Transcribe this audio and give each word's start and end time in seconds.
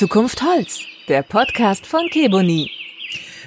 Zukunft 0.00 0.42
Holz, 0.42 0.86
der 1.08 1.22
Podcast 1.22 1.86
von 1.86 2.08
Keboni. 2.08 2.70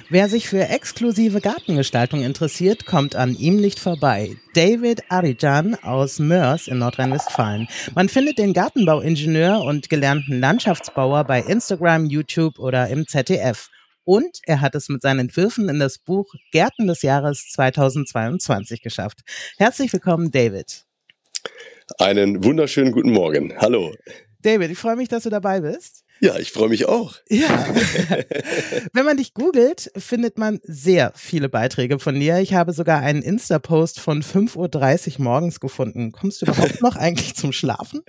Wer 0.08 0.28
sich 0.28 0.48
für 0.48 0.68
exklusive 0.68 1.40
Gartengestaltung 1.40 2.22
interessiert, 2.22 2.86
kommt 2.86 3.16
an 3.16 3.34
ihm 3.34 3.56
nicht 3.56 3.80
vorbei. 3.80 4.36
David 4.54 5.02
Arijan 5.08 5.74
aus 5.82 6.20
Mörs 6.20 6.68
in 6.68 6.78
Nordrhein-Westfalen. 6.78 7.66
Man 7.96 8.08
findet 8.08 8.38
den 8.38 8.52
Gartenbauingenieur 8.52 9.62
und 9.62 9.88
gelernten 9.88 10.38
Landschaftsbauer 10.38 11.24
bei 11.24 11.40
Instagram, 11.40 12.06
YouTube 12.06 12.60
oder 12.60 12.86
im 12.86 13.08
ZDF. 13.08 13.68
Und 14.04 14.38
er 14.44 14.60
hat 14.60 14.76
es 14.76 14.88
mit 14.88 15.02
seinen 15.02 15.18
Entwürfen 15.18 15.68
in 15.68 15.80
das 15.80 15.98
Buch 15.98 16.32
Gärten 16.52 16.86
des 16.86 17.02
Jahres 17.02 17.48
2022 17.50 18.80
geschafft. 18.80 19.22
Herzlich 19.58 19.92
willkommen, 19.92 20.30
David. 20.30 20.84
Einen 21.98 22.44
wunderschönen 22.44 22.92
guten 22.92 23.10
Morgen. 23.10 23.54
Hallo. 23.58 23.92
David, 24.42 24.70
ich 24.70 24.78
freue 24.78 24.94
mich, 24.94 25.08
dass 25.08 25.24
du 25.24 25.30
dabei 25.30 25.60
bist. 25.60 26.03
Ja, 26.24 26.38
ich 26.38 26.52
freue 26.52 26.70
mich 26.70 26.86
auch. 26.86 27.16
Ja. 27.28 27.48
Wenn 28.94 29.04
man 29.04 29.18
dich 29.18 29.34
googelt, 29.34 29.90
findet 29.94 30.38
man 30.38 30.58
sehr 30.62 31.12
viele 31.14 31.50
Beiträge 31.50 31.98
von 31.98 32.18
dir. 32.18 32.38
Ich 32.38 32.54
habe 32.54 32.72
sogar 32.72 33.00
einen 33.00 33.20
Insta-Post 33.20 34.00
von 34.00 34.22
5.30 34.22 35.18
Uhr 35.18 35.24
morgens 35.24 35.60
gefunden. 35.60 36.12
Kommst 36.12 36.40
du 36.40 36.46
überhaupt 36.46 36.80
noch 36.80 36.96
eigentlich 36.96 37.34
zum 37.34 37.52
Schlafen? 37.52 38.00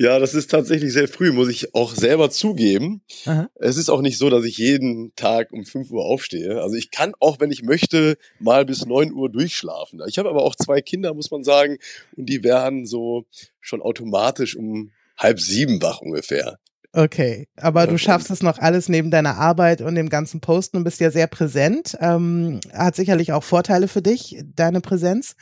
Ja, 0.00 0.18
das 0.18 0.34
ist 0.34 0.50
tatsächlich 0.50 0.92
sehr 0.92 1.06
früh, 1.06 1.30
muss 1.30 1.48
ich 1.48 1.76
auch 1.76 1.94
selber 1.94 2.28
zugeben. 2.28 3.02
Aha. 3.24 3.48
Es 3.54 3.76
ist 3.76 3.88
auch 3.88 4.00
nicht 4.00 4.18
so, 4.18 4.28
dass 4.28 4.44
ich 4.44 4.58
jeden 4.58 5.14
Tag 5.14 5.52
um 5.52 5.64
5 5.64 5.92
Uhr 5.92 6.04
aufstehe. 6.04 6.60
Also 6.60 6.74
ich 6.74 6.90
kann 6.90 7.12
auch, 7.20 7.38
wenn 7.38 7.52
ich 7.52 7.62
möchte, 7.62 8.18
mal 8.40 8.64
bis 8.64 8.84
9 8.84 9.12
Uhr 9.12 9.30
durchschlafen. 9.30 10.00
Ich 10.08 10.18
habe 10.18 10.28
aber 10.28 10.42
auch 10.42 10.56
zwei 10.56 10.80
Kinder, 10.80 11.14
muss 11.14 11.30
man 11.30 11.44
sagen, 11.44 11.78
und 12.16 12.26
die 12.26 12.42
werden 12.42 12.84
so 12.84 13.26
schon 13.60 13.80
automatisch 13.80 14.56
um 14.56 14.90
halb 15.16 15.38
sieben 15.38 15.80
wach 15.82 16.00
ungefähr. 16.00 16.58
Okay, 16.92 17.46
aber 17.56 17.86
du 17.86 17.98
schaffst 17.98 18.30
es 18.30 18.42
noch 18.42 18.58
alles 18.58 18.88
neben 18.88 19.12
deiner 19.12 19.36
Arbeit 19.36 19.80
und 19.80 19.94
dem 19.94 20.08
ganzen 20.08 20.40
Posten 20.40 20.76
und 20.76 20.84
bist 20.84 20.98
ja 20.98 21.12
sehr 21.12 21.28
präsent. 21.28 21.96
Ähm, 22.00 22.58
hat 22.72 22.96
sicherlich 22.96 23.32
auch 23.32 23.44
Vorteile 23.44 23.86
für 23.86 24.02
dich, 24.02 24.42
deine 24.56 24.80
Präsenz. 24.80 25.36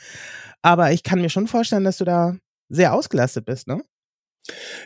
Aber 0.61 0.91
ich 0.91 1.01
kann 1.01 1.21
mir 1.21 1.29
schon 1.29 1.47
vorstellen, 1.47 1.85
dass 1.85 1.97
du 1.97 2.05
da 2.05 2.37
sehr 2.69 2.93
ausgelastet 2.93 3.45
bist, 3.45 3.67
ne? 3.67 3.81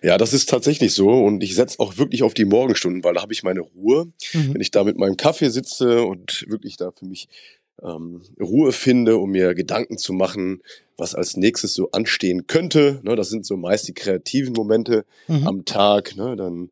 Ja, 0.02 0.18
das 0.18 0.34
ist 0.34 0.50
tatsächlich 0.50 0.94
so 0.94 1.10
und 1.10 1.42
ich 1.42 1.56
setze 1.56 1.80
auch 1.80 1.98
wirklich 1.98 2.24
auf 2.24 2.34
die 2.34 2.46
Morgenstunden, 2.46 3.04
weil 3.04 3.14
da 3.14 3.22
habe 3.22 3.34
ich 3.34 3.44
meine 3.44 3.62
Ruhe. 3.62 4.06
Mhm. 4.34 4.54
Wenn 4.54 4.62
ich 4.62 4.72
da 4.72 4.84
mit 4.84 4.98
meinem 4.98 5.18
Kaffee 5.18 5.50
sitze 5.50 6.04
und 6.04 6.46
wirklich 6.48 6.78
da 6.78 6.92
für 6.92 7.06
mich 7.06 7.28
ähm, 7.84 8.22
Ruhe 8.40 8.72
finde, 8.72 9.18
um 9.18 9.32
mir 9.32 9.54
Gedanken 9.54 9.98
zu 9.98 10.14
machen, 10.14 10.62
was 10.98 11.16
als 11.16 11.38
nächstes 11.38 11.74
so 11.74 11.92
anstehen 11.92 12.48
könnte. 12.48 13.02
Ne, 13.04 13.16
das 13.16 13.30
sind 13.30 13.46
so 13.46 13.58
meist 13.58 13.88
die 13.88 13.94
kreativen 13.94 14.54
Momente 14.54 15.06
mhm. 15.28 15.48
am 15.48 15.66
Tag. 15.66 16.16
Ne, 16.16 16.36
dann 16.36 16.70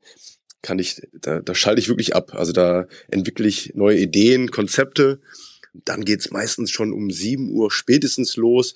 kann 0.62 0.80
ich, 0.80 1.02
da, 1.14 1.40
da 1.40 1.56
schalte 1.56 1.82
ich 1.82 1.90
wirklich 1.90 2.16
ab. 2.16 2.34
Also 2.34 2.52
da 2.54 2.88
entwickle 3.10 3.48
ich 3.48 3.74
neue 3.76 3.98
Ideen, 3.98 4.52
Konzepte. 4.52 5.20
Dann 5.74 6.06
geht's 6.06 6.32
meistens 6.32 6.72
schon 6.72 6.94
um 6.94 7.12
sieben 7.12 7.52
Uhr 7.52 7.72
spätestens 7.72 8.36
los 8.36 8.76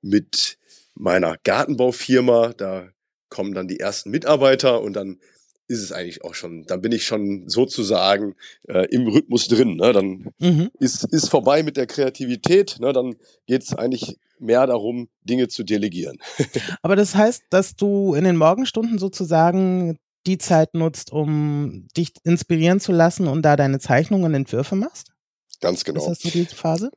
mit 0.00 0.58
meiner 0.94 1.36
Gartenbaufirma. 1.42 2.52
Da 2.56 2.88
kommen 3.28 3.54
dann 3.54 3.68
die 3.68 3.80
ersten 3.80 4.10
Mitarbeiter 4.10 4.80
und 4.80 4.94
dann 4.94 5.18
ist 5.66 5.82
es 5.82 5.92
eigentlich 5.92 6.24
auch 6.24 6.34
schon, 6.34 6.64
dann 6.64 6.80
bin 6.80 6.92
ich 6.92 7.06
schon 7.06 7.48
sozusagen 7.48 8.34
äh, 8.68 8.86
im 8.90 9.08
Rhythmus 9.08 9.48
drin. 9.48 9.76
Ne? 9.76 9.92
Dann 9.92 10.30
mhm. 10.38 10.70
ist, 10.78 11.04
ist 11.04 11.28
vorbei 11.28 11.62
mit 11.62 11.76
der 11.76 11.86
Kreativität, 11.86 12.76
ne? 12.80 12.92
dann 12.92 13.16
geht 13.46 13.62
es 13.62 13.74
eigentlich 13.74 14.18
mehr 14.38 14.66
darum, 14.66 15.08
Dinge 15.22 15.48
zu 15.48 15.62
delegieren. 15.64 16.18
Aber 16.82 16.96
das 16.96 17.14
heißt, 17.14 17.44
dass 17.50 17.76
du 17.76 18.14
in 18.14 18.24
den 18.24 18.36
Morgenstunden 18.36 18.98
sozusagen 18.98 19.98
die 20.26 20.38
Zeit 20.38 20.74
nutzt, 20.74 21.12
um 21.12 21.86
dich 21.96 22.12
inspirieren 22.24 22.80
zu 22.80 22.92
lassen 22.92 23.26
und 23.26 23.42
da 23.42 23.56
deine 23.56 23.78
Zeichnungen 23.78 24.26
und 24.26 24.34
Entwürfe 24.34 24.74
machst? 24.74 25.12
Ganz 25.60 25.84
genau. 25.84 26.00
Ist 26.00 26.24
das 26.24 26.32
so 26.32 26.38
die 26.38 26.44
Phase? 26.46 26.90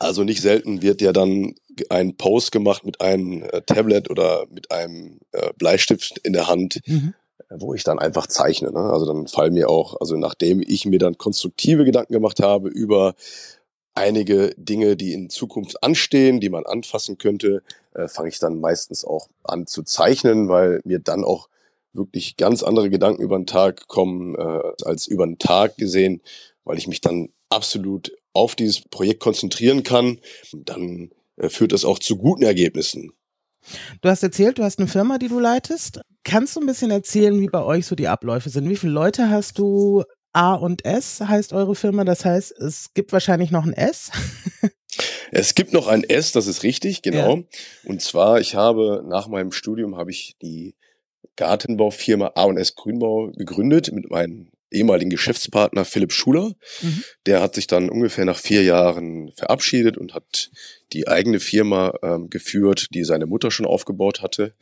Also 0.00 0.22
nicht 0.22 0.42
selten 0.42 0.82
wird 0.82 1.00
ja 1.00 1.12
dann 1.12 1.54
ein 1.90 2.16
Post 2.16 2.52
gemacht 2.52 2.84
mit 2.84 3.00
einem 3.00 3.42
äh, 3.42 3.62
Tablet 3.62 4.10
oder 4.10 4.46
mit 4.50 4.70
einem 4.70 5.20
äh, 5.32 5.52
Bleistift 5.56 6.18
in 6.18 6.32
der 6.32 6.48
Hand. 6.48 6.80
Mhm 6.86 7.14
wo 7.50 7.74
ich 7.74 7.84
dann 7.84 7.98
einfach 7.98 8.26
zeichne. 8.26 8.72
Ne? 8.72 8.80
Also 8.80 9.06
dann 9.06 9.26
fallen 9.26 9.54
mir 9.54 9.68
auch, 9.68 10.00
also 10.00 10.16
nachdem 10.16 10.62
ich 10.66 10.86
mir 10.86 10.98
dann 10.98 11.18
konstruktive 11.18 11.84
Gedanken 11.84 12.12
gemacht 12.12 12.40
habe 12.40 12.68
über 12.68 13.14
einige 13.94 14.54
Dinge, 14.56 14.96
die 14.96 15.12
in 15.12 15.28
Zukunft 15.28 15.82
anstehen, 15.82 16.40
die 16.40 16.50
man 16.50 16.66
anfassen 16.66 17.18
könnte, 17.18 17.62
äh, 17.94 18.08
fange 18.08 18.28
ich 18.28 18.38
dann 18.38 18.60
meistens 18.60 19.04
auch 19.04 19.28
an 19.42 19.66
zu 19.66 19.82
zeichnen, 19.82 20.48
weil 20.48 20.80
mir 20.84 21.00
dann 21.00 21.24
auch 21.24 21.48
wirklich 21.92 22.36
ganz 22.36 22.62
andere 22.62 22.90
Gedanken 22.90 23.22
über 23.22 23.36
den 23.36 23.46
Tag 23.46 23.88
kommen 23.88 24.36
äh, 24.36 24.60
als 24.84 25.06
über 25.06 25.26
den 25.26 25.38
Tag 25.38 25.76
gesehen, 25.76 26.22
weil 26.64 26.78
ich 26.78 26.86
mich 26.86 27.00
dann 27.00 27.30
absolut 27.48 28.12
auf 28.32 28.54
dieses 28.54 28.82
Projekt 28.82 29.20
konzentrieren 29.20 29.82
kann. 29.82 30.18
Dann 30.52 31.10
äh, 31.36 31.48
führt 31.48 31.72
das 31.72 31.84
auch 31.84 31.98
zu 31.98 32.16
guten 32.16 32.44
Ergebnissen. 32.44 33.12
Du 34.00 34.08
hast 34.08 34.22
erzählt, 34.22 34.58
du 34.58 34.62
hast 34.62 34.78
eine 34.78 34.88
Firma, 34.88 35.18
die 35.18 35.28
du 35.28 35.40
leitest. 35.40 36.00
Kannst 36.28 36.56
du 36.56 36.60
ein 36.60 36.66
bisschen 36.66 36.90
erzählen, 36.90 37.40
wie 37.40 37.46
bei 37.46 37.62
euch 37.62 37.86
so 37.86 37.94
die 37.94 38.06
Abläufe 38.06 38.50
sind? 38.50 38.68
Wie 38.68 38.76
viele 38.76 38.92
Leute 38.92 39.30
hast 39.30 39.58
du? 39.58 40.04
A 40.34 40.52
und 40.52 40.84
S 40.84 41.22
heißt 41.22 41.54
eure 41.54 41.74
Firma. 41.74 42.04
Das 42.04 42.26
heißt, 42.26 42.52
es 42.52 42.92
gibt 42.92 43.14
wahrscheinlich 43.14 43.50
noch 43.50 43.64
ein 43.64 43.72
S. 43.72 44.10
Es 45.30 45.54
gibt 45.54 45.74
noch 45.74 45.86
ein 45.86 46.02
S, 46.02 46.32
das 46.32 46.46
ist 46.46 46.62
richtig, 46.62 47.02
genau. 47.02 47.36
Ja. 47.36 47.42
Und 47.84 48.00
zwar, 48.00 48.40
ich 48.40 48.54
habe 48.54 49.04
nach 49.06 49.28
meinem 49.28 49.52
Studium 49.52 49.96
habe 49.96 50.10
ich 50.10 50.36
die 50.40 50.74
Gartenbaufirma 51.36 52.32
A 52.34 52.44
und 52.44 52.56
S 52.56 52.74
Grünbau 52.74 53.30
gegründet 53.36 53.92
mit 53.92 54.10
meinem 54.10 54.50
ehemaligen 54.70 55.10
Geschäftspartner 55.10 55.84
Philipp 55.84 56.12
Schuler. 56.12 56.52
Mhm. 56.80 57.04
Der 57.26 57.40
hat 57.40 57.54
sich 57.54 57.66
dann 57.66 57.90
ungefähr 57.90 58.24
nach 58.24 58.38
vier 58.38 58.62
Jahren 58.62 59.30
verabschiedet 59.36 59.96
und 59.96 60.14
hat 60.14 60.50
die 60.92 61.08
eigene 61.08 61.40
Firma 61.40 61.94
ähm, 62.02 62.30
geführt, 62.30 62.88
die 62.94 63.04
seine 63.04 63.26
Mutter 63.26 63.50
schon 63.50 63.66
aufgebaut 63.66 64.22
hatte. 64.22 64.54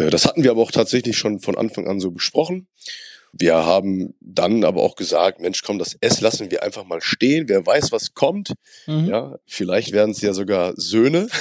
Äh, 0.00 0.10
das 0.10 0.24
hatten 0.26 0.42
wir 0.42 0.50
aber 0.50 0.62
auch 0.62 0.72
tatsächlich 0.72 1.16
schon 1.16 1.40
von 1.40 1.56
Anfang 1.56 1.86
an 1.86 2.00
so 2.00 2.10
besprochen. 2.10 2.66
Wir 3.32 3.54
haben 3.54 4.14
dann 4.20 4.64
aber 4.64 4.82
auch 4.82 4.96
gesagt, 4.96 5.40
Mensch, 5.40 5.62
komm, 5.62 5.78
das 5.78 5.96
S 6.00 6.20
lassen 6.20 6.50
wir 6.50 6.62
einfach 6.62 6.84
mal 6.84 7.00
stehen. 7.00 7.48
Wer 7.48 7.64
weiß, 7.64 7.92
was 7.92 8.14
kommt. 8.14 8.54
Mhm. 8.86 9.06
Ja, 9.06 9.38
vielleicht 9.46 9.92
werden 9.92 10.10
es 10.10 10.20
ja 10.20 10.32
sogar 10.32 10.74
Söhne. 10.76 11.28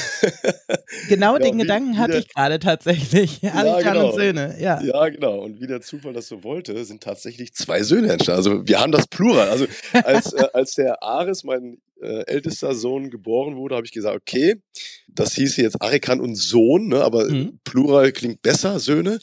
Genau 1.08 1.34
ja, 1.34 1.40
den 1.40 1.58
Gedanken 1.58 1.98
hatte 1.98 2.18
ich 2.18 2.30
gerade 2.30 2.60
tatsächlich. 2.60 3.42
Ja, 3.42 3.80
genau. 3.80 4.10
und 4.10 4.16
Söhne, 4.16 4.56
ja. 4.60 4.82
Ja, 4.82 5.10
genau. 5.10 5.40
Und 5.40 5.62
wie 5.62 5.68
der 5.68 5.82
Zufall 5.82 6.14
das 6.14 6.28
so 6.28 6.44
wollte, 6.44 6.84
sind 6.84 7.02
tatsächlich 7.04 7.54
zwei 7.54 7.84
Söhne 7.84 8.12
entstanden. 8.12 8.38
Also 8.38 8.68
wir 8.68 8.80
haben 8.80 8.92
das 8.92 9.08
Plural. 9.08 9.50
Also 9.50 9.66
als, 10.04 10.34
äh, 10.34 10.48
als 10.54 10.74
der 10.76 11.02
Aris, 11.02 11.44
mein 11.44 11.80
äh, 12.02 12.26
ältester 12.26 12.74
Sohn, 12.76 13.10
geboren 13.10 13.56
wurde, 13.56 13.76
habe 13.76 13.86
ich 13.86 13.92
gesagt, 13.92 14.16
okay, 14.16 14.62
das 15.08 15.34
hieße 15.34 15.62
jetzt 15.62 15.82
Arikan 15.82 16.20
und 16.20 16.36
Sohn, 16.36 16.88
ne, 16.88 17.04
aber 17.04 17.26
mhm. 17.26 17.60
Plural 17.64 18.12
klingt 18.12 18.42
besser, 18.42 18.80
Söhne. 18.80 19.20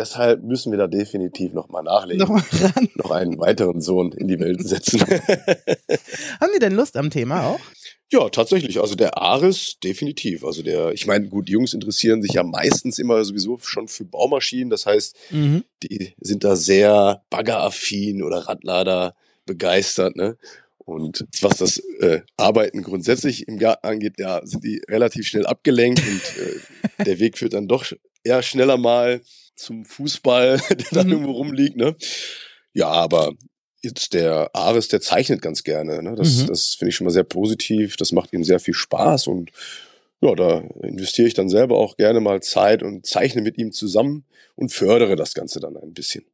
Deshalb 0.00 0.42
müssen 0.42 0.72
wir 0.72 0.78
da 0.78 0.86
definitiv 0.86 1.52
nochmal 1.52 1.82
nachlegen. 1.82 2.20
Noch, 2.20 2.30
mal 2.30 2.42
noch 2.94 3.10
einen 3.10 3.38
weiteren 3.38 3.82
Sohn 3.82 4.12
in 4.12 4.28
die 4.28 4.40
Welt 4.40 4.66
setzen. 4.66 4.98
Haben 6.40 6.52
Sie 6.54 6.58
denn 6.58 6.72
Lust 6.72 6.96
am 6.96 7.10
Thema 7.10 7.48
auch? 7.48 7.60
Ja, 8.10 8.30
tatsächlich. 8.30 8.80
Also 8.80 8.94
der 8.94 9.18
Aris, 9.18 9.76
definitiv. 9.84 10.42
Also 10.42 10.62
der, 10.62 10.92
ich 10.92 11.06
meine, 11.06 11.28
gut, 11.28 11.48
die 11.48 11.52
Jungs 11.52 11.74
interessieren 11.74 12.22
sich 12.22 12.32
ja 12.32 12.42
meistens 12.42 12.98
immer 12.98 13.22
sowieso 13.26 13.58
schon 13.58 13.88
für 13.88 14.06
Baumaschinen. 14.06 14.70
Das 14.70 14.86
heißt, 14.86 15.16
mhm. 15.32 15.64
die 15.82 16.14
sind 16.18 16.44
da 16.44 16.56
sehr 16.56 17.22
baggeraffin 17.28 18.22
oder 18.22 18.38
Radlader 18.48 19.14
begeistert, 19.44 20.16
ne? 20.16 20.38
Und 20.78 21.26
was 21.42 21.58
das 21.58 21.76
äh, 22.00 22.22
Arbeiten 22.38 22.82
grundsätzlich 22.82 23.46
im 23.46 23.58
Garten 23.58 23.86
angeht, 23.86 24.14
ja, 24.18 24.40
sind 24.44 24.64
die 24.64 24.80
relativ 24.88 25.28
schnell 25.28 25.44
abgelenkt 25.44 26.00
und 26.00 26.22
äh, 26.42 27.04
der 27.04 27.20
Weg 27.20 27.36
führt 27.36 27.52
dann 27.52 27.68
doch 27.68 27.84
eher 28.24 28.42
schneller 28.42 28.76
mal 28.76 29.20
zum 29.60 29.84
Fußball, 29.84 30.60
der 30.70 30.86
dann 30.90 31.06
mhm. 31.06 31.12
irgendwo 31.12 31.32
rumliegt, 31.32 31.76
ne? 31.76 31.96
Ja, 32.72 32.88
aber 32.88 33.32
jetzt 33.82 34.14
der 34.14 34.50
Ares, 34.54 34.88
der 34.88 35.00
zeichnet 35.00 35.42
ganz 35.42 35.64
gerne. 35.64 36.02
Ne? 36.02 36.14
Das, 36.14 36.42
mhm. 36.42 36.46
das 36.48 36.74
finde 36.74 36.90
ich 36.90 36.96
schon 36.96 37.06
mal 37.06 37.10
sehr 37.10 37.24
positiv. 37.24 37.96
Das 37.96 38.12
macht 38.12 38.32
ihm 38.32 38.44
sehr 38.44 38.60
viel 38.60 38.74
Spaß 38.74 39.26
und 39.26 39.50
ja, 40.20 40.34
da 40.34 40.58
investiere 40.82 41.28
ich 41.28 41.34
dann 41.34 41.48
selber 41.48 41.78
auch 41.78 41.96
gerne 41.96 42.20
mal 42.20 42.42
Zeit 42.42 42.82
und 42.82 43.06
zeichne 43.06 43.40
mit 43.40 43.56
ihm 43.56 43.72
zusammen 43.72 44.24
und 44.54 44.70
fördere 44.70 45.16
das 45.16 45.32
Ganze 45.32 45.60
dann 45.60 45.76
ein 45.76 45.94
bisschen. 45.94 46.24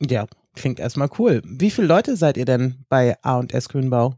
Ja, 0.00 0.26
klingt 0.54 0.80
erstmal 0.80 1.08
cool. 1.18 1.40
Wie 1.44 1.70
viele 1.70 1.86
Leute 1.86 2.16
seid 2.16 2.36
ihr 2.36 2.44
denn 2.44 2.84
bei 2.90 3.16
A&S 3.22 3.70
Grünbau? 3.70 4.16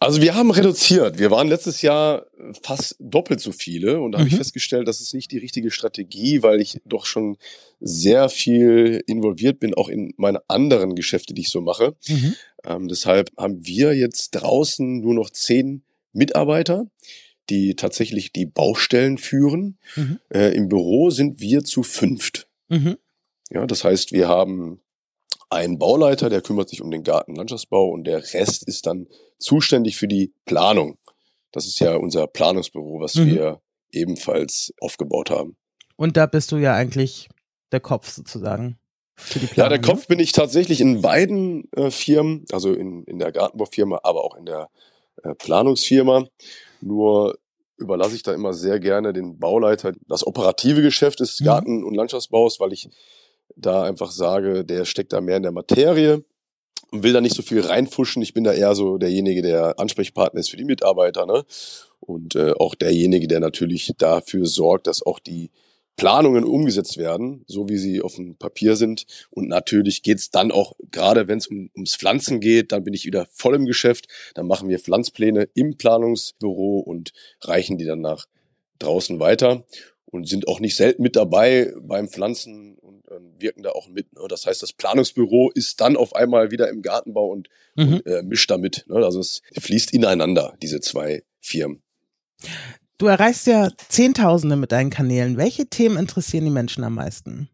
Also 0.00 0.20
wir 0.20 0.34
haben 0.34 0.50
reduziert. 0.50 1.18
Wir 1.18 1.30
waren 1.30 1.48
letztes 1.48 1.82
Jahr 1.82 2.26
fast 2.62 2.96
doppelt 2.98 3.40
so 3.40 3.52
viele 3.52 4.00
und 4.00 4.12
da 4.12 4.18
mhm. 4.18 4.22
habe 4.22 4.28
ich 4.30 4.36
festgestellt, 4.36 4.88
das 4.88 5.00
ist 5.00 5.14
nicht 5.14 5.30
die 5.30 5.38
richtige 5.38 5.70
Strategie, 5.70 6.42
weil 6.42 6.60
ich 6.60 6.80
doch 6.84 7.06
schon 7.06 7.36
sehr 7.80 8.28
viel 8.28 9.02
involviert 9.06 9.60
bin, 9.60 9.74
auch 9.74 9.88
in 9.88 10.14
meine 10.16 10.40
anderen 10.48 10.94
Geschäfte, 10.94 11.34
die 11.34 11.42
ich 11.42 11.50
so 11.50 11.60
mache. 11.60 11.94
Mhm. 12.08 12.34
Ähm, 12.64 12.88
deshalb 12.88 13.30
haben 13.36 13.66
wir 13.66 13.94
jetzt 13.94 14.30
draußen 14.30 15.00
nur 15.00 15.14
noch 15.14 15.30
zehn 15.30 15.82
Mitarbeiter, 16.12 16.86
die 17.50 17.74
tatsächlich 17.74 18.32
die 18.32 18.46
Baustellen 18.46 19.18
führen. 19.18 19.78
Mhm. 19.96 20.18
Äh, 20.30 20.54
Im 20.54 20.68
Büro 20.68 21.10
sind 21.10 21.40
wir 21.40 21.64
zu 21.64 21.82
fünft. 21.82 22.48
Mhm. 22.68 22.96
Ja, 23.50 23.66
das 23.66 23.84
heißt, 23.84 24.12
wir 24.12 24.28
haben 24.28 24.80
einen 25.50 25.78
Bauleiter, 25.78 26.30
der 26.30 26.42
kümmert 26.42 26.68
sich 26.68 26.82
um 26.82 26.90
den 26.90 27.02
Gartenlandschaftsbau 27.02 27.88
und 27.88 28.04
der 28.04 28.18
Rest 28.34 28.66
ist 28.66 28.86
dann 28.86 29.06
zuständig 29.38 29.96
für 29.96 30.08
die 30.08 30.32
Planung. 30.44 30.98
Das 31.52 31.66
ist 31.66 31.78
ja 31.78 31.94
unser 31.96 32.26
Planungsbüro, 32.26 33.00
was 33.00 33.14
mhm. 33.14 33.26
wir 33.26 33.60
ebenfalls 33.92 34.72
aufgebaut 34.80 35.30
haben. 35.30 35.56
Und 35.96 36.16
da 36.16 36.26
bist 36.26 36.50
du 36.50 36.56
ja 36.56 36.74
eigentlich 36.74 37.28
der 37.70 37.80
Kopf 37.80 38.10
sozusagen. 38.10 38.78
Für 39.16 39.38
die 39.38 39.46
Planung, 39.46 39.72
ja, 39.72 39.78
der 39.78 39.86
ne? 39.86 39.94
Kopf 39.94 40.08
bin 40.08 40.18
ich 40.18 40.32
tatsächlich 40.32 40.80
in 40.80 41.00
beiden 41.00 41.70
äh, 41.72 41.90
Firmen, 41.90 42.44
also 42.50 42.72
in, 42.72 43.04
in 43.04 43.18
der 43.18 43.30
Gartenbaufirma, 43.30 44.00
aber 44.02 44.24
auch 44.24 44.34
in 44.36 44.46
der 44.46 44.68
äh, 45.22 45.34
Planungsfirma. 45.36 46.26
Nur 46.80 47.38
überlasse 47.76 48.16
ich 48.16 48.22
da 48.22 48.32
immer 48.32 48.52
sehr 48.52 48.80
gerne 48.80 49.12
den 49.12 49.38
Bauleiter 49.38 49.92
das 50.08 50.26
operative 50.26 50.82
Geschäft 50.82 51.20
des 51.20 51.40
mhm. 51.40 51.44
Garten- 51.44 51.84
und 51.84 51.94
Landschaftsbaus, 51.94 52.58
weil 52.58 52.72
ich 52.72 52.88
da 53.56 53.84
einfach 53.84 54.10
sage, 54.10 54.64
der 54.64 54.84
steckt 54.84 55.12
da 55.12 55.20
mehr 55.20 55.36
in 55.36 55.42
der 55.42 55.52
Materie 55.52 56.24
und 56.90 57.02
will 57.02 57.12
da 57.12 57.20
nicht 57.20 57.34
so 57.34 57.42
viel 57.42 57.60
reinfuschen. 57.60 58.22
Ich 58.22 58.34
bin 58.34 58.44
da 58.44 58.52
eher 58.52 58.74
so 58.74 58.98
derjenige, 58.98 59.42
der 59.42 59.78
Ansprechpartner 59.78 60.40
ist 60.40 60.50
für 60.50 60.56
die 60.56 60.64
Mitarbeiter, 60.64 61.26
ne? 61.26 61.44
Und 62.00 62.34
äh, 62.36 62.52
auch 62.52 62.74
derjenige, 62.74 63.28
der 63.28 63.40
natürlich 63.40 63.92
dafür 63.96 64.46
sorgt, 64.46 64.86
dass 64.86 65.04
auch 65.04 65.18
die 65.18 65.50
Planungen 65.96 66.44
umgesetzt 66.44 66.98
werden, 66.98 67.44
so 67.46 67.68
wie 67.68 67.78
sie 67.78 68.02
auf 68.02 68.16
dem 68.16 68.36
Papier 68.36 68.76
sind. 68.76 69.06
Und 69.30 69.48
natürlich 69.48 70.02
geht's 70.02 70.30
dann 70.30 70.50
auch, 70.50 70.74
gerade 70.90 71.28
wenn 71.28 71.38
es 71.38 71.46
um, 71.46 71.70
ums 71.74 71.96
Pflanzen 71.96 72.40
geht, 72.40 72.72
dann 72.72 72.84
bin 72.84 72.94
ich 72.94 73.06
wieder 73.06 73.26
voll 73.30 73.54
im 73.54 73.64
Geschäft. 73.64 74.06
Dann 74.34 74.46
machen 74.46 74.68
wir 74.68 74.78
Pflanzpläne 74.78 75.48
im 75.54 75.76
Planungsbüro 75.76 76.80
und 76.80 77.12
reichen 77.42 77.78
die 77.78 77.84
dann 77.84 78.00
nach 78.00 78.26
draußen 78.80 79.20
weiter 79.20 79.64
und 80.06 80.28
sind 80.28 80.48
auch 80.48 80.60
nicht 80.60 80.76
selten 80.76 81.02
mit 81.02 81.16
dabei 81.16 81.72
beim 81.80 82.08
Pflanzen 82.08 82.76
wirken 83.38 83.62
da 83.62 83.70
auch 83.70 83.88
mit. 83.88 84.12
Ne? 84.14 84.22
Das 84.28 84.46
heißt, 84.46 84.62
das 84.62 84.72
Planungsbüro 84.72 85.50
ist 85.50 85.80
dann 85.80 85.96
auf 85.96 86.14
einmal 86.14 86.50
wieder 86.50 86.68
im 86.68 86.82
Gartenbau 86.82 87.28
und, 87.28 87.48
mhm. 87.76 87.94
und 87.94 88.06
äh, 88.06 88.22
mischt 88.22 88.50
damit. 88.50 88.84
Ne? 88.88 88.96
Also 89.04 89.20
es 89.20 89.42
fließt 89.58 89.92
ineinander, 89.92 90.54
diese 90.62 90.80
zwei 90.80 91.22
Firmen. 91.40 91.82
Du 92.98 93.06
erreichst 93.06 93.46
ja 93.46 93.70
Zehntausende 93.88 94.56
mit 94.56 94.72
deinen 94.72 94.90
Kanälen. 94.90 95.36
Welche 95.36 95.66
Themen 95.66 95.96
interessieren 95.96 96.44
die 96.44 96.50
Menschen 96.50 96.84
am 96.84 96.94
meisten? 96.94 97.48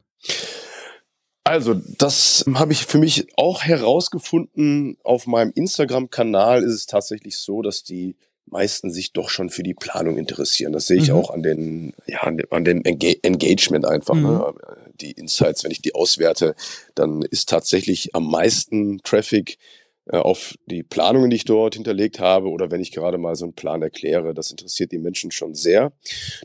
Also, 1.45 1.75
das 1.75 2.45
habe 2.55 2.73
ich 2.73 2.87
für 2.87 2.99
mich 2.99 3.27
auch 3.37 3.63
herausgefunden. 3.63 4.99
Auf 5.03 5.27
meinem 5.27 5.51
Instagram-Kanal 5.55 6.63
ist 6.63 6.75
es 6.75 6.87
tatsächlich 6.87 7.39
so, 7.39 7.63
dass 7.63 7.83
die 7.83 8.17
meisten 8.47 8.91
sich 8.91 9.13
doch 9.13 9.31
schon 9.31 9.49
für 9.49 9.63
die 9.63 9.75
Planung 9.75 10.19
interessieren. 10.19 10.73
Das 10.73 10.87
sehe 10.87 10.99
ich 10.99 11.09
mhm. 11.09 11.17
auch 11.17 11.31
an 11.31 11.43
den, 11.43 11.95
ja, 12.07 12.21
an 12.23 12.65
dem 12.65 12.83
Engagement 12.85 13.87
einfach. 13.87 14.15
Ne? 14.15 14.21
Mhm. 14.21 14.29
Ne? 14.29 14.55
Die 15.01 15.13
Insights, 15.13 15.65
wenn 15.65 15.71
ich 15.71 15.83
die 15.83 15.95
auswerte, 15.95 16.55
dann 16.95 17.23
ist 17.23 17.49
tatsächlich 17.49 18.15
am 18.15 18.31
meisten 18.31 18.99
Traffic 19.03 19.59
äh, 20.07 20.17
auf 20.17 20.55
die 20.67 20.83
Planungen, 20.83 21.31
die 21.31 21.37
ich 21.37 21.45
dort 21.45 21.75
hinterlegt 21.75 22.21
habe 22.21 22.49
oder 22.49 22.71
wenn 22.71 22.81
ich 22.81 22.93
gerade 22.93 23.19
mal 23.19 23.37
so 23.37 23.45
einen 23.45 23.55
Plan 23.55 23.83
erkläre. 23.83 24.35
Das 24.35 24.51
interessiert 24.51 24.93
die 24.93 24.99
Menschen 24.99 25.31
schon 25.31 25.55
sehr. 25.55 25.93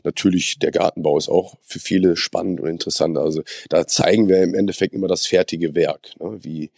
Natürlich, 0.04 0.58
der 0.58 0.70
Gartenbau 0.70 1.18
ist 1.18 1.28
auch 1.28 1.56
für 1.62 1.80
viele 1.80 2.16
spannend 2.16 2.60
und 2.60 2.68
interessant. 2.68 3.18
Also 3.18 3.42
da 3.68 3.86
zeigen 3.86 4.28
wir 4.28 4.42
im 4.42 4.54
Endeffekt 4.54 4.94
immer 4.94 5.08
das 5.08 5.26
fertige 5.26 5.74
Werk, 5.74 6.12
ne? 6.20 6.38
wie 6.42 6.70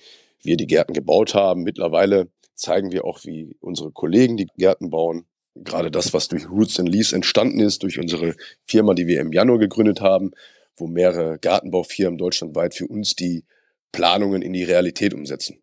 wir 0.42 0.56
die 0.56 0.66
Gärten 0.66 0.94
gebaut 0.94 1.34
haben. 1.34 1.62
Mittlerweile 1.62 2.28
zeigen 2.54 2.92
wir 2.92 3.04
auch, 3.04 3.24
wie 3.24 3.56
unsere 3.60 3.90
Kollegen 3.92 4.36
die 4.36 4.48
Gärten 4.56 4.90
bauen. 4.90 5.26
Gerade 5.56 5.90
das, 5.90 6.12
was 6.12 6.28
durch 6.28 6.48
Roots 6.48 6.78
and 6.78 6.88
Leaves 6.88 7.12
entstanden 7.12 7.58
ist, 7.58 7.82
durch 7.82 7.98
unsere 7.98 8.36
Firma, 8.64 8.94
die 8.94 9.08
wir 9.08 9.20
im 9.20 9.32
Januar 9.32 9.58
gegründet 9.58 10.00
haben, 10.00 10.30
wo 10.78 10.86
mehrere 10.86 11.38
Gartenbaufirmen 11.38 12.18
deutschlandweit 12.18 12.74
für 12.74 12.86
uns 12.86 13.14
die 13.14 13.44
Planungen 13.92 14.42
in 14.42 14.52
die 14.52 14.64
Realität 14.64 15.14
umsetzen. 15.14 15.62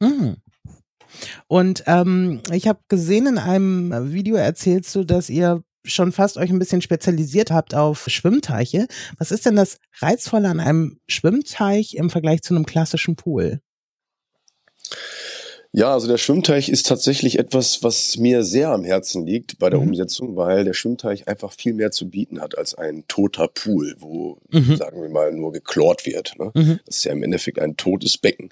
Mhm. 0.00 0.36
Und 1.46 1.84
ähm, 1.86 2.40
ich 2.52 2.66
habe 2.66 2.80
gesehen, 2.88 3.26
in 3.26 3.38
einem 3.38 4.12
Video 4.12 4.36
erzählst 4.36 4.94
du, 4.94 5.04
dass 5.04 5.30
ihr 5.30 5.62
schon 5.84 6.12
fast 6.12 6.38
euch 6.38 6.50
ein 6.50 6.58
bisschen 6.58 6.82
spezialisiert 6.82 7.50
habt 7.50 7.74
auf 7.74 8.06
Schwimmteiche. 8.08 8.86
Was 9.18 9.30
ist 9.30 9.46
denn 9.46 9.56
das 9.56 9.78
Reizvolle 9.98 10.48
an 10.48 10.60
einem 10.60 10.98
Schwimmteich 11.08 11.94
im 11.94 12.10
Vergleich 12.10 12.42
zu 12.42 12.54
einem 12.54 12.66
klassischen 12.66 13.16
Pool? 13.16 13.60
Ja, 15.76 15.92
also 15.92 16.06
der 16.06 16.18
Schwimmteich 16.18 16.68
ist 16.68 16.86
tatsächlich 16.86 17.36
etwas, 17.36 17.82
was 17.82 18.16
mir 18.16 18.44
sehr 18.44 18.68
am 18.68 18.84
Herzen 18.84 19.26
liegt 19.26 19.58
bei 19.58 19.70
der 19.70 19.80
mhm. 19.80 19.88
Umsetzung, 19.88 20.36
weil 20.36 20.62
der 20.62 20.72
Schwimmteich 20.72 21.26
einfach 21.26 21.52
viel 21.52 21.74
mehr 21.74 21.90
zu 21.90 22.08
bieten 22.08 22.40
hat 22.40 22.56
als 22.56 22.76
ein 22.76 23.02
toter 23.08 23.48
Pool, 23.48 23.96
wo, 23.98 24.38
mhm. 24.52 24.76
sagen 24.76 25.02
wir 25.02 25.08
mal, 25.08 25.32
nur 25.32 25.50
geklort 25.50 26.06
wird. 26.06 26.34
Ne? 26.38 26.52
Mhm. 26.54 26.78
Das 26.86 26.98
ist 26.98 27.04
ja 27.04 27.10
im 27.10 27.24
Endeffekt 27.24 27.58
ein 27.58 27.76
totes 27.76 28.18
Becken, 28.18 28.50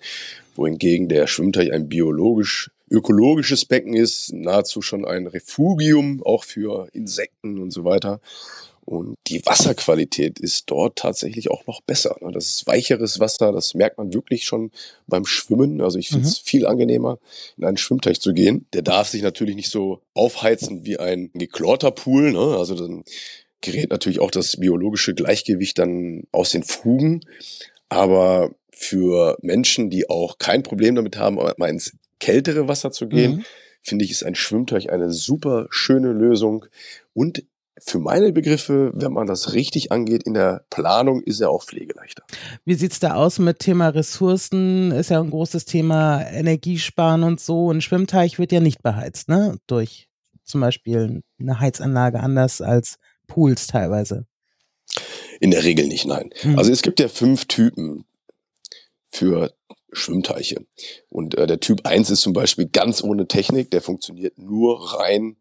wohingegen 0.57 1.09
der 1.09 1.29
Schwimmteich 1.29 1.73
ein 1.73 1.89
biologisch 1.89 2.73
ökologisches 2.91 3.67
Becken 3.67 3.95
ist, 3.95 4.33
nahezu 4.33 4.83
schon 4.83 5.05
ein 5.05 5.29
Refugium, 5.29 6.25
auch 6.25 6.43
für 6.43 6.89
Insekten 6.93 7.61
und 7.61 7.71
so 7.71 7.85
weiter. 7.85 8.21
Und 8.85 9.17
die 9.29 9.45
Wasserqualität 9.47 10.41
ist 10.41 10.65
dort 10.67 10.97
tatsächlich 10.97 11.51
auch 11.51 11.67
noch 11.67 11.81
besser. 11.83 12.17
Ne? 12.21 12.33
Das 12.33 12.47
ist 12.47 12.67
weicheres 12.67 13.21
Wasser, 13.21 13.53
das 13.53 13.75
merkt 13.75 13.99
man 13.99 14.13
wirklich 14.13 14.45
schon 14.45 14.73
beim 15.07 15.25
Schwimmen. 15.25 15.81
Also 15.81 15.99
ich 15.99 16.09
finde 16.09 16.27
es 16.27 16.43
mhm. 16.43 16.47
viel 16.47 16.67
angenehmer, 16.67 17.19
in 17.57 17.65
einen 17.65 17.77
Schwimmteich 17.77 18.21
zu 18.21 18.35
gehen. 18.35 18.67
Der 18.73 18.83
darf 18.83 19.09
sich 19.09 19.23
natürlich 19.23 19.55
nicht 19.55 19.71
so 19.71 20.01
aufheizen 20.15 20.85
wie 20.85 20.99
ein 20.99 21.31
geklorter 21.35 21.93
Pool. 21.93 22.33
Ne? 22.33 22.57
Also 22.59 22.75
dann 22.75 23.05
gerät 23.61 23.91
natürlich 23.91 24.19
auch 24.19 24.33
das 24.33 24.57
biologische 24.57 25.15
Gleichgewicht 25.15 25.79
dann 25.79 26.25
aus 26.33 26.51
den 26.51 26.65
Fugen. 26.65 27.21
Aber 27.89 28.51
für 28.73 29.39
Menschen, 29.43 29.91
die 29.91 30.11
auch 30.11 30.39
kein 30.39 30.65
Problem 30.65 30.97
damit 30.97 31.17
haben, 31.17 31.37
mal 31.37 31.71
ins 31.71 31.93
kältere 32.19 32.67
Wasser 32.67 32.91
zu 32.91 33.07
gehen, 33.07 33.37
mhm. 33.37 33.45
finde 33.81 34.05
ich, 34.05 34.11
ist 34.11 34.25
ein 34.25 34.35
Schwimmteich 34.35 34.91
eine 34.91 35.13
super 35.13 35.69
schöne 35.71 36.13
Lösung. 36.13 36.67
Und 37.15 37.45
für 37.79 37.99
meine 37.99 38.33
Begriffe, 38.33 38.93
wenn 38.95 39.13
man 39.13 39.27
das 39.27 39.55
richtig 39.55 39.93
angeht 39.93 40.25
in 40.25 40.35
der 40.35 40.65
Planung, 40.71 41.23
ist 41.23 41.41
er 41.41 41.51
auch 41.51 41.65
pflegeleichter. 41.65 42.23
Wie 42.65 42.75
sieht's 42.75 43.01
da 43.01 43.15
aus 43.15 43.39
mit 43.39 43.61
Thema 43.61 43.89
Ressourcen? 43.89 44.93
Ist 44.93 45.11
ja 45.11 45.21
ein 45.21 45.31
großes 45.31 45.65
Thema 45.65 46.23
Energiesparen 46.23 47.23
und 47.23 47.41
so. 47.41 47.71
Ein 47.71 47.81
Schwimmteich 47.81 48.39
wird 48.39 48.53
ja 48.53 48.61
nicht 48.61 48.83
beheizt, 48.83 49.29
ne? 49.29 49.57
Durch 49.67 50.09
zum 50.45 50.61
Beispiel 50.61 51.23
eine 51.41 51.61
Heizanlage 51.61 52.21
anders 52.21 52.61
als 52.61 52.99
Pools 53.27 53.67
teilweise. 53.67 54.27
In 55.41 55.51
der 55.51 55.65
Regel 55.65 55.87
nicht, 55.87 56.07
nein. 56.07 56.31
Hm. 56.41 56.59
Also 56.59 56.71
es 56.71 56.83
gibt 56.83 57.01
ja 57.01 57.09
fünf 57.09 57.47
Typen 57.47 58.05
für 59.11 59.53
Schwimmteiche. 59.93 60.67
Und 61.09 61.37
äh, 61.37 61.47
der 61.47 61.61
Typ 61.61 61.87
1 61.87 62.11
ist 62.11 62.21
zum 62.21 62.33
Beispiel 62.33 62.67
ganz 62.67 63.03
ohne 63.03 63.29
Technik, 63.29 63.71
der 63.71 63.83
funktioniert 63.83 64.39
nur 64.39 64.99
rein 64.99 65.37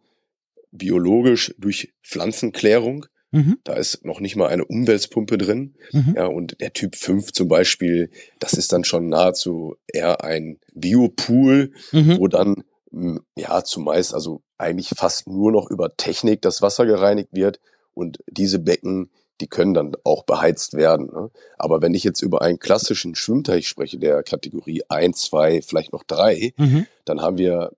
biologisch 0.72 1.54
durch 1.58 1.94
Pflanzenklärung. 2.04 3.06
Mhm. 3.32 3.60
Da 3.64 3.74
ist 3.74 4.04
noch 4.06 4.20
nicht 4.20 4.36
mal 4.36 4.48
eine 4.48 4.66
Umweltpumpe 4.66 5.38
drin. 5.38 5.76
Mhm. 5.92 6.14
Ja, 6.16 6.26
und 6.26 6.60
der 6.60 6.74
Typ 6.74 6.96
5 6.96 7.32
zum 7.32 7.48
Beispiel, 7.48 8.10
das 8.40 8.54
ist 8.54 8.74
dann 8.74 8.84
schon 8.84 9.08
nahezu 9.08 9.76
eher 9.88 10.24
ein 10.24 10.60
Biopool, 10.74 11.72
mhm. 11.92 12.18
wo 12.20 12.28
dann 12.28 12.64
hm, 12.92 13.22
ja 13.38 13.64
zumeist, 13.64 14.14
also 14.14 14.44
eigentlich 14.58 14.90
fast 14.90 15.28
nur 15.28 15.52
noch 15.52 15.70
über 15.70 15.96
Technik 15.96 16.42
das 16.42 16.62
Wasser 16.62 16.86
gereinigt 16.86 17.30
wird. 17.32 17.60
Und 17.94 18.20
diese 18.28 18.60
Becken, 18.60 19.12
die 19.40 19.48
können 19.48 19.74
dann 19.74 19.94
auch 20.04 20.24
beheizt 20.24 20.76
werden. 20.76 21.08
Ne? 21.08 21.32
Aber 21.58 21.82
wenn 21.82 21.94
ich 21.94 22.04
jetzt 22.04 22.22
über 22.22 22.42
einen 22.42 22.60
klassischen 22.60 23.16
Schwimmteich 23.16 23.68
spreche, 23.68 23.98
der 23.98 24.24
Kategorie 24.24 24.84
1, 24.88 25.22
2, 25.22 25.62
vielleicht 25.62 25.94
noch 25.94 26.04
3, 26.04 26.54
mhm. 26.58 26.88
dann 27.06 27.22
haben 27.22 27.38
wir 27.38 27.72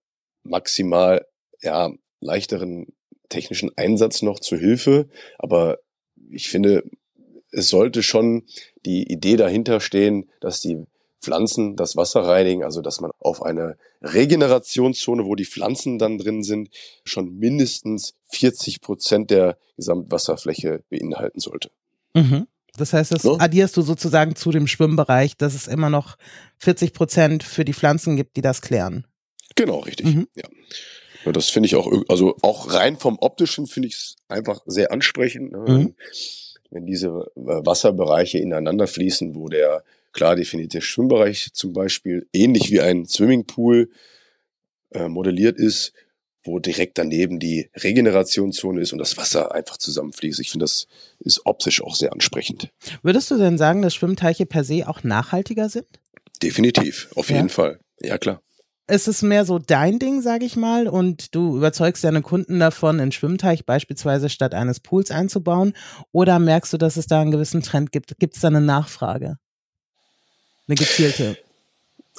maximal 0.44 1.26
ja 1.62 1.92
leichteren 2.24 2.88
technischen 3.30 3.72
Einsatz 3.78 4.22
noch 4.22 4.40
zu 4.40 4.58
Hilfe. 4.58 5.08
Aber 5.40 5.80
ich 6.30 6.50
finde, 6.50 6.84
es 7.52 7.70
sollte 7.70 8.04
schon 8.04 8.44
die 8.86 9.12
Idee 9.12 9.38
dahinter 9.38 9.80
stehen, 9.80 10.30
dass 10.40 10.60
die 10.60 10.86
Pflanzen 11.22 11.76
das 11.76 11.96
Wasser 11.96 12.22
reinigen, 12.22 12.64
also 12.64 12.82
dass 12.82 13.00
man 13.00 13.12
auf 13.20 13.42
eine 13.42 13.78
Regenerationszone, 14.02 15.26
wo 15.26 15.36
die 15.36 15.46
Pflanzen 15.46 15.98
dann 15.98 16.18
drin 16.18 16.44
sind, 16.44 16.70
schon 17.06 17.38
mindestens 17.38 18.16
40 18.26 18.82
Prozent 18.82 19.32
der 19.32 19.58
Gesamtwasserfläche 19.78 20.84
beinhalten 20.90 21.40
sollte. 21.40 21.72
Mhm. 22.14 22.48
Das 22.76 22.92
heißt, 22.92 23.14
das 23.14 23.22
so? 23.22 23.38
addierst 23.38 23.78
du 23.78 23.84
sozusagen 23.84 24.36
zu 24.36 24.52
dem 24.52 24.68
Schwimmbereich, 24.68 25.38
dass 25.38 25.54
es 25.54 25.68
immer 25.68 25.90
noch 25.90 26.18
40 26.58 26.94
Prozent 26.94 27.44
für 27.44 27.64
die 27.64 27.74
Pflanzen 27.74 28.16
gibt, 28.16 28.36
die 28.36 28.42
das 28.42 28.62
klären. 28.62 29.06
Genau, 29.56 29.80
richtig. 29.80 30.08
Mhm. 30.08 30.28
Ja. 30.36 30.50
Ja, 31.26 31.32
das 31.32 31.50
finde 31.50 31.68
ich 31.68 31.76
auch, 31.76 31.92
also 32.10 32.38
auch 32.42 32.74
rein 32.74 32.98
vom 32.98 33.18
optischen 33.20 33.68
finde 33.68 33.90
ich 33.90 33.96
es 33.96 34.16
einfach 34.28 34.62
sehr 34.66 34.92
ansprechend, 34.92 35.52
ne? 35.52 35.60
mhm. 35.60 35.96
wenn 36.70 36.86
diese 36.86 37.08
äh, 37.08 37.42
Wasserbereiche 37.66 38.40
ineinander 38.40 38.88
fließen, 38.88 39.36
wo 39.36 39.48
der 39.48 39.84
klar 40.12 40.36
definierte 40.36 40.82
Schwimmbereich 40.82 41.50
zum 41.54 41.74
Beispiel 41.74 42.28
ähnlich 42.34 42.72
wie 42.72 42.82
ein 42.82 43.06
Swimmingpool 43.06 43.90
äh, 44.92 45.08
modelliert 45.08 45.58
ist 45.58 45.94
wo 46.44 46.60
direkt 46.60 46.98
daneben 46.98 47.40
die 47.40 47.70
Regenerationszone 47.76 48.82
ist 48.82 48.92
und 48.92 49.00
das 49.00 49.18
Wasser 49.18 49.54
einfach 49.54 49.78
zusammenfließt. 49.78 50.40
Ich 50.40 50.52
finde, 50.52 50.66
das 50.66 50.88
ist 51.20 51.46
optisch 51.46 51.82
auch 51.82 51.96
sehr 51.96 52.12
ansprechend. 52.12 52.70
Würdest 53.02 53.32
du 53.32 53.38
denn 53.38 53.58
sagen, 53.58 53.82
dass 53.82 53.96
Schwimmteiche 53.96 54.46
per 54.46 54.64
se 54.64 54.88
auch 54.88 55.04
nachhaltiger 55.04 55.70
sind? 55.70 55.88
Definitiv, 56.42 57.10
auf 57.16 57.30
ja? 57.30 57.38
jeden 57.38 57.50
Fall. 57.50 57.80
Ja, 58.02 58.18
klar. 58.18 58.42
Ist 58.88 59.08
es 59.08 59.22
mehr 59.22 59.46
so 59.46 59.60
dein 59.60 59.98
Ding, 59.98 60.22
sage 60.22 60.44
ich 60.44 60.58
mal, 60.58 60.90
und 60.90 61.34
du 61.34 61.56
überzeugst 61.56 62.04
deine 62.04 62.22
Kunden 62.22 62.60
davon, 62.60 63.00
einen 63.00 63.14
Schwimmteich 63.14 63.66
beispielsweise 63.66 64.28
statt 64.30 64.54
eines 64.54 64.82
Pools 64.82 65.10
einzubauen? 65.10 65.74
Oder 66.12 66.38
merkst 66.38 66.74
du, 66.74 66.78
dass 66.78 66.98
es 66.98 67.08
da 67.08 67.22
einen 67.22 67.32
gewissen 67.32 67.62
Trend 67.62 67.94
gibt? 67.94 68.20
Gibt 68.20 68.36
es 68.36 68.42
da 68.42 68.50
eine 68.50 68.60
Nachfrage? 68.60 69.38
Eine 70.68 70.76
gezielte? 70.76 71.38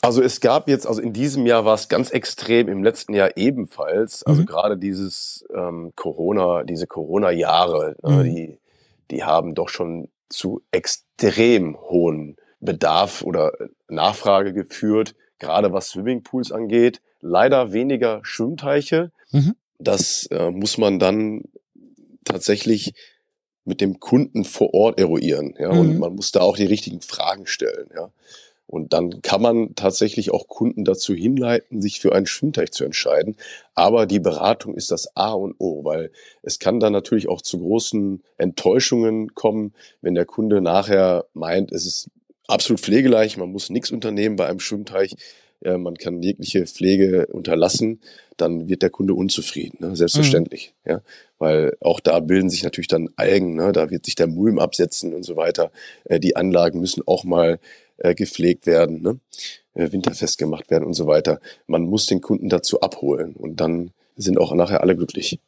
Also 0.01 0.23
es 0.23 0.41
gab 0.41 0.69
jetzt, 0.69 0.87
also 0.87 1.01
in 1.01 1.13
diesem 1.13 1.47
Jahr 1.47 1.65
war 1.65 1.75
es 1.75 1.89
ganz 1.89 2.11
extrem, 2.11 2.69
im 2.69 2.83
letzten 2.83 3.15
Jahr 3.15 3.37
ebenfalls. 3.37 4.23
Also 4.23 4.43
mhm. 4.43 4.47
gerade 4.47 4.79
dieses 4.79 5.47
ähm, 5.55 5.93
Corona, 5.97 6.65
diese 6.65 6.87
Corona-Jahre, 6.87 7.97
ne, 8.03 8.11
mhm. 8.11 8.21
äh, 8.21 8.25
die, 8.25 8.59
die 9.11 9.25
haben 9.25 9.55
doch 9.55 9.69
schon 9.69 10.09
zu 10.29 10.63
extrem 10.73 11.79
hohen 11.79 12.37
Bedarf 12.61 13.23
oder 13.23 13.53
Nachfrage 13.89 14.53
geführt, 14.53 15.15
gerade 15.39 15.73
was 15.73 15.89
Swimmingpools 15.91 16.53
angeht. 16.53 17.01
Leider 17.21 17.73
weniger 17.73 18.21
Schwimmteiche. 18.23 19.11
Mhm. 19.31 19.55
Das 19.79 20.27
äh, 20.27 20.51
muss 20.51 20.79
man 20.79 20.99
dann 20.99 21.43
tatsächlich 22.25 22.95
mit 23.65 23.81
dem 23.81 23.99
Kunden 23.99 24.45
vor 24.45 24.75
Ort 24.75 24.99
eruieren. 24.99 25.55
Ja, 25.59 25.71
und 25.71 25.95
mhm. 25.95 25.99
man 25.99 26.15
muss 26.15 26.33
da 26.33 26.41
auch 26.41 26.57
die 26.57 26.67
richtigen 26.67 27.01
Fragen 27.01 27.47
stellen. 27.47 27.89
Ja. 27.95 28.11
Und 28.67 28.93
dann 28.93 29.21
kann 29.23 29.43
man 29.43 29.75
tatsächlich 29.75 30.33
auch 30.33 30.49
Kunden 30.49 30.85
dazu 30.85 31.15
hinleiten, 31.15 31.83
sich 31.83 32.01
für 32.01 32.15
einen 32.15 32.27
Schwimmteich 32.27 32.73
zu 32.73 32.85
entscheiden. 32.85 33.37
Aber 33.75 34.07
die 34.07 34.21
Beratung 34.21 34.75
ist 34.75 34.91
das 34.91 35.17
A 35.17 35.33
und 35.33 35.55
O, 35.59 35.85
weil 35.85 36.11
es 36.43 36.59
kann 36.59 36.81
dann 36.81 36.93
natürlich 36.93 37.29
auch 37.29 37.43
zu 37.43 37.59
großen 37.59 38.23
Enttäuschungen 38.39 39.35
kommen, 39.35 39.75
wenn 40.01 40.15
der 40.15 40.25
Kunde 40.25 40.61
nachher 40.61 41.27
meint, 41.35 41.73
es 41.73 41.87
ist 41.87 42.11
absolut 42.47 42.81
pflegeleicht, 42.81 43.37
man 43.37 43.51
muss 43.51 43.71
nichts 43.71 43.91
unternehmen 43.91 44.37
bei 44.37 44.47
einem 44.47 44.61
Schwimmteich, 44.61 45.15
äh, 45.63 45.79
man 45.79 45.97
kann 45.97 46.23
jegliche 46.23 46.67
Pflege 46.67 47.27
unterlassen, 47.27 48.01
dann 48.37 48.69
wird 48.69 48.83
der 48.83 48.91
Kunde 48.91 49.15
unzufrieden, 49.15 49.79
ne? 49.81 49.97
selbstverständlich. 49.97 50.75
Mhm. 50.85 50.91
Ja? 50.91 51.01
Weil 51.39 51.77
auch 51.81 52.01
da 52.01 52.21
bilden 52.21 52.51
sich 52.51 52.63
natürlich 52.63 52.89
dann 52.89 53.11
Algen, 53.17 53.55
ne? 53.55 53.73
da 53.73 53.91
wird 53.91 54.05
sich 54.05 54.15
der 54.15 54.27
Mulm 54.27 54.59
absetzen 54.59 55.15
und 55.15 55.23
so 55.23 55.37
weiter. 55.37 55.71
Äh, 56.05 56.21
die 56.21 56.37
Anlagen 56.37 56.81
müssen 56.81 57.03
auch 57.07 57.25
mal 57.25 57.59
äh, 57.99 58.15
gepflegt 58.15 58.67
werden, 58.67 59.03
ne? 59.03 59.19
äh, 59.75 59.91
winterfest 59.93 60.39
gemacht 60.39 60.71
werden 60.71 60.85
und 60.85 60.95
so 60.95 61.07
weiter. 61.07 61.41
Man 61.67 61.85
muss 61.85 62.07
den 62.07 62.21
Kunden 62.21 62.49
dazu 62.49 62.81
abholen 62.81 63.35
und 63.35 63.61
dann 63.61 63.91
sind 64.17 64.39
auch 64.39 64.55
nachher 64.55 64.81
alle 64.81 64.97
glücklich. 64.97 65.39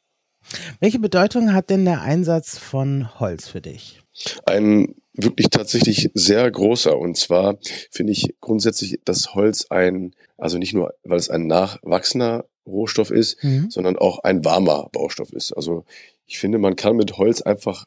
Welche 0.80 0.98
Bedeutung 0.98 1.52
hat 1.52 1.70
denn 1.70 1.84
der 1.84 2.02
Einsatz 2.02 2.56
von 2.56 3.18
Holz 3.18 3.48
für 3.48 3.60
dich? 3.60 4.00
Ein 4.44 4.94
wirklich 5.16 5.48
tatsächlich 5.50 6.10
sehr 6.14 6.50
großer. 6.50 6.96
Und 6.96 7.16
zwar 7.16 7.58
finde 7.90 8.12
ich 8.12 8.34
grundsätzlich 8.40 9.00
das 9.04 9.34
Holz 9.34 9.66
ein, 9.70 10.14
also 10.36 10.58
nicht 10.58 10.74
nur, 10.74 10.94
weil 11.04 11.18
es 11.18 11.30
ein 11.30 11.46
nachwachsender 11.46 12.44
Rohstoff 12.66 13.10
ist, 13.10 13.42
mhm. 13.42 13.70
sondern 13.70 13.96
auch 13.96 14.20
ein 14.20 14.44
warmer 14.44 14.88
Baustoff 14.92 15.32
ist. 15.32 15.52
Also 15.52 15.84
ich 16.26 16.38
finde, 16.38 16.58
man 16.58 16.76
kann 16.76 16.96
mit 16.96 17.16
Holz 17.16 17.42
einfach 17.42 17.86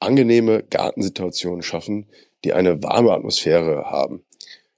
angenehme 0.00 0.62
Gartensituationen 0.62 1.62
schaffen, 1.62 2.06
die 2.44 2.52
eine 2.52 2.82
warme 2.82 3.12
Atmosphäre 3.12 3.84
haben. 3.84 4.22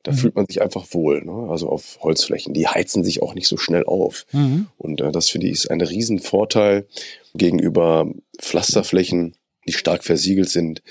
Da 0.03 0.13
mhm. 0.13 0.17
fühlt 0.17 0.37
man 0.37 0.47
sich 0.47 0.63
einfach 0.63 0.87
wohl, 0.93 1.25
ne? 1.25 1.51
also 1.51 1.69
auf 1.69 1.99
Holzflächen. 2.01 2.55
Die 2.55 2.69
heizen 2.69 3.03
sich 3.03 3.23
auch 3.23 3.35
nicht 3.35 3.49
so 3.49 3.57
schnell 3.57 3.85
auf. 3.85 4.25
Mhm. 4.33 4.69
Und 4.79 5.01
äh, 5.01 5.11
das 5.11 5.29
finde 5.29 5.49
ich 5.49 5.55
ist 5.55 5.71
ein 5.71 5.81
Riesenvorteil 5.81 6.87
gegenüber 7.35 8.09
Pflasterflächen, 8.39 9.35
die 9.67 9.73
stark 9.73 10.05
versiegelt 10.05 10.49
sind. 10.49 10.83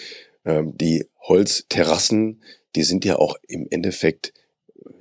Ähm, 0.45 0.77
die 0.77 1.07
Holzterrassen, 1.21 2.41
die 2.75 2.83
sind 2.83 3.05
ja 3.05 3.17
auch 3.17 3.37
im 3.47 3.67
Endeffekt, 3.69 4.33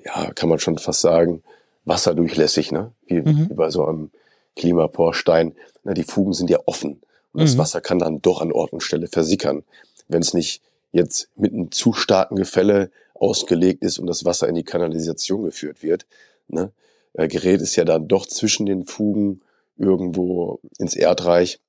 ja, 0.05 0.33
kann 0.33 0.49
man 0.49 0.59
schon 0.59 0.79
fast 0.79 1.01
sagen, 1.01 1.43
wasserdurchlässig, 1.85 2.73
ne? 2.73 2.93
Wie, 3.07 3.21
mhm. 3.21 3.51
wie 3.51 3.55
bei 3.55 3.71
so 3.71 3.85
einem 3.87 4.11
Klimaporstein. 4.57 5.55
Na, 5.83 5.93
die 5.93 6.05
Fugen 6.05 6.33
sind 6.33 6.51
ja 6.51 6.61
offen. 6.67 7.01
Und 7.33 7.43
das 7.43 7.55
mhm. 7.55 7.59
Wasser 7.59 7.81
kann 7.81 7.99
dann 7.99 8.23
doch 8.23 8.41
an 8.41 8.53
Ort 8.53 8.73
und 8.73 8.83
Stelle 8.83 9.09
versickern. 9.09 9.65
Wenn 10.09 10.23
es 10.23 10.35
nicht 10.35 10.63
jetzt 10.93 11.29
mit 11.37 11.53
einem 11.53 11.73
zu 11.73 11.93
starken 11.93 12.37
Gefälle 12.37 12.91
ausgelegt 13.15 13.83
ist 13.83 13.99
und 13.99 14.07
das 14.07 14.25
Wasser 14.25 14.49
in 14.49 14.55
die 14.55 14.65
Kanalisation 14.65 15.45
geführt 15.45 15.83
wird. 15.83 16.07
Ne? 16.49 16.71
Äh, 17.15 17.29
gerät 17.29 17.61
es 17.61 17.77
ja 17.77 17.85
dann 17.85 18.09
doch 18.09 18.27
zwischen 18.27 18.67
den 18.67 18.85
Fugen 18.85 19.41
irgendwo 19.77 20.61
ins 20.79 20.95
Erdreich. 20.95 21.61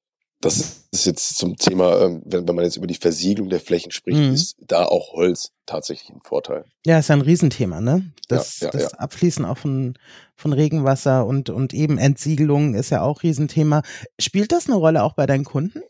Das 0.45 0.83
ist 0.91 1.05
jetzt 1.05 1.37
zum 1.37 1.55
Thema, 1.57 2.01
ähm, 2.01 2.21
wenn, 2.25 2.47
wenn 2.47 2.55
man 2.55 2.65
jetzt 2.65 2.77
über 2.77 2.87
die 2.87 2.95
Versiegelung 2.95 3.49
der 3.49 3.59
Flächen 3.59 3.91
spricht, 3.91 4.19
mhm. 4.19 4.33
ist 4.33 4.55
da 4.59 4.85
auch 4.85 5.13
Holz 5.13 5.51
tatsächlich 5.65 6.09
ein 6.09 6.21
Vorteil. 6.21 6.65
Ja, 6.85 6.99
ist 6.99 7.09
ja 7.09 7.15
ein 7.15 7.21
Riesenthema, 7.21 7.81
ne? 7.81 8.13
Das, 8.27 8.59
ja, 8.59 8.67
ja, 8.67 8.71
das 8.71 8.91
ja. 8.91 8.97
Abfließen 8.99 9.43
auch 9.43 9.57
von, 9.57 9.97
von 10.35 10.53
Regenwasser 10.53 11.25
und, 11.25 11.49
und 11.49 11.73
eben 11.73 11.97
Entsiegelung 11.97 12.75
ist 12.75 12.91
ja 12.91 13.01
auch 13.01 13.23
Riesenthema. 13.23 13.81
Spielt 14.19 14.51
das 14.51 14.67
eine 14.67 14.75
Rolle 14.75 15.03
auch 15.03 15.13
bei 15.13 15.25
deinen 15.25 15.45
Kunden? 15.45 15.81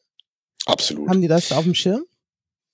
Absolut. 0.66 1.10
Haben 1.10 1.22
die 1.22 1.28
das 1.28 1.52
auf 1.52 1.64
dem 1.64 1.76
Schirm? 1.76 2.06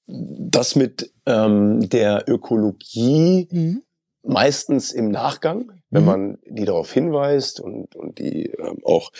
das 0.07 0.75
mit 0.75 1.11
ähm, 1.25 1.89
der 1.89 2.25
Ökologie 2.27 3.47
mhm. 3.51 3.83
meistens 4.23 4.91
im 4.91 5.09
Nachgang, 5.09 5.71
wenn 5.89 6.03
mhm. 6.03 6.07
man 6.07 6.37
die 6.45 6.65
darauf 6.65 6.91
hinweist 6.91 7.59
und, 7.59 7.95
und 7.95 8.19
die 8.19 8.47
ähm, 8.47 8.79
auch 8.83 9.11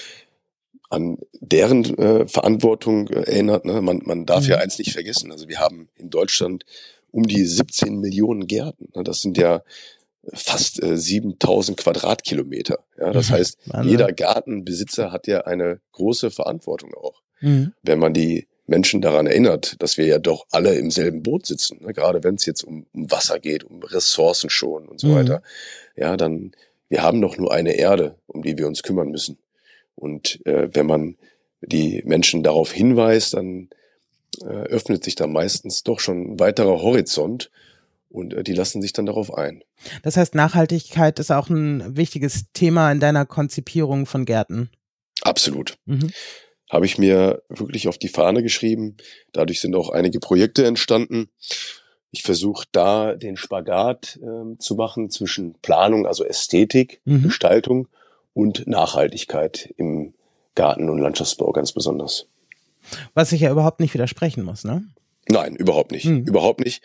an 0.91 1.17
deren 1.39 1.98
äh, 1.98 2.27
Verantwortung 2.27 3.07
äh, 3.07 3.21
erinnert. 3.21 3.65
Ne? 3.65 3.81
Man, 3.81 4.01
man 4.03 4.25
darf 4.25 4.43
mhm. 4.43 4.51
ja 4.51 4.57
eins 4.57 4.77
nicht 4.77 4.91
vergessen. 4.91 5.31
Also 5.31 5.48
wir 5.48 5.60
haben 5.60 5.89
in 5.95 6.10
Deutschland 6.10 6.65
um 7.12 7.24
die 7.24 7.45
17 7.45 8.00
Millionen 8.00 8.45
Gärten. 8.45 8.89
Ne? 8.95 9.03
Das 9.03 9.21
sind 9.21 9.38
ja 9.38 9.63
fast 10.33 10.83
äh, 10.83 10.98
7000 10.98 11.77
Quadratkilometer. 11.77 12.79
Ja, 13.00 13.12
das 13.12 13.29
mhm. 13.29 13.33
heißt, 13.33 13.57
jeder 13.83 14.12
Gartenbesitzer 14.12 15.12
hat 15.12 15.27
ja 15.27 15.41
eine 15.41 15.79
große 15.93 16.29
Verantwortung 16.29 16.93
auch. 16.93 17.21
Mhm. 17.39 17.74
Wenn 17.81 18.00
man 18.00 18.13
die 18.13 18.48
Menschen 18.67 19.01
daran 19.01 19.27
erinnert, 19.27 19.81
dass 19.81 19.98
wir 19.98 20.05
ja 20.05 20.19
doch 20.19 20.45
alle 20.51 20.75
im 20.75 20.91
selben 20.91 21.24
Boot 21.24 21.45
sitzen. 21.45 21.79
Ne? 21.81 21.93
Gerade 21.93 22.24
wenn 22.24 22.36
es 22.36 22.45
jetzt 22.45 22.63
um, 22.63 22.86
um, 22.93 23.10
Wasser 23.12 23.39
geht, 23.39 23.63
um 23.63 23.81
Ressourcen 23.81 24.50
schon 24.50 24.88
und 24.88 25.00
so 25.00 25.07
mhm. 25.07 25.15
weiter. 25.15 25.41
Ja, 25.95 26.17
dann, 26.17 26.51
wir 26.89 27.01
haben 27.01 27.21
doch 27.21 27.38
nur 27.38 27.53
eine 27.53 27.74
Erde, 27.74 28.15
um 28.27 28.43
die 28.43 28.57
wir 28.57 28.67
uns 28.67 28.83
kümmern 28.83 29.10
müssen. 29.10 29.38
Und 29.95 30.45
äh, 30.45 30.69
wenn 30.74 30.86
man 30.86 31.17
die 31.62 32.01
Menschen 32.05 32.43
darauf 32.43 32.71
hinweist, 32.71 33.33
dann 33.33 33.69
äh, 34.41 34.45
öffnet 34.45 35.03
sich 35.03 35.15
da 35.15 35.27
meistens 35.27 35.83
doch 35.83 36.00
schon 36.00 36.33
ein 36.33 36.39
weiterer 36.39 36.81
Horizont 36.81 37.51
und 38.10 38.33
äh, 38.33 38.43
die 38.43 38.53
lassen 38.53 38.81
sich 38.81 38.93
dann 38.93 39.05
darauf 39.05 39.33
ein. 39.33 39.63
Das 40.03 40.17
heißt, 40.17 40.36
Nachhaltigkeit 40.36 41.19
ist 41.19 41.31
auch 41.31 41.50
ein 41.50 41.95
wichtiges 41.98 42.45
Thema 42.53 42.91
in 42.91 43.00
deiner 43.00 43.25
Konzipierung 43.25 44.05
von 44.05 44.25
Gärten. 44.25 44.69
Absolut. 45.21 45.77
Mhm 45.86 46.12
habe 46.71 46.86
ich 46.86 46.98
mir 46.98 47.43
wirklich 47.50 47.88
auf 47.89 47.98
die 47.98 48.07
Fahne 48.07 48.41
geschrieben. 48.41 48.95
Dadurch 49.33 49.60
sind 49.60 49.75
auch 49.75 49.89
einige 49.89 50.19
Projekte 50.19 50.65
entstanden. 50.65 51.29
Ich 52.12 52.24
versuche 52.24 52.65
da 52.71 53.13
den 53.13 53.36
Spagat 53.36 54.17
äh, 54.21 54.57
zu 54.57 54.75
machen 54.75 55.10
zwischen 55.10 55.53
Planung, 55.62 56.07
also 56.07 56.24
Ästhetik, 56.24 57.01
mhm. 57.03 57.24
Gestaltung 57.24 57.88
und 58.33 58.67
Nachhaltigkeit 58.67 59.73
im 59.77 60.13
Garten- 60.55 60.89
und 60.89 61.00
Landschaftsbau 61.00 61.51
ganz 61.51 61.71
besonders. 61.71 62.27
Was 63.13 63.29
sich 63.29 63.41
ja 63.41 63.51
überhaupt 63.51 63.79
nicht 63.79 63.93
widersprechen 63.93 64.43
muss, 64.43 64.63
ne? 64.63 64.83
Nein, 65.29 65.55
überhaupt 65.55 65.91
nicht. 65.91 66.05
Mhm. 66.05 66.25
Überhaupt 66.25 66.61
nicht. 66.61 66.81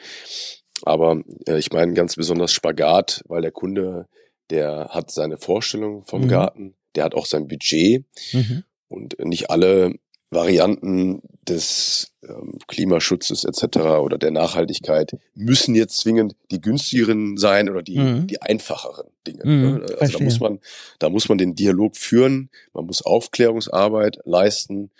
Aber 0.82 1.22
äh, 1.46 1.58
ich 1.58 1.72
meine 1.72 1.94
ganz 1.94 2.16
besonders 2.16 2.52
Spagat, 2.52 3.24
weil 3.28 3.42
der 3.42 3.50
Kunde, 3.50 4.06
der 4.50 4.88
hat 4.90 5.10
seine 5.10 5.38
Vorstellung 5.38 6.04
vom 6.04 6.22
mhm. 6.22 6.28
Garten, 6.28 6.74
der 6.94 7.04
hat 7.04 7.14
auch 7.14 7.26
sein 7.26 7.48
Budget. 7.48 8.04
Mhm. 8.32 8.64
Und 8.88 9.18
nicht 9.18 9.50
alle 9.50 9.94
Varianten 10.30 11.22
des 11.48 12.12
ähm, 12.24 12.58
Klimaschutzes 12.66 13.44
etc. 13.44 13.78
oder 14.00 14.18
der 14.18 14.32
Nachhaltigkeit 14.32 15.16
müssen 15.34 15.74
jetzt 15.74 15.98
zwingend 15.98 16.34
die 16.50 16.60
günstigeren 16.60 17.36
sein 17.36 17.70
oder 17.70 17.82
die, 17.82 17.98
mhm. 17.98 18.26
die 18.26 18.42
einfacheren 18.42 19.06
Dinge. 19.26 19.44
Mhm, 19.44 19.78
ne? 19.78 19.86
Also 20.00 20.18
da 20.18 20.24
muss 20.24 20.40
man, 20.40 20.58
da 20.98 21.08
muss 21.08 21.28
man 21.28 21.38
den 21.38 21.54
Dialog 21.54 21.96
führen, 21.96 22.50
man 22.72 22.86
muss 22.86 23.02
Aufklärungsarbeit 23.02 24.18
leisten 24.24 24.90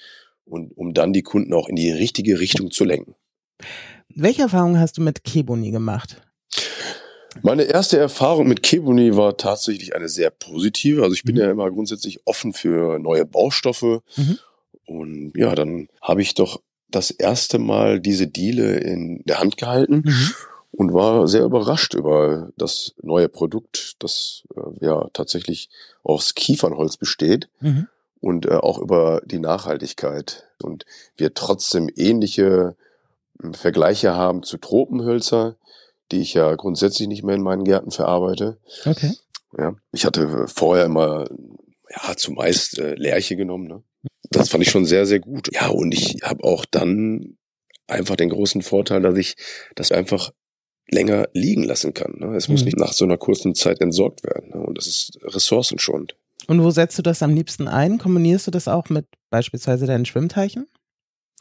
und 0.44 0.70
um 0.76 0.94
dann 0.94 1.12
die 1.12 1.22
Kunden 1.22 1.52
auch 1.54 1.68
in 1.68 1.76
die 1.76 1.90
richtige 1.90 2.38
Richtung 2.38 2.70
zu 2.70 2.84
lenken. 2.84 3.16
Welche 4.14 4.42
Erfahrungen 4.42 4.78
hast 4.78 4.96
du 4.96 5.02
mit 5.02 5.24
Keboni 5.24 5.72
gemacht? 5.72 6.22
Meine 7.42 7.64
erste 7.64 7.98
Erfahrung 7.98 8.48
mit 8.48 8.62
Kebuni 8.62 9.16
war 9.16 9.36
tatsächlich 9.36 9.94
eine 9.94 10.08
sehr 10.08 10.30
positive. 10.30 11.02
Also 11.02 11.14
ich 11.14 11.24
bin 11.24 11.34
mhm. 11.34 11.40
ja 11.40 11.50
immer 11.50 11.70
grundsätzlich 11.70 12.20
offen 12.24 12.52
für 12.52 12.98
neue 12.98 13.26
Baustoffe. 13.26 14.00
Mhm. 14.16 14.38
Und 14.86 15.32
ja, 15.36 15.54
dann 15.54 15.88
habe 16.00 16.22
ich 16.22 16.34
doch 16.34 16.60
das 16.88 17.10
erste 17.10 17.58
Mal 17.58 18.00
diese 18.00 18.26
Diele 18.26 18.76
in 18.78 19.22
der 19.24 19.40
Hand 19.40 19.56
gehalten 19.56 20.02
mhm. 20.04 20.32
und 20.72 20.94
war 20.94 21.26
sehr 21.28 21.44
überrascht 21.44 21.94
über 21.94 22.50
das 22.56 22.94
neue 23.02 23.28
Produkt, 23.28 23.96
das 23.98 24.44
äh, 24.56 24.86
ja 24.86 25.08
tatsächlich 25.12 25.68
aus 26.02 26.34
Kiefernholz 26.34 26.96
besteht. 26.96 27.48
Mhm. 27.60 27.88
und 28.20 28.46
äh, 28.46 28.54
auch 28.54 28.78
über 28.78 29.20
die 29.24 29.38
Nachhaltigkeit 29.38 30.44
und 30.62 30.84
wir 31.16 31.34
trotzdem 31.34 31.88
ähnliche 31.94 32.76
hm, 33.40 33.54
Vergleiche 33.54 34.14
haben 34.14 34.42
zu 34.42 34.58
Tropenhölzer, 34.58 35.56
die 36.12 36.20
ich 36.20 36.34
ja 36.34 36.54
grundsätzlich 36.54 37.08
nicht 37.08 37.24
mehr 37.24 37.34
in 37.34 37.42
meinen 37.42 37.64
Gärten 37.64 37.90
verarbeite. 37.90 38.58
Okay. 38.84 39.12
Ja, 39.58 39.74
ich 39.92 40.04
hatte 40.04 40.46
vorher 40.48 40.86
immer 40.86 41.26
ja 41.90 42.16
zumeist 42.16 42.78
äh, 42.78 42.94
Lärche 42.94 43.36
genommen. 43.36 43.66
Ne? 43.68 43.82
Das 44.30 44.48
fand 44.48 44.62
ich 44.62 44.70
schon 44.70 44.86
sehr 44.86 45.06
sehr 45.06 45.20
gut. 45.20 45.48
Ja 45.52 45.68
und 45.68 45.92
ich 45.92 46.18
habe 46.22 46.44
auch 46.44 46.64
dann 46.64 47.36
einfach 47.86 48.16
den 48.16 48.30
großen 48.30 48.62
Vorteil, 48.62 49.02
dass 49.02 49.16
ich 49.16 49.36
das 49.74 49.92
einfach 49.92 50.32
länger 50.88 51.28
liegen 51.32 51.64
lassen 51.64 51.94
kann. 51.94 52.16
Ne? 52.18 52.36
Es 52.36 52.48
muss 52.48 52.60
mhm. 52.60 52.66
nicht 52.66 52.78
nach 52.78 52.92
so 52.92 53.04
einer 53.04 53.16
kurzen 53.16 53.54
Zeit 53.54 53.80
entsorgt 53.80 54.24
werden. 54.24 54.50
Ne? 54.50 54.60
Und 54.60 54.78
das 54.78 54.86
ist 54.86 55.18
ressourcenschonend. 55.22 56.16
Und 56.46 56.62
wo 56.62 56.70
setzt 56.70 56.98
du 56.98 57.02
das 57.02 57.22
am 57.22 57.34
liebsten 57.34 57.66
ein? 57.66 57.98
Kombinierst 57.98 58.46
du 58.46 58.50
das 58.50 58.68
auch 58.68 58.88
mit 58.88 59.06
beispielsweise 59.30 59.86
deinen 59.86 60.04
Schwimmteichen? 60.04 60.68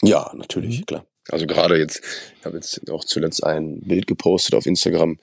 Ja, 0.02 0.32
natürlich, 0.36 0.80
mhm. 0.80 0.86
klar. 0.86 1.06
Also 1.30 1.48
gerade 1.48 1.78
jetzt, 1.78 2.02
ich 2.40 2.46
habe 2.46 2.58
jetzt 2.58 2.90
auch 2.92 3.04
zuletzt 3.04 3.44
ein 3.44 3.82
Bild 3.82 4.06
gepostet 4.06 4.54
auf 4.54 4.68
Instagram. 4.68 5.18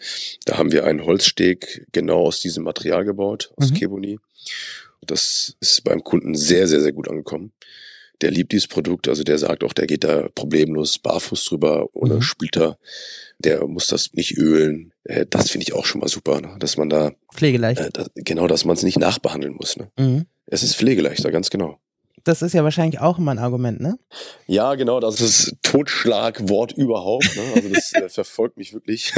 Da 0.46 0.58
haben 0.58 0.72
wir 0.72 0.84
einen 0.84 1.04
Holzsteg 1.04 1.86
genau 1.92 2.26
aus 2.26 2.40
diesem 2.40 2.64
Material 2.64 3.04
gebaut, 3.04 3.52
aus 3.56 3.70
mhm. 3.70 3.74
Keboni. 3.74 4.18
Das 5.06 5.56
ist 5.60 5.84
beim 5.84 6.02
Kunden 6.04 6.34
sehr, 6.34 6.66
sehr, 6.68 6.80
sehr 6.80 6.92
gut 6.92 7.08
angekommen. 7.08 7.52
Der 8.20 8.30
liebt 8.30 8.52
dieses 8.52 8.68
Produkt, 8.68 9.08
also 9.08 9.24
der 9.24 9.36
sagt 9.38 9.64
auch, 9.64 9.72
der 9.72 9.86
geht 9.88 10.04
da 10.04 10.28
problemlos 10.34 10.98
barfuß 10.98 11.44
drüber, 11.44 11.88
ohne 11.92 12.14
mhm. 12.14 12.22
Splitter. 12.22 12.78
Der 13.38 13.66
muss 13.66 13.88
das 13.88 14.12
nicht 14.12 14.38
ölen. 14.38 14.92
Äh, 15.04 15.26
das 15.28 15.50
finde 15.50 15.64
ich 15.64 15.72
auch 15.72 15.84
schon 15.84 16.00
mal 16.00 16.08
super, 16.08 16.40
ne? 16.40 16.54
dass 16.60 16.76
man 16.76 16.88
da 16.88 17.12
pflegeleicht. 17.34 17.80
Äh, 17.80 17.90
da, 17.92 18.06
genau, 18.14 18.46
dass 18.46 18.64
man 18.64 18.76
es 18.76 18.84
nicht 18.84 18.98
nachbehandeln 18.98 19.54
muss. 19.54 19.76
Ne? 19.76 19.90
Mhm. 19.98 20.26
Es 20.46 20.62
ist 20.62 20.76
pflegeleichter, 20.76 21.32
ganz 21.32 21.50
genau. 21.50 21.80
Das 22.24 22.42
ist 22.42 22.52
ja 22.52 22.62
wahrscheinlich 22.62 23.00
auch 23.00 23.18
immer 23.18 23.32
ein 23.32 23.38
Argument, 23.38 23.80
ne? 23.80 23.98
Ja, 24.46 24.74
genau, 24.74 25.00
das 25.00 25.20
ist 25.20 25.48
das 25.48 25.56
Totschlagwort 25.62 26.72
überhaupt. 26.72 27.36
Ne? 27.36 27.42
Also 27.54 27.68
das 27.68 27.92
äh, 27.94 28.08
verfolgt 28.08 28.56
mich 28.56 28.72
wirklich. 28.72 29.12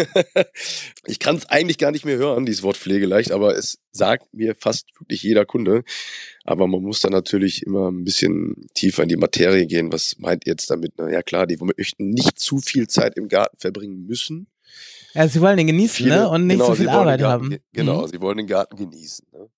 ich 1.07 1.19
kann 1.19 1.37
es 1.37 1.47
eigentlich 1.47 1.79
gar 1.79 1.91
nicht 1.91 2.05
mehr 2.05 2.17
hören, 2.17 2.47
dieses 2.47 2.63
Wort 2.63 2.77
pflegeleicht, 2.77 3.33
aber 3.33 3.57
es 3.57 3.79
sagt 3.93 4.33
mir 4.33 4.55
fast 4.55 4.87
wirklich 4.99 5.23
jeder 5.23 5.45
Kunde. 5.45 5.85
Aber 6.45 6.67
man 6.67 6.83
muss 6.83 7.01
da 7.01 7.11
natürlich 7.11 7.63
immer 7.63 7.91
ein 7.91 8.05
bisschen 8.05 8.67
tiefer 8.75 9.03
in 9.03 9.09
die 9.09 9.17
Materie 9.17 9.67
gehen. 9.67 9.93
Was 9.93 10.17
meint 10.19 10.47
ihr 10.47 10.53
jetzt 10.53 10.71
damit? 10.71 10.93
Na 10.97 11.11
ja 11.11 11.23
klar, 11.23 11.47
die 11.47 11.59
möchten 11.59 12.11
nicht 12.11 12.39
zu 12.39 12.59
viel 12.59 12.89
Zeit 12.89 13.17
im 13.17 13.29
Garten 13.29 13.57
verbringen 13.59 14.07
müssen. 14.07 14.47
Ja, 15.15 15.29
sie 15.29 15.41
wollen 15.41 15.57
den 15.57 15.69
genießen, 15.69 15.97
Viele, 15.97 16.17
ne? 16.17 16.29
Und 16.29 16.47
nicht 16.47 16.57
genau, 16.57 16.67
so 16.67 16.75
viel 16.75 16.89
Arbeit 16.89 17.21
Garten, 17.21 17.45
haben. 17.45 17.59
Genau, 17.73 18.03
mhm. 18.03 18.09
sie 18.09 18.21
wollen 18.21 18.39
den 18.39 18.47
Garten 18.47 18.77
genießen. 18.77 19.27
Ne? 19.33 19.49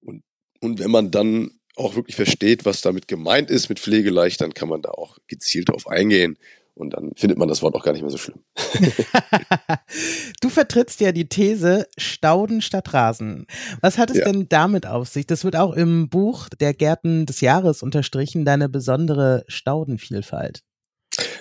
Und, 0.00 0.22
und 0.60 0.78
wenn 0.78 0.90
man 0.90 1.10
dann 1.10 1.50
auch 1.80 1.96
wirklich 1.96 2.16
versteht, 2.16 2.64
was 2.64 2.80
damit 2.80 3.08
gemeint 3.08 3.50
ist 3.50 3.68
mit 3.68 3.80
pflegeleicht, 3.80 4.40
dann 4.40 4.54
kann 4.54 4.68
man 4.68 4.82
da 4.82 4.90
auch 4.90 5.18
gezielt 5.26 5.68
drauf 5.68 5.86
eingehen. 5.88 6.38
Und 6.74 6.94
dann 6.94 7.12
findet 7.14 7.36
man 7.36 7.48
das 7.48 7.60
Wort 7.60 7.74
auch 7.74 7.84
gar 7.84 7.92
nicht 7.92 8.00
mehr 8.00 8.10
so 8.10 8.16
schlimm. 8.16 8.40
du 10.40 10.48
vertrittst 10.48 11.00
ja 11.00 11.12
die 11.12 11.28
These 11.28 11.86
Stauden 11.98 12.62
statt 12.62 12.94
Rasen. 12.94 13.46
Was 13.82 13.98
hat 13.98 14.10
es 14.10 14.18
ja. 14.18 14.24
denn 14.24 14.48
damit 14.48 14.86
auf 14.86 15.08
sich? 15.08 15.26
Das 15.26 15.44
wird 15.44 15.56
auch 15.56 15.74
im 15.74 16.08
Buch 16.08 16.48
der 16.48 16.72
Gärten 16.72 17.26
des 17.26 17.42
Jahres 17.42 17.82
unterstrichen, 17.82 18.46
deine 18.46 18.70
besondere 18.70 19.44
Staudenvielfalt. 19.46 20.62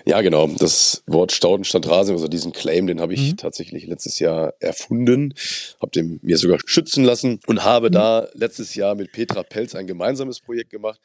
Ja, 0.06 0.22
genau. 0.22 0.48
Das 0.48 1.03
Wort 1.08 1.32
Stauden 1.32 1.63
statt 1.63 1.88
Rasen, 1.88 2.13
also 2.13 2.27
diesen 2.27 2.51
Claim, 2.51 2.88
den 2.88 3.01
habe 3.01 3.13
ich 3.13 3.32
mhm. 3.32 3.38
tatsächlich 3.38 3.86
letztes 3.88 4.20
Jahr 4.20 4.53
erfunden, 4.60 5.34
habe 5.82 5.91
den 5.91 6.20
mir 6.22 6.38
sogar 6.38 6.60
schützen 6.65 7.03
lassen 7.03 7.39
und 7.48 7.63
habe 7.63 7.89
mhm. 7.89 7.94
da 7.94 8.27
letztes 8.34 8.75
Jahr 8.75 8.96
mit 8.96 9.12
Petra 9.12 9.44
Pelz 9.44 9.75
ein 9.75 9.88
gemeinsames 9.88 10.39
Projekt 10.39 10.70
gemacht. 10.70 11.00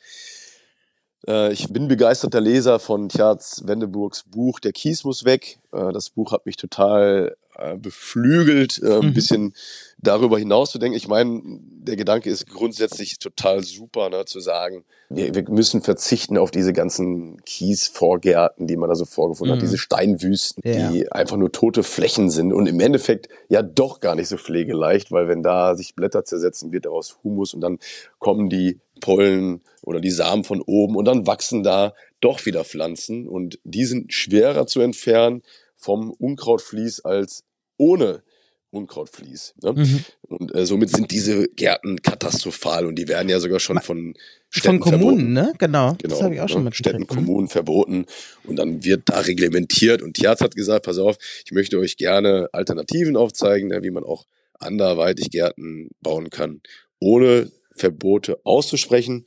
Äh, 1.27 1.53
ich 1.53 1.69
bin 1.69 1.89
begeisterter 1.89 2.41
Leser 2.41 2.79
von 2.79 3.09
Tjaz 3.09 3.63
Wendeburgs 3.65 4.25
Buch 4.25 4.61
Der 4.61 4.73
Kies 4.73 5.05
muss 5.05 5.25
weg. 5.25 5.59
Äh, 5.73 5.93
das 5.93 6.11
Buch 6.11 6.33
hat 6.33 6.47
mich 6.47 6.57
total 6.57 7.37
äh, 7.59 7.77
beflügelt, 7.77 8.81
äh, 8.83 8.99
ein 8.99 9.09
mhm. 9.09 9.15
bisschen 9.15 9.55
darüber 9.99 10.39
hinaus 10.39 10.71
zu 10.71 10.79
denken. 10.79 10.97
Ich 10.97 11.09
meine, 11.09 11.41
der 11.43 11.97
Gedanke 11.97 12.31
ist 12.31 12.49
grundsätzlich 12.49 13.19
total 13.19 13.63
super, 13.63 14.11
ne, 14.11 14.25
zu 14.25 14.41
sagen, 14.41 14.85
wir, 15.09 15.35
wir 15.35 15.45
müssen 15.49 15.83
verzichten 15.83 16.39
auf 16.39 16.51
diese 16.51 16.73
ganzen 16.73 17.43
Kiesvorgärten, 17.45 18.67
die 18.67 18.77
man 18.77 18.89
da 18.89 18.95
so 18.95 19.05
vorgefunden 19.05 19.55
mhm. 19.55 19.61
hat, 19.61 19.63
diese 19.63 19.79
Steinwüsten, 19.79 20.63
ja. 20.65 20.91
die 20.91 21.11
einfach 21.11 21.37
nur 21.37 21.53
tote 21.53 21.83
Flächen 21.83 22.31
sind 22.31 22.53
und 22.53 22.67
im 22.67 22.81
Endeffekt 22.81 23.29
ja 23.49 23.63
doch 23.63 24.01
gar 24.01 24.15
nicht 24.15 24.29
so 24.29 24.37
pflegeleicht, 24.37 25.13
weil 25.13 25.29
wenn 25.29 25.43
da 25.43 25.75
sich 25.75 25.95
Blätter 25.95 26.25
zersetzen, 26.25 26.73
wird 26.73 26.87
daraus 26.87 27.19
Humus 27.23 27.55
und 27.55 27.61
dann 27.61 27.79
kommen 28.19 28.49
die 28.49 28.81
Pollen 29.01 29.61
oder 29.83 30.01
die 30.01 30.11
Samen 30.11 30.45
von 30.45 30.63
oben 30.63 30.97
und 30.97 31.05
dann 31.05 31.27
wachsen 31.27 31.63
da 31.63 31.95
doch 32.21 32.47
wieder 32.47 32.65
Pflanzen 32.65 33.29
und 33.29 33.59
die 33.65 33.85
sind 33.85 34.13
schwerer 34.13 34.67
zu 34.67 34.81
entfernen 34.81 35.43
vom 35.85 36.11
Unkrautvlies 36.11 37.01
als 37.01 37.45
ohne 37.77 38.23
Unkrautvlies. 38.71 39.55
Ne? 39.63 39.73
Mhm. 39.73 40.05
Und 40.23 40.55
äh, 40.55 40.65
somit 40.65 40.91
sind 40.91 41.11
diese 41.11 41.47
Gärten 41.49 42.01
katastrophal 42.03 42.87
und 42.87 42.97
die 42.97 43.07
werden 43.07 43.29
ja 43.29 43.39
sogar 43.39 43.61
schon 43.61 43.81
von 43.81 44.15
Städten 44.49 44.81
von 44.83 44.93
Kommunen, 44.93 45.03
verboten. 45.03 45.33
ne? 45.33 45.53
Genau. 45.59 45.89
genau. 45.91 46.15
Das 46.15 46.23
habe 46.23 46.35
ich 46.35 46.41
auch 46.41 46.49
schon 46.49 46.65
ne? 46.65 46.73
Städten, 46.73 47.03
mhm. 47.03 47.07
Kommunen 47.07 47.49
verboten 47.49 48.07
und 48.45 48.57
dann 48.57 48.83
wird 48.83 49.03
da 49.07 49.21
reglementiert 49.21 50.03
und 50.03 50.15
Tierz 50.15 50.41
hat 50.41 50.57
gesagt, 50.57 50.87
pass 50.87 50.99
auf, 50.99 51.17
ich 51.45 51.53
möchte 51.53 51.79
euch 51.79 51.97
gerne 51.97 52.49
Alternativen 52.53 53.17
aufzeigen, 53.17 53.69
ne, 53.69 53.83
wie 53.83 53.91
man 53.91 54.05
auch 54.05 54.25
anderweitig 54.59 55.31
Gärten 55.31 55.91
bauen 56.01 56.31
kann, 56.31 56.63
ohne 56.99 57.53
Verbote 57.77 58.41
auszusprechen. 58.45 59.25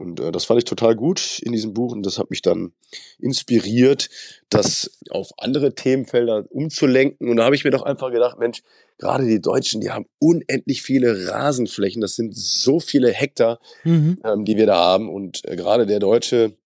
Und 0.00 0.18
äh, 0.18 0.32
das 0.32 0.46
fand 0.46 0.58
ich 0.58 0.64
total 0.64 0.96
gut 0.96 1.40
in 1.40 1.52
diesem 1.52 1.74
Buch 1.74 1.92
und 1.92 2.04
das 2.04 2.18
hat 2.18 2.30
mich 2.30 2.40
dann 2.40 2.72
inspiriert, 3.18 4.08
das 4.48 4.98
auf 5.10 5.30
andere 5.36 5.74
Themenfelder 5.74 6.46
umzulenken. 6.50 7.28
Und 7.28 7.36
da 7.36 7.44
habe 7.44 7.54
ich 7.54 7.64
mir 7.64 7.70
doch 7.70 7.82
einfach 7.82 8.10
gedacht, 8.10 8.38
Mensch, 8.38 8.62
gerade 8.98 9.26
die 9.26 9.40
Deutschen, 9.40 9.80
die 9.80 9.90
haben 9.90 10.06
unendlich 10.18 10.82
viele 10.82 11.28
Rasenflächen. 11.28 12.00
Das 12.00 12.16
sind 12.16 12.34
so 12.34 12.80
viele 12.80 13.12
Hektar, 13.12 13.60
mhm. 13.84 14.18
ähm, 14.24 14.44
die 14.46 14.56
wir 14.56 14.66
da 14.66 14.76
haben. 14.76 15.08
Und 15.10 15.44
äh, 15.44 15.54
gerade 15.54 15.84
der 15.84 16.00
Deutsche 16.00 16.56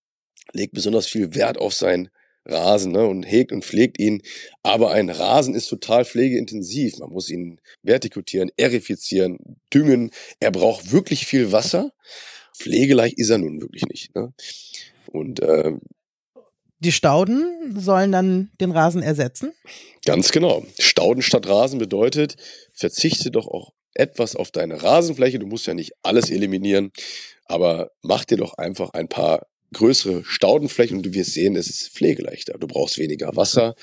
legt 0.53 0.73
besonders 0.73 1.07
viel 1.07 1.35
Wert 1.35 1.59
auf 1.59 1.75
sein 1.75 2.11
Rasen 2.47 2.93
ne, 2.93 3.07
und 3.07 3.25
hegt 3.25 3.53
und 3.53 3.65
pflegt 3.65 3.99
ihn. 3.99 4.23
Aber 4.63 4.93
ein 4.93 5.11
Rasen 5.11 5.55
ist 5.55 5.69
total 5.69 6.05
pflegeintensiv. 6.05 6.99
Man 6.99 7.11
muss 7.11 7.31
ihn 7.31 7.61
vertikutieren, 7.83 8.51
erifizieren, 8.57 9.39
düngen. 9.73 10.11
Er 10.41 10.51
braucht 10.51 10.93
wirklich 10.93 11.27
viel 11.27 11.53
Wasser. 11.53 11.93
Pflegeleicht 12.57 13.19
ist 13.19 13.31
er 13.31 13.39
nun 13.39 13.61
wirklich 13.61 13.85
nicht. 13.87 14.15
Ne? 14.15 14.33
Und 15.07 15.41
äh, 15.41 15.73
die 16.79 16.93
Stauden 16.93 17.75
sollen 17.79 18.13
dann 18.13 18.51
den 18.61 18.71
Rasen 18.71 19.03
ersetzen? 19.03 19.53
Ganz 20.05 20.33
genau. 20.33 20.65
Stauden 20.79 21.23
statt 21.23 21.49
Rasen 21.49 21.79
bedeutet, 21.79 22.37
verzichte 22.73 23.31
doch 23.31 23.47
auch 23.49 23.73
etwas 23.95 24.37
auf 24.37 24.51
deine 24.51 24.83
Rasenfläche. 24.83 25.39
Du 25.39 25.47
musst 25.47 25.67
ja 25.67 25.75
nicht 25.75 25.93
alles 26.03 26.31
eliminieren, 26.31 26.93
aber 27.47 27.91
mach 28.03 28.25
dir 28.25 28.37
doch 28.37 28.55
einfach 28.59 28.91
ein 28.91 29.09
paar 29.09 29.47
größere 29.73 30.25
Staudenflächen 30.25 30.99
und 30.99 31.07
du 31.07 31.15
wirst 31.15 31.33
sehen, 31.33 31.57
es 31.57 31.69
ist 31.69 31.89
pflegeleichter. 31.91 32.59
Du 32.59 32.67
brauchst 32.67 32.99
weniger 32.99 33.35
Wasser, 33.35 33.75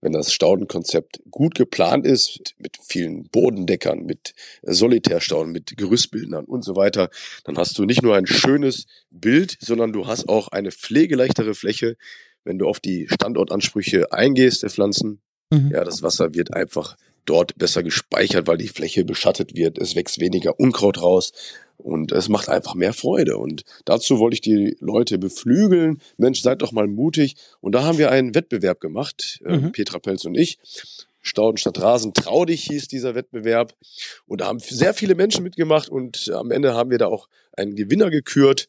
wenn 0.00 0.12
das 0.12 0.32
Staudenkonzept 0.32 1.20
gut 1.30 1.54
geplant 1.54 2.06
ist, 2.06 2.54
mit 2.58 2.78
vielen 2.82 3.28
Bodendeckern, 3.28 4.04
mit 4.04 4.34
Solitärstauden, 4.62 5.52
mit 5.52 5.76
Gerüstbildern 5.76 6.44
und 6.44 6.64
so 6.64 6.76
weiter, 6.76 7.10
dann 7.44 7.58
hast 7.58 7.78
du 7.78 7.84
nicht 7.84 8.02
nur 8.02 8.16
ein 8.16 8.26
schönes 8.26 8.86
Bild, 9.10 9.56
sondern 9.60 9.92
du 9.92 10.06
hast 10.06 10.28
auch 10.28 10.48
eine 10.48 10.70
pflegeleichtere 10.70 11.54
Fläche, 11.54 11.96
wenn 12.44 12.58
du 12.58 12.66
auf 12.66 12.80
die 12.80 13.08
Standortansprüche 13.10 14.12
eingehst 14.12 14.62
der 14.62 14.70
Pflanzen. 14.70 15.20
Mhm. 15.50 15.70
Ja, 15.72 15.84
das 15.84 16.02
Wasser 16.02 16.34
wird 16.34 16.54
einfach 16.54 16.96
dort 17.24 17.56
besser 17.58 17.82
gespeichert, 17.82 18.46
weil 18.46 18.58
die 18.58 18.68
Fläche 18.68 19.04
beschattet 19.04 19.54
wird. 19.54 19.78
Es 19.78 19.94
wächst 19.94 20.20
weniger 20.20 20.58
Unkraut 20.58 21.02
raus 21.02 21.32
und 21.76 22.12
es 22.12 22.28
macht 22.28 22.48
einfach 22.48 22.74
mehr 22.74 22.92
Freude. 22.92 23.36
Und 23.38 23.64
dazu 23.84 24.18
wollte 24.18 24.34
ich 24.34 24.40
die 24.40 24.76
Leute 24.80 25.18
beflügeln. 25.18 26.00
Mensch, 26.16 26.42
seid 26.42 26.62
doch 26.62 26.72
mal 26.72 26.86
mutig. 26.86 27.36
Und 27.60 27.72
da 27.74 27.82
haben 27.82 27.98
wir 27.98 28.10
einen 28.10 28.34
Wettbewerb 28.34 28.80
gemacht, 28.80 29.40
äh, 29.44 29.56
mhm. 29.56 29.72
Petra 29.72 29.98
Pelz 29.98 30.24
und 30.24 30.36
ich. 30.36 30.58
Stauden 31.22 31.58
statt 31.58 31.80
Rasen, 31.80 32.14
trau 32.14 32.46
dich 32.46 32.64
hieß 32.64 32.88
dieser 32.88 33.14
Wettbewerb. 33.14 33.74
Und 34.26 34.40
da 34.40 34.46
haben 34.46 34.58
sehr 34.58 34.94
viele 34.94 35.14
Menschen 35.14 35.44
mitgemacht 35.44 35.88
und 35.88 36.30
am 36.34 36.50
Ende 36.50 36.74
haben 36.74 36.90
wir 36.90 36.98
da 36.98 37.06
auch 37.06 37.28
einen 37.52 37.76
Gewinner 37.76 38.10
gekürt. 38.10 38.68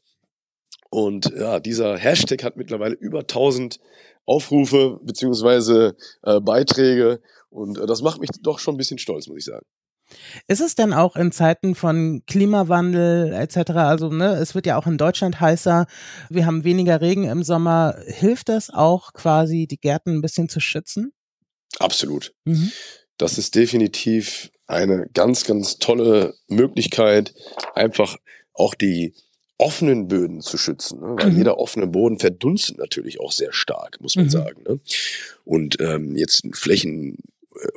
Und 0.89 1.31
ja, 1.33 1.61
dieser 1.61 1.97
Hashtag 1.97 2.43
hat 2.43 2.57
mittlerweile 2.57 2.95
über 2.95 3.19
1000 3.19 3.79
Aufrufe 4.25 4.99
beziehungsweise 5.03 5.95
äh, 6.23 6.39
Beiträge. 6.41 7.21
Und 7.51 7.77
äh, 7.77 7.85
das 7.85 8.01
macht 8.01 8.19
mich 8.19 8.29
doch 8.41 8.57
schon 8.57 8.75
ein 8.75 8.77
bisschen 8.77 8.97
stolz, 8.97 9.27
muss 9.27 9.37
ich 9.37 9.45
sagen. 9.45 9.65
Ist 10.47 10.61
es 10.61 10.75
denn 10.75 10.93
auch 10.93 11.15
in 11.15 11.31
Zeiten 11.31 11.75
von 11.75 12.23
Klimawandel 12.25 13.33
etc., 13.33 13.71
also 13.71 14.09
ne, 14.09 14.33
es 14.35 14.55
wird 14.55 14.65
ja 14.65 14.77
auch 14.77 14.87
in 14.87 14.97
Deutschland 14.97 15.39
heißer, 15.39 15.85
wir 16.29 16.45
haben 16.45 16.63
weniger 16.63 16.99
Regen 16.99 17.25
im 17.25 17.43
Sommer, 17.43 17.95
hilft 18.07 18.49
das 18.49 18.69
auch 18.69 19.13
quasi, 19.13 19.67
die 19.67 19.79
Gärten 19.79 20.17
ein 20.17 20.21
bisschen 20.21 20.49
zu 20.49 20.59
schützen? 20.59 21.13
Absolut. 21.79 22.33
Mhm. 22.45 22.71
Das 23.17 23.37
ist 23.37 23.55
definitiv 23.55 24.51
eine 24.67 25.07
ganz, 25.13 25.45
ganz 25.45 25.77
tolle 25.77 26.33
Möglichkeit, 26.47 27.33
einfach 27.75 28.17
auch 28.53 28.73
die 28.73 29.13
offenen 29.57 30.07
Böden 30.07 30.41
zu 30.41 30.57
schützen, 30.57 30.99
ne? 30.99 31.15
weil 31.17 31.31
mhm. 31.31 31.37
jeder 31.37 31.59
offene 31.59 31.85
Boden 31.85 32.17
verdunstet 32.17 32.79
natürlich 32.79 33.19
auch 33.19 33.31
sehr 33.31 33.53
stark, 33.53 34.01
muss 34.01 34.15
man 34.15 34.25
mhm. 34.25 34.29
sagen. 34.31 34.63
Ne? 34.63 34.79
Und 35.45 35.79
ähm, 35.79 36.15
jetzt 36.15 36.43
Flächen 36.53 37.17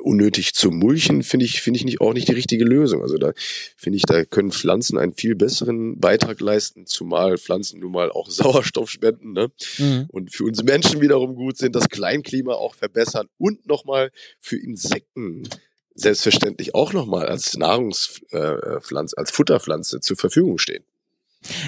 unnötig 0.05 0.53
zu 0.53 0.69
mulchen, 0.69 1.23
finde 1.23 1.45
ich, 1.45 1.61
finde 1.61 1.79
ich 1.79 1.85
nicht, 1.85 1.99
auch 1.99 2.13
nicht 2.13 2.27
die 2.27 2.33
richtige 2.33 2.63
Lösung. 2.63 3.01
Also 3.01 3.17
da 3.17 3.33
finde 3.75 3.97
ich, 3.97 4.03
da 4.03 4.23
können 4.23 4.51
Pflanzen 4.51 4.97
einen 4.97 5.13
viel 5.13 5.35
besseren 5.35 5.99
Beitrag 5.99 6.39
leisten, 6.39 6.85
zumal 6.85 7.37
Pflanzen 7.37 7.79
nun 7.79 7.91
mal 7.91 8.11
auch 8.11 8.29
Sauerstoff 8.29 8.89
spenden, 8.89 9.33
ne? 9.33 9.51
Mhm. 9.77 10.05
Und 10.09 10.31
für 10.31 10.43
uns 10.43 10.63
Menschen 10.63 11.01
wiederum 11.01 11.35
gut 11.35 11.57
sind, 11.57 11.75
das 11.75 11.89
Kleinklima 11.89 12.53
auch 12.53 12.75
verbessern 12.75 13.27
und 13.37 13.67
nochmal 13.67 14.11
für 14.39 14.57
Insekten 14.57 15.49
selbstverständlich 15.95 16.75
auch 16.75 16.93
nochmal 16.93 17.25
als 17.27 17.57
Nahrungspflanze, 17.57 19.15
äh, 19.15 19.19
als 19.19 19.31
Futterpflanze 19.31 20.01
zur 20.01 20.17
Verfügung 20.17 20.57
stehen. 20.57 20.83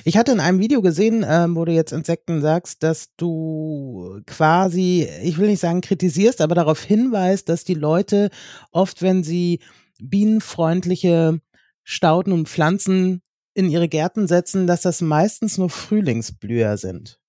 Ich 0.06 0.18
hatte 0.18 0.32
in 0.32 0.40
einem 0.40 0.60
Video 0.60 0.82
gesehen, 0.82 1.26
ähm, 1.28 1.56
wo 1.56 1.66
du 1.66 1.72
jetzt 1.72 1.92
Insekten 1.92 2.42
sagst, 2.42 2.84
dass 2.84 3.10
du 3.18 4.22
quasi, 4.26 5.08
ich 5.24 5.38
will 5.38 5.48
nicht 5.48 5.60
sagen 5.60 5.82
kritisierst, 5.82 6.42
aber 6.42 6.56
darauf 6.56 6.84
hinweist, 6.84 7.50
dass 7.50 7.64
die 7.64 7.74
Leute 7.74 8.30
oft, 8.72 9.02
wenn 9.02 9.24
sie 9.24 9.60
bienenfreundliche 10.00 11.40
Stauden 11.84 12.34
und 12.34 12.50
Pflanzen 12.50 13.22
in 13.54 13.70
ihre 13.70 13.88
Gärten 13.88 14.28
setzen, 14.28 14.68
dass 14.68 14.82
das 14.82 15.02
meistens 15.02 15.58
nur 15.58 15.70
Frühlingsblüher 15.70 16.78
sind 16.78 17.20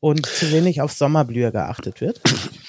und 0.00 0.26
zu 0.26 0.50
wenig 0.52 0.80
auf 0.80 0.92
Sommerblüher 0.92 1.50
geachtet 1.50 2.00
wird. 2.00 2.20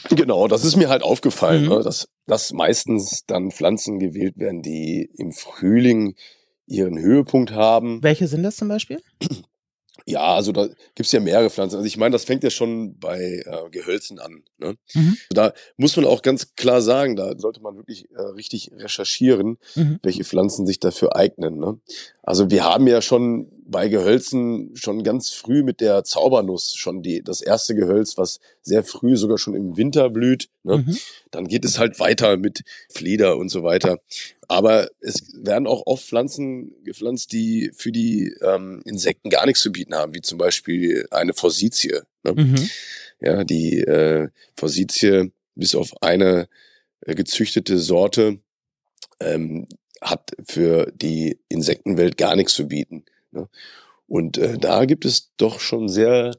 Genau, 0.09 0.47
das 0.47 0.65
ist 0.65 0.75
mir 0.75 0.89
halt 0.89 1.03
aufgefallen, 1.03 1.63
mhm. 1.63 1.69
ne, 1.69 1.83
dass, 1.83 2.09
dass 2.25 2.51
meistens 2.51 3.23
dann 3.27 3.51
Pflanzen 3.51 3.99
gewählt 3.99 4.37
werden, 4.37 4.61
die 4.61 5.09
im 5.17 5.31
Frühling 5.31 6.15
ihren 6.69 6.99
Höhepunkt 6.99 7.51
haben. 7.51 8.01
Welche 8.03 8.27
sind 8.27 8.43
das 8.43 8.55
zum 8.55 8.67
Beispiel? 8.67 8.99
Ja, 10.05 10.33
also 10.35 10.51
da 10.51 10.69
gibt's 10.95 11.11
ja 11.11 11.19
mehrere 11.19 11.49
Pflanzen. 11.49 11.75
Also 11.75 11.85
ich 11.85 11.97
meine, 11.97 12.13
das 12.13 12.25
fängt 12.25 12.43
ja 12.43 12.49
schon 12.49 12.97
bei 12.97 13.43
äh, 13.45 13.69
Gehölzen 13.69 14.17
an. 14.19 14.43
Ne? 14.57 14.75
Mhm. 14.93 15.17
Da 15.29 15.53
muss 15.77 15.95
man 15.95 16.05
auch 16.05 16.21
ganz 16.21 16.55
klar 16.55 16.81
sagen, 16.81 17.15
da 17.15 17.37
sollte 17.37 17.61
man 17.61 17.75
wirklich 17.75 18.09
äh, 18.11 18.21
richtig 18.21 18.71
recherchieren, 18.73 19.57
mhm. 19.75 19.99
welche 20.01 20.23
Pflanzen 20.23 20.65
sich 20.65 20.79
dafür 20.79 21.15
eignen. 21.15 21.57
Ne? 21.57 21.79
Also 22.23 22.49
wir 22.49 22.63
haben 22.63 22.87
ja 22.87 23.01
schon 23.01 23.51
bei 23.69 23.87
Gehölzen 23.87 24.71
schon 24.75 25.03
ganz 25.03 25.29
früh 25.29 25.63
mit 25.63 25.79
der 25.79 26.03
Zaubernuss 26.03 26.73
schon 26.75 27.03
die, 27.03 27.21
das 27.23 27.41
erste 27.41 27.75
Gehölz, 27.75 28.17
was 28.17 28.39
sehr 28.61 28.83
früh 28.83 29.15
sogar 29.15 29.37
schon 29.37 29.53
im 29.53 29.77
Winter 29.77 30.09
blüht. 30.09 30.49
Ne? 30.63 30.79
Mhm. 30.79 30.97
Dann 31.29 31.47
geht 31.47 31.65
es 31.65 31.77
halt 31.77 31.99
weiter 31.99 32.37
mit 32.37 32.63
Flieder 32.89 33.37
und 33.37 33.49
so 33.49 33.63
weiter. 33.63 33.99
Aber 34.47 34.89
es 35.01 35.31
werden 35.33 35.67
auch 35.67 35.83
oft 35.85 36.03
Pflanzen 36.03 36.83
gepflanzt, 36.83 37.31
die 37.31 37.71
für 37.75 37.91
die 37.91 38.33
ähm, 38.41 38.81
Insekten 38.85 39.29
gar 39.29 39.45
nichts 39.45 39.61
zu 39.61 39.71
bieten 39.71 39.93
haben, 39.93 40.15
wie 40.15 40.21
zum 40.21 40.39
Beispiel 40.39 41.07
eine 41.11 41.33
Forsythie. 41.33 41.99
Ne? 42.23 42.33
Mhm. 42.33 42.69
Ja, 43.21 43.43
die 43.43 43.81
äh, 43.81 44.29
Forsythie, 44.55 45.31
bis 45.53 45.75
auf 45.75 46.01
eine 46.01 46.47
äh, 47.01 47.13
gezüchtete 47.13 47.77
Sorte, 47.77 48.39
ähm, 49.19 49.67
hat 50.01 50.31
für 50.47 50.91
die 50.95 51.37
Insektenwelt 51.49 52.17
gar 52.17 52.35
nichts 52.35 52.53
zu 52.53 52.67
bieten. 52.67 53.05
Ne? 53.31 53.47
Und 54.07 54.37
äh, 54.37 54.57
da 54.57 54.85
gibt 54.85 55.05
es 55.05 55.31
doch 55.37 55.59
schon 55.59 55.87
sehr 55.87 56.35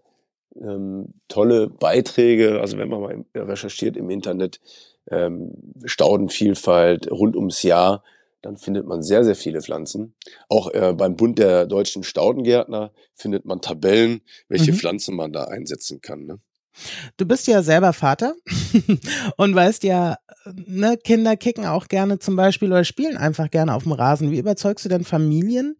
ähm, 0.60 1.14
tolle 1.28 1.68
Beiträge. 1.68 2.60
Also 2.60 2.78
wenn 2.78 2.88
man 2.88 3.00
mal 3.00 3.24
recherchiert 3.34 3.96
im 3.96 4.10
Internet, 4.10 4.60
ähm, 5.10 5.52
Staudenvielfalt 5.84 7.10
rund 7.10 7.36
ums 7.36 7.62
Jahr, 7.62 8.02
dann 8.42 8.56
findet 8.56 8.86
man 8.86 9.02
sehr, 9.02 9.24
sehr 9.24 9.36
viele 9.36 9.60
Pflanzen. 9.60 10.14
Auch 10.48 10.72
äh, 10.72 10.94
beim 10.96 11.16
Bund 11.16 11.38
der 11.38 11.66
deutschen 11.66 12.02
Staudengärtner 12.02 12.92
findet 13.14 13.44
man 13.44 13.60
Tabellen, 13.60 14.22
welche 14.48 14.72
mhm. 14.72 14.76
Pflanzen 14.76 15.14
man 15.14 15.32
da 15.32 15.44
einsetzen 15.44 16.00
kann. 16.00 16.26
Ne? 16.26 16.38
Du 17.16 17.26
bist 17.26 17.46
ja 17.46 17.62
selber 17.62 17.92
Vater 17.92 18.34
und 19.36 19.54
weißt 19.54 19.82
ja, 19.84 20.16
ne, 20.66 20.96
Kinder 20.96 21.36
kicken 21.36 21.66
auch 21.66 21.88
gerne 21.88 22.18
zum 22.18 22.36
Beispiel 22.36 22.70
oder 22.70 22.84
spielen 22.84 23.16
einfach 23.16 23.50
gerne 23.50 23.74
auf 23.74 23.82
dem 23.82 23.92
Rasen. 23.92 24.30
Wie 24.30 24.38
überzeugst 24.38 24.84
du 24.84 24.88
denn 24.88 25.04
Familien, 25.04 25.76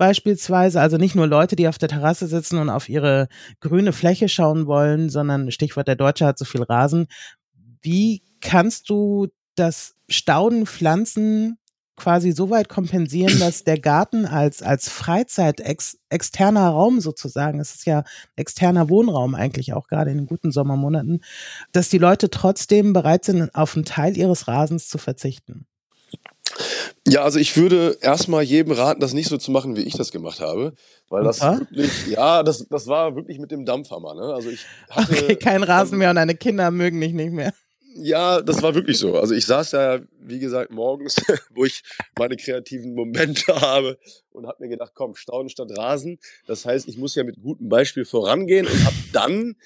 beispielsweise, 0.00 0.80
also 0.80 0.96
nicht 0.96 1.14
nur 1.14 1.26
Leute, 1.26 1.56
die 1.56 1.68
auf 1.68 1.76
der 1.76 1.90
Terrasse 1.90 2.26
sitzen 2.26 2.58
und 2.58 2.70
auf 2.70 2.88
ihre 2.88 3.28
grüne 3.60 3.92
Fläche 3.92 4.30
schauen 4.30 4.66
wollen, 4.66 5.10
sondern 5.10 5.50
Stichwort 5.50 5.88
der 5.88 5.94
Deutsche 5.94 6.24
hat 6.24 6.38
so 6.38 6.46
viel 6.46 6.62
Rasen. 6.62 7.06
Wie 7.82 8.22
kannst 8.40 8.88
du 8.88 9.28
das 9.56 9.96
Staudenpflanzen 10.08 11.58
quasi 11.96 12.32
so 12.32 12.48
weit 12.48 12.70
kompensieren, 12.70 13.38
dass 13.40 13.62
der 13.62 13.78
Garten 13.78 14.24
als, 14.24 14.62
als 14.62 14.88
Freizeit 14.88 15.60
ex, 15.60 15.98
externer 16.08 16.70
Raum 16.70 17.00
sozusagen, 17.00 17.60
es 17.60 17.74
ist 17.74 17.84
ja 17.84 18.04
externer 18.36 18.88
Wohnraum 18.88 19.34
eigentlich 19.34 19.74
auch 19.74 19.86
gerade 19.86 20.10
in 20.10 20.16
den 20.16 20.26
guten 20.26 20.50
Sommermonaten, 20.50 21.22
dass 21.72 21.90
die 21.90 21.98
Leute 21.98 22.30
trotzdem 22.30 22.94
bereit 22.94 23.26
sind, 23.26 23.54
auf 23.54 23.76
einen 23.76 23.84
Teil 23.84 24.16
ihres 24.16 24.48
Rasens 24.48 24.88
zu 24.88 24.96
verzichten. 24.96 25.66
Ja, 27.06 27.22
also 27.22 27.38
ich 27.38 27.56
würde 27.56 27.98
erstmal 28.00 28.42
jedem 28.42 28.72
raten, 28.72 29.00
das 29.00 29.14
nicht 29.14 29.28
so 29.28 29.36
zu 29.36 29.50
machen, 29.50 29.76
wie 29.76 29.82
ich 29.82 29.94
das 29.94 30.12
gemacht 30.12 30.40
habe. 30.40 30.74
Weil 31.08 31.24
das 31.24 31.40
wirklich, 31.40 32.06
ja, 32.06 32.42
das, 32.42 32.66
das 32.68 32.86
war 32.86 33.16
wirklich 33.16 33.38
mit 33.38 33.50
dem 33.50 33.64
Dampfhammer. 33.64 34.14
Ne? 34.14 34.34
Also 34.34 34.50
ich 34.50 34.64
hatte, 34.90 35.12
okay, 35.12 35.36
kein 35.36 35.62
Rasen 35.62 35.98
mehr 35.98 36.10
und 36.10 36.16
deine 36.16 36.34
Kinder 36.34 36.70
mögen 36.70 36.98
mich 36.98 37.12
nicht 37.12 37.32
mehr. 37.32 37.52
Ja, 37.96 38.40
das 38.40 38.62
war 38.62 38.74
wirklich 38.74 38.98
so. 38.98 39.18
Also 39.18 39.34
ich 39.34 39.44
saß 39.46 39.70
da, 39.70 39.98
wie 40.20 40.38
gesagt, 40.38 40.70
morgens, 40.70 41.16
wo 41.54 41.64
ich 41.64 41.82
meine 42.16 42.36
kreativen 42.36 42.94
Momente 42.94 43.60
habe 43.60 43.98
und 44.30 44.46
habe 44.46 44.62
mir 44.62 44.68
gedacht, 44.68 44.92
komm, 44.94 45.16
Staunen 45.16 45.48
statt 45.48 45.76
Rasen. 45.76 46.18
Das 46.46 46.64
heißt, 46.64 46.86
ich 46.86 46.96
muss 46.96 47.16
ja 47.16 47.24
mit 47.24 47.42
gutem 47.42 47.68
Beispiel 47.68 48.04
vorangehen 48.04 48.66
und 48.66 48.84
habe 48.84 48.96
dann 49.12 49.56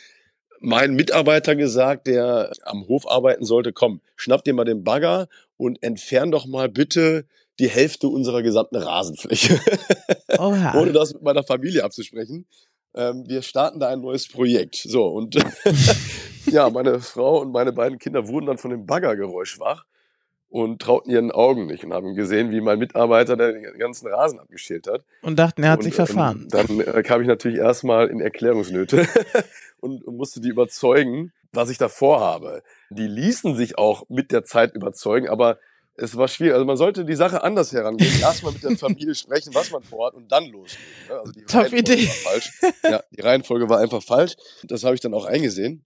meinen 0.61 0.95
Mitarbeiter 0.95 1.55
gesagt, 1.55 2.07
der 2.07 2.51
am 2.63 2.87
Hof 2.89 3.07
arbeiten 3.07 3.45
sollte, 3.45 3.73
komm, 3.73 4.01
schnapp 4.17 4.45
dir 4.45 4.55
mal 4.55 4.65
den 4.65 4.83
Bagger 4.83 5.29
und 5.57 5.83
entfern 5.83 6.31
doch 6.31 6.47
mal 6.47 6.69
bitte 6.69 7.27
die 7.59 7.69
Hälfte 7.69 8.09
unserer 8.09 8.43
gesamten 8.43 8.77
Rasenfläche. 8.77 9.61
Oha. 10.39 10.75
Ohne 10.81 10.93
das 10.93 11.15
mit 11.15 11.23
meiner 11.23 11.45
Familie 11.45 11.85
abzusprechen. 11.85 12.47
Ähm, 12.95 13.25
wir 13.27 13.43
starten 13.43 13.81
da 13.81 13.89
ein 13.89 14.01
neues 14.01 14.29
Projekt. 14.29 14.77
So, 14.77 15.07
und 15.07 15.37
ja, 16.47 16.71
meine 16.71 17.01
Frau 17.01 17.41
und 17.41 17.53
meine 17.53 17.73
beiden 17.73 17.99
Kinder 17.99 18.29
wurden 18.29 18.47
dann 18.47 18.59
von 18.59 18.71
dem 18.71 18.87
Baggergeräusch 18.87 19.59
wach 19.59 19.85
und 20.49 20.81
trauten 20.81 21.11
ihren 21.11 21.33
Augen 21.33 21.67
nicht 21.67 21.85
und 21.85 21.93
haben 21.93 22.15
gesehen, 22.15 22.53
wie 22.53 22.61
mein 22.61 22.79
Mitarbeiter 22.79 23.37
den 23.37 23.65
ganzen 23.79 24.07
Rasen 24.07 24.39
abgeschält 24.39 24.87
hat. 24.87 25.05
Und 25.23 25.37
dachten, 25.37 25.65
er 25.65 25.73
hat 25.73 25.81
und, 25.81 25.85
sich 25.85 25.95
verfahren. 25.95 26.49
Ähm, 26.53 26.79
dann 26.79 26.81
äh, 26.81 27.03
kam 27.03 27.21
ich 27.21 27.27
natürlich 27.27 27.59
erstmal 27.59 28.09
in 28.09 28.21
Erklärungsnöte 28.21 29.07
und, 29.81 30.05
und 30.05 30.17
musste 30.17 30.41
die 30.41 30.51
überzeugen, 30.51 31.33
was 31.55 31.71
ich 31.71 31.79
da 31.79 31.89
vorhabe. 31.89 32.63
Die 32.91 33.07
ließen 33.07 33.57
sich 33.57 33.79
auch 33.79 34.05
mit 34.09 34.33
der 34.33 34.45
Zeit 34.45 34.75
überzeugen, 34.75 35.29
aber 35.29 35.59
es 35.97 36.17
war 36.17 36.29
schwierig. 36.29 36.55
Also 36.55 36.65
man 36.65 36.77
sollte 36.77 37.05
die 37.05 37.15
Sache 37.15 37.43
anders 37.43 37.73
herangehen. 37.73 38.13
Erstmal 38.21 38.53
mit 38.53 38.65
der 38.65 38.77
Familie 38.77 39.15
sprechen, 39.15 39.55
was 39.55 39.71
man 39.71 39.83
vorhat 39.83 40.15
und 40.15 40.31
dann 40.31 40.47
loslegen. 40.47 40.85
Ne? 41.09 41.15
Also 41.19 41.33
die 41.33 41.45
Top 41.45 41.73
Idee. 41.73 42.07
War 42.07 42.33
falsch. 42.33 42.51
Ja, 42.83 43.03
die 43.11 43.21
Reihenfolge 43.21 43.69
war 43.69 43.79
einfach 43.79 44.03
falsch. 44.03 44.35
Das 44.65 44.85
habe 44.85 44.95
ich 44.95 45.01
dann 45.01 45.15
auch 45.15 45.25
eingesehen. 45.25 45.85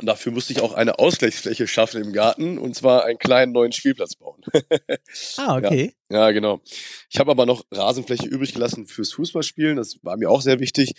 Und 0.00 0.06
dafür 0.06 0.32
musste 0.32 0.54
ich 0.54 0.62
auch 0.62 0.72
eine 0.72 0.98
Ausgleichsfläche 0.98 1.66
schaffen 1.66 2.02
im 2.02 2.12
Garten 2.14 2.56
und 2.56 2.74
zwar 2.74 3.04
einen 3.04 3.18
kleinen 3.18 3.52
neuen 3.52 3.72
Spielplatz 3.72 4.14
bauen. 4.14 4.40
ah, 5.36 5.56
okay. 5.58 5.94
Ja, 6.08 6.20
ja 6.20 6.30
genau. 6.30 6.62
Ich 7.10 7.18
habe 7.18 7.30
aber 7.30 7.44
noch 7.44 7.66
Rasenfläche 7.70 8.26
übrig 8.26 8.54
gelassen 8.54 8.86
fürs 8.86 9.12
Fußballspielen. 9.12 9.76
Das 9.76 9.98
war 10.02 10.16
mir 10.16 10.30
auch 10.30 10.40
sehr 10.40 10.58
wichtig. 10.58 10.94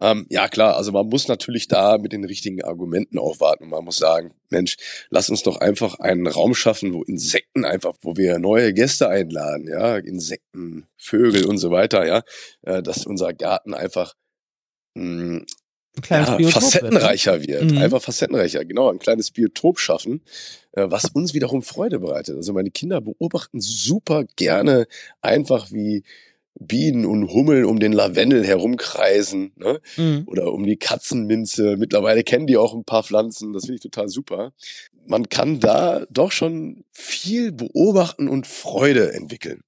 Ähm, 0.00 0.26
ja, 0.28 0.48
klar, 0.48 0.76
also 0.76 0.92
man 0.92 1.06
muss 1.08 1.28
natürlich 1.28 1.68
da 1.68 1.98
mit 1.98 2.12
den 2.12 2.24
richtigen 2.24 2.62
Argumenten 2.62 3.18
aufwarten. 3.18 3.68
Man 3.68 3.84
muss 3.84 3.98
sagen, 3.98 4.34
Mensch, 4.50 4.76
lass 5.10 5.30
uns 5.30 5.42
doch 5.42 5.58
einfach 5.58 6.00
einen 6.00 6.26
Raum 6.26 6.54
schaffen, 6.54 6.92
wo 6.92 7.02
Insekten 7.02 7.64
einfach, 7.64 7.94
wo 8.00 8.16
wir 8.16 8.38
neue 8.38 8.74
Gäste 8.74 9.08
einladen, 9.08 9.68
ja, 9.68 9.96
Insekten, 9.96 10.86
Vögel 10.96 11.46
und 11.46 11.58
so 11.58 11.70
weiter, 11.70 12.06
ja, 12.06 12.22
äh, 12.62 12.82
dass 12.82 13.06
unser 13.06 13.32
Garten 13.32 13.72
einfach 13.72 14.14
mh, 14.94 15.02
hm, 15.02 15.46
ja, 16.10 16.38
ne? 16.38 16.48
facettenreicher 16.48 17.40
wird. 17.40 17.48
wird. 17.48 17.72
Mhm. 17.72 17.78
Einfach 17.78 18.02
facettenreicher, 18.02 18.64
genau, 18.64 18.90
ein 18.90 18.98
kleines 18.98 19.30
Biotop 19.30 19.78
schaffen, 19.78 20.22
äh, 20.72 20.86
was 20.88 21.06
uns 21.06 21.34
wiederum 21.34 21.62
Freude 21.62 22.00
bereitet. 22.00 22.36
Also 22.36 22.52
meine 22.52 22.70
Kinder 22.70 23.00
beobachten 23.00 23.60
super 23.60 24.24
gerne 24.36 24.86
einfach, 25.20 25.70
wie 25.70 26.02
Bienen 26.54 27.04
und 27.04 27.32
Hummeln 27.32 27.64
um 27.64 27.80
den 27.80 27.92
Lavendel 27.92 28.44
herumkreisen 28.44 29.52
ne? 29.56 29.80
Mhm. 29.96 30.24
oder 30.26 30.52
um 30.52 30.64
die 30.64 30.76
Katzenminze. 30.76 31.76
Mittlerweile 31.76 32.22
kennen 32.22 32.46
die 32.46 32.56
auch 32.56 32.74
ein 32.74 32.84
paar 32.84 33.02
Pflanzen, 33.02 33.52
das 33.52 33.64
finde 33.64 33.76
ich 33.76 33.82
total 33.82 34.08
super. 34.08 34.52
Man 35.06 35.28
kann 35.28 35.60
da 35.60 36.06
doch 36.10 36.32
schon 36.32 36.84
viel 36.90 37.52
beobachten 37.52 38.28
und 38.28 38.46
Freude 38.46 39.12
entwickeln. 39.12 39.62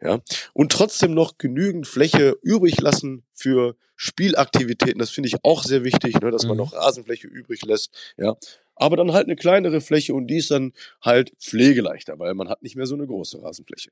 Ja, 0.00 0.20
und 0.52 0.72
trotzdem 0.72 1.14
noch 1.14 1.38
genügend 1.38 1.86
Fläche 1.86 2.36
übrig 2.42 2.80
lassen 2.80 3.22
für 3.34 3.76
Spielaktivitäten. 3.94 4.98
Das 4.98 5.10
finde 5.10 5.28
ich 5.28 5.36
auch 5.44 5.62
sehr 5.62 5.84
wichtig, 5.84 6.20
ne, 6.20 6.32
dass 6.32 6.42
man 6.42 6.56
mhm. 6.56 6.64
noch 6.64 6.72
Rasenfläche 6.72 7.28
übrig 7.28 7.64
lässt. 7.64 7.94
Ja, 8.16 8.34
aber 8.74 8.96
dann 8.96 9.12
halt 9.12 9.26
eine 9.26 9.36
kleinere 9.36 9.80
Fläche 9.80 10.14
und 10.14 10.26
die 10.26 10.38
ist 10.38 10.50
dann 10.50 10.72
halt 11.00 11.32
pflegeleichter, 11.38 12.18
weil 12.18 12.34
man 12.34 12.48
hat 12.48 12.62
nicht 12.62 12.74
mehr 12.74 12.86
so 12.86 12.96
eine 12.96 13.06
große 13.06 13.40
Rasenfläche. 13.40 13.90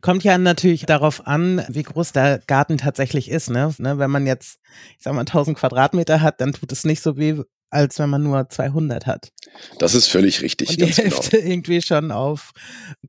Kommt 0.00 0.24
ja 0.24 0.38
natürlich 0.38 0.86
darauf 0.86 1.26
an, 1.26 1.64
wie 1.68 1.82
groß 1.82 2.12
der 2.12 2.38
Garten 2.46 2.78
tatsächlich 2.78 3.30
ist. 3.30 3.50
Ne? 3.50 3.74
ne? 3.78 3.98
Wenn 3.98 4.10
man 4.10 4.26
jetzt, 4.26 4.58
ich 4.96 5.04
sag 5.04 5.14
mal, 5.14 5.20
1000 5.20 5.58
Quadratmeter 5.58 6.20
hat, 6.20 6.40
dann 6.40 6.52
tut 6.52 6.72
es 6.72 6.84
nicht 6.84 7.02
so 7.02 7.16
weh, 7.16 7.42
als 7.70 7.98
wenn 7.98 8.10
man 8.10 8.22
nur 8.22 8.48
200 8.48 9.06
hat. 9.06 9.30
Das 9.78 9.94
ist 9.94 10.06
völlig 10.06 10.42
richtig. 10.42 10.70
Und 10.70 10.80
die 10.80 10.86
genau. 10.86 10.96
Hälfte 10.96 11.36
genau. 11.36 11.50
irgendwie 11.52 11.82
schon 11.82 12.10
auf 12.10 12.52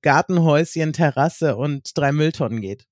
Gartenhäuschen, 0.02 0.94
Terrasse 0.94 1.56
und 1.56 1.98
drei 1.98 2.12
Mülltonnen 2.12 2.62
geht. 2.62 2.86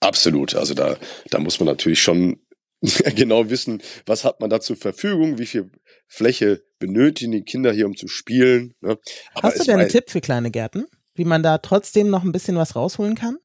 Absolut. 0.00 0.54
Also 0.54 0.74
da, 0.74 0.96
da 1.30 1.38
muss 1.38 1.60
man 1.60 1.66
natürlich 1.66 2.00
schon 2.00 2.40
genau 3.14 3.50
wissen, 3.50 3.82
was 4.04 4.24
hat 4.24 4.40
man 4.40 4.50
da 4.50 4.60
zur 4.60 4.76
Verfügung, 4.76 5.38
wie 5.38 5.46
viel 5.46 5.70
Fläche 6.06 6.62
benötigen 6.78 7.32
die 7.32 7.42
Kinder 7.42 7.72
hier, 7.72 7.86
um 7.86 7.96
zu 7.96 8.08
spielen. 8.08 8.74
Ne? 8.80 8.98
Hast 9.34 9.60
du 9.60 9.64
denn 9.64 9.80
einen 9.80 9.88
Tipp 9.88 10.10
für 10.10 10.20
kleine 10.20 10.50
Gärten? 10.50 10.86
Wie 11.16 11.24
man 11.24 11.42
da 11.42 11.58
trotzdem 11.58 12.08
noch 12.10 12.24
ein 12.24 12.32
bisschen 12.32 12.56
was 12.56 12.76
rausholen 12.76 13.14
kann? 13.14 13.38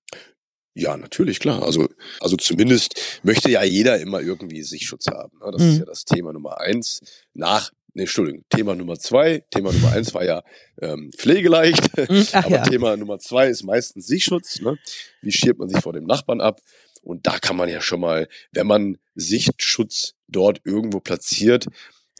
Ja, 0.73 0.95
natürlich, 0.95 1.39
klar. 1.39 1.63
Also, 1.63 1.89
also 2.21 2.37
zumindest 2.37 3.19
möchte 3.23 3.49
ja 3.49 3.63
jeder 3.63 3.99
immer 3.99 4.21
irgendwie 4.21 4.63
Sichtschutz 4.63 5.07
haben. 5.07 5.37
Ne? 5.39 5.51
Das 5.51 5.61
mhm. 5.61 5.69
ist 5.69 5.79
ja 5.79 5.85
das 5.85 6.05
Thema 6.05 6.31
Nummer 6.31 6.61
eins. 6.61 7.01
Nach, 7.33 7.71
ne, 7.93 8.03
Entschuldigung, 8.03 8.45
Thema 8.49 8.73
Nummer 8.75 8.97
zwei. 8.97 9.43
Thema 9.51 9.73
Nummer 9.73 9.91
eins 9.91 10.13
war 10.13 10.23
ja 10.23 10.43
ähm, 10.81 11.11
pflegeleicht. 11.15 11.89
Mhm, 12.09 12.27
ach, 12.31 12.45
Aber 12.45 12.55
ja. 12.55 12.63
Thema 12.63 12.95
Nummer 12.95 13.19
zwei 13.19 13.47
ist 13.47 13.63
meistens 13.63 14.07
Sichtschutz. 14.07 14.61
Ne? 14.61 14.77
Wie 15.21 15.31
schirmt 15.31 15.59
man 15.59 15.69
sich 15.69 15.81
vor 15.81 15.93
dem 15.93 16.05
Nachbarn 16.05 16.39
ab? 16.39 16.61
Und 17.03 17.27
da 17.27 17.37
kann 17.39 17.57
man 17.57 17.67
ja 17.67 17.81
schon 17.81 17.99
mal, 17.99 18.27
wenn 18.51 18.67
man 18.67 18.97
Sichtschutz 19.15 20.13
dort 20.27 20.61
irgendwo 20.63 20.99
platziert, 20.99 21.65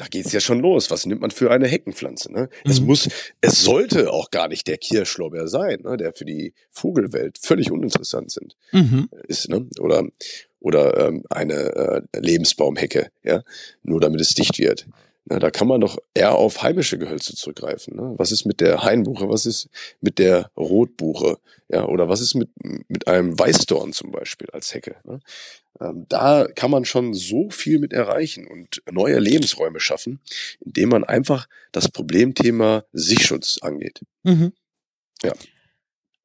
da 0.02 0.08
geht's 0.08 0.32
ja 0.32 0.40
schon 0.40 0.62
los. 0.62 0.90
Was 0.90 1.06
nimmt 1.06 1.22
man 1.22 1.30
für 1.30 1.52
eine 1.52 1.68
Heckenpflanze? 1.68 2.32
Ne? 2.32 2.50
Mhm. 2.66 2.72
Es 2.72 2.82
muss, 2.82 3.08
es 3.40 3.64
sollte 3.64 4.12
auch 4.12 4.32
gar 4.32 4.48
nicht 4.48 4.68
der 4.68 4.80
Kirschlorbeer 4.80 5.48
sein, 5.48 5.82
ne? 5.84 5.96
der 5.96 6.14
für 6.14 6.26
die 6.26 6.56
Vogelwelt 6.72 7.38
völlig 7.38 7.72
uninteressant 7.72 8.32
sind, 8.32 8.56
mhm. 8.72 9.10
ist, 9.28 9.48
ne? 9.50 9.68
Oder 9.80 10.08
oder 10.60 11.08
ähm, 11.08 11.24
eine 11.30 11.56
äh, 12.14 12.20
Lebensbaumhecke, 12.20 13.10
ja, 13.24 13.42
nur 13.82 14.00
damit 14.00 14.22
es 14.22 14.36
dicht 14.36 14.60
wird. 14.60 14.88
Na, 15.26 15.40
da 15.40 15.52
kann 15.52 15.68
man 15.68 15.82
doch 15.82 15.98
eher 16.14 16.36
auf 16.36 16.64
heimische 16.64 16.98
Gehölze 16.98 17.36
zurückgreifen. 17.36 17.96
Ne? 17.96 18.14
Was 18.18 18.32
ist 18.32 18.46
mit 18.46 18.60
der 18.60 18.84
Hainbuche? 18.84 19.30
Was 19.30 19.46
ist 19.46 19.70
mit 20.02 20.18
der 20.18 20.50
Rotbuche? 20.58 21.38
Ja, 21.70 21.86
oder 21.86 22.10
was 22.10 22.22
ist 22.22 22.34
mit, 22.34 22.50
mit 22.88 23.08
einem 23.08 23.38
Weißdorn 23.38 23.94
zum 23.94 24.12
Beispiel 24.12 24.50
als 24.52 24.74
Hecke? 24.74 24.96
Ne? 25.04 25.20
Ähm, 25.80 26.06
da 26.10 26.48
kann 26.48 26.72
man 26.72 26.86
schon 26.86 27.14
so 27.14 27.50
viel 27.50 27.80
mit 27.80 27.94
erreichen 27.94 28.48
und 28.48 28.82
neue 28.92 29.20
Lebensräume 29.20 29.80
schaffen, 29.80 30.20
indem 30.60 30.90
man 30.90 31.04
einfach 31.04 31.48
das 31.72 31.88
Problemthema 31.88 32.84
Sichtschutz 32.92 33.60
angeht. 33.62 34.02
Mhm. 34.24 34.54
Ja. 35.24 35.34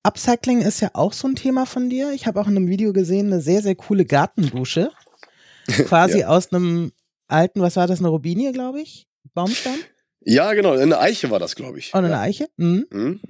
Upcycling 0.03 0.63
ist 0.63 0.81
ja 0.81 0.91
auch 0.95 1.13
so 1.13 1.29
ein 1.29 1.35
Thema 1.35 1.67
von 1.67 1.91
dir. 1.91 2.13
Ich 2.13 2.27
habe 2.27 2.41
auch 2.41 2.47
in 2.47 2.57
einem 2.57 2.69
Video 2.69 2.93
gesehen, 2.93 3.27
eine 3.27 3.41
sehr, 3.41 3.61
sehr 3.61 3.75
coole 3.75 4.05
Gartendusche. 4.05 4.91
Quasi 5.67 6.21
ja. 6.21 6.29
aus 6.29 6.53
einem 6.53 6.93
alten, 7.29 7.61
was 7.61 7.77
war 7.77 7.87
das, 7.87 8.01
eine 8.01 8.09
Robinie, 8.09 8.53
glaube 8.53 8.81
ich? 8.81 9.07
Baumstamm? 9.35 9.79
Ja, 10.21 10.53
genau, 10.55 10.73
eine 10.73 10.99
Eiche 10.99 11.31
war 11.31 11.39
das, 11.39 11.55
glaube 11.55 11.79
ich. 11.79 11.93
Oh, 11.95 11.99
eine 11.99 12.11
ja. 12.11 12.21
Eiche? 12.21 12.49
Mhm. 12.57 12.87
Mhm. 12.91 13.21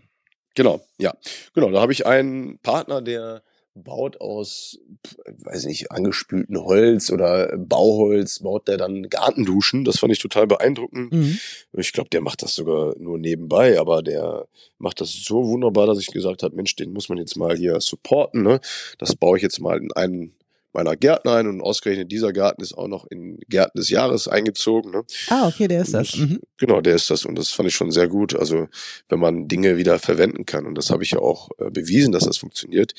Genau, 0.54 0.80
ja. 0.98 1.14
Genau, 1.54 1.70
da 1.70 1.80
habe 1.80 1.92
ich 1.92 2.06
einen 2.06 2.58
Partner, 2.60 3.02
der 3.02 3.42
baut 3.74 4.20
aus, 4.20 4.78
weiß 5.26 5.66
nicht, 5.66 5.92
angespülten 5.92 6.58
Holz 6.58 7.10
oder 7.10 7.56
Bauholz, 7.58 8.40
baut 8.40 8.68
der 8.68 8.78
dann 8.78 9.08
Gartenduschen. 9.08 9.84
Das 9.84 9.98
fand 9.98 10.12
ich 10.12 10.18
total 10.18 10.46
beeindruckend. 10.46 11.12
Mhm. 11.12 11.38
Ich 11.74 11.92
glaube, 11.92 12.08
der 12.08 12.22
macht 12.22 12.42
das 12.42 12.54
sogar 12.54 12.94
nur 12.98 13.18
nebenbei, 13.18 13.78
aber 13.78 14.02
der 14.02 14.48
macht 14.78 15.00
das 15.00 15.12
so 15.12 15.46
wunderbar, 15.46 15.86
dass 15.86 15.98
ich 15.98 16.06
gesagt 16.06 16.42
habe, 16.42 16.56
Mensch, 16.56 16.74
den 16.76 16.92
muss 16.92 17.08
man 17.08 17.18
jetzt 17.18 17.36
mal 17.36 17.56
hier 17.56 17.80
supporten. 17.80 18.42
Ne? 18.42 18.60
Das 18.98 19.14
baue 19.14 19.36
ich 19.36 19.42
jetzt 19.42 19.60
mal 19.60 19.78
in 19.78 19.92
einen 19.92 20.34
meiner 20.76 20.94
Gärtner 20.94 21.32
ein 21.36 21.46
und 21.48 21.62
ausgerechnet 21.62 22.12
dieser 22.12 22.32
Garten 22.32 22.62
ist 22.62 22.76
auch 22.76 22.86
noch 22.86 23.06
in 23.06 23.38
Gärten 23.48 23.78
des 23.78 23.88
Jahres 23.88 24.28
eingezogen. 24.28 24.92
Ne? 24.92 25.04
Ah, 25.28 25.48
okay, 25.48 25.68
der 25.68 25.82
ist 25.82 25.94
das. 25.94 26.16
Mhm. 26.16 26.40
Genau, 26.58 26.82
der 26.82 26.94
ist 26.94 27.10
das 27.10 27.24
und 27.24 27.36
das 27.36 27.50
fand 27.50 27.68
ich 27.68 27.74
schon 27.74 27.90
sehr 27.90 28.08
gut. 28.08 28.36
Also 28.36 28.68
wenn 29.08 29.18
man 29.18 29.48
Dinge 29.48 29.78
wieder 29.78 29.98
verwenden 29.98 30.44
kann 30.44 30.66
und 30.66 30.76
das 30.76 30.90
habe 30.90 31.02
ich 31.02 31.12
ja 31.12 31.18
auch 31.18 31.48
äh, 31.58 31.70
bewiesen, 31.70 32.12
dass 32.12 32.26
das 32.26 32.36
funktioniert. 32.36 32.92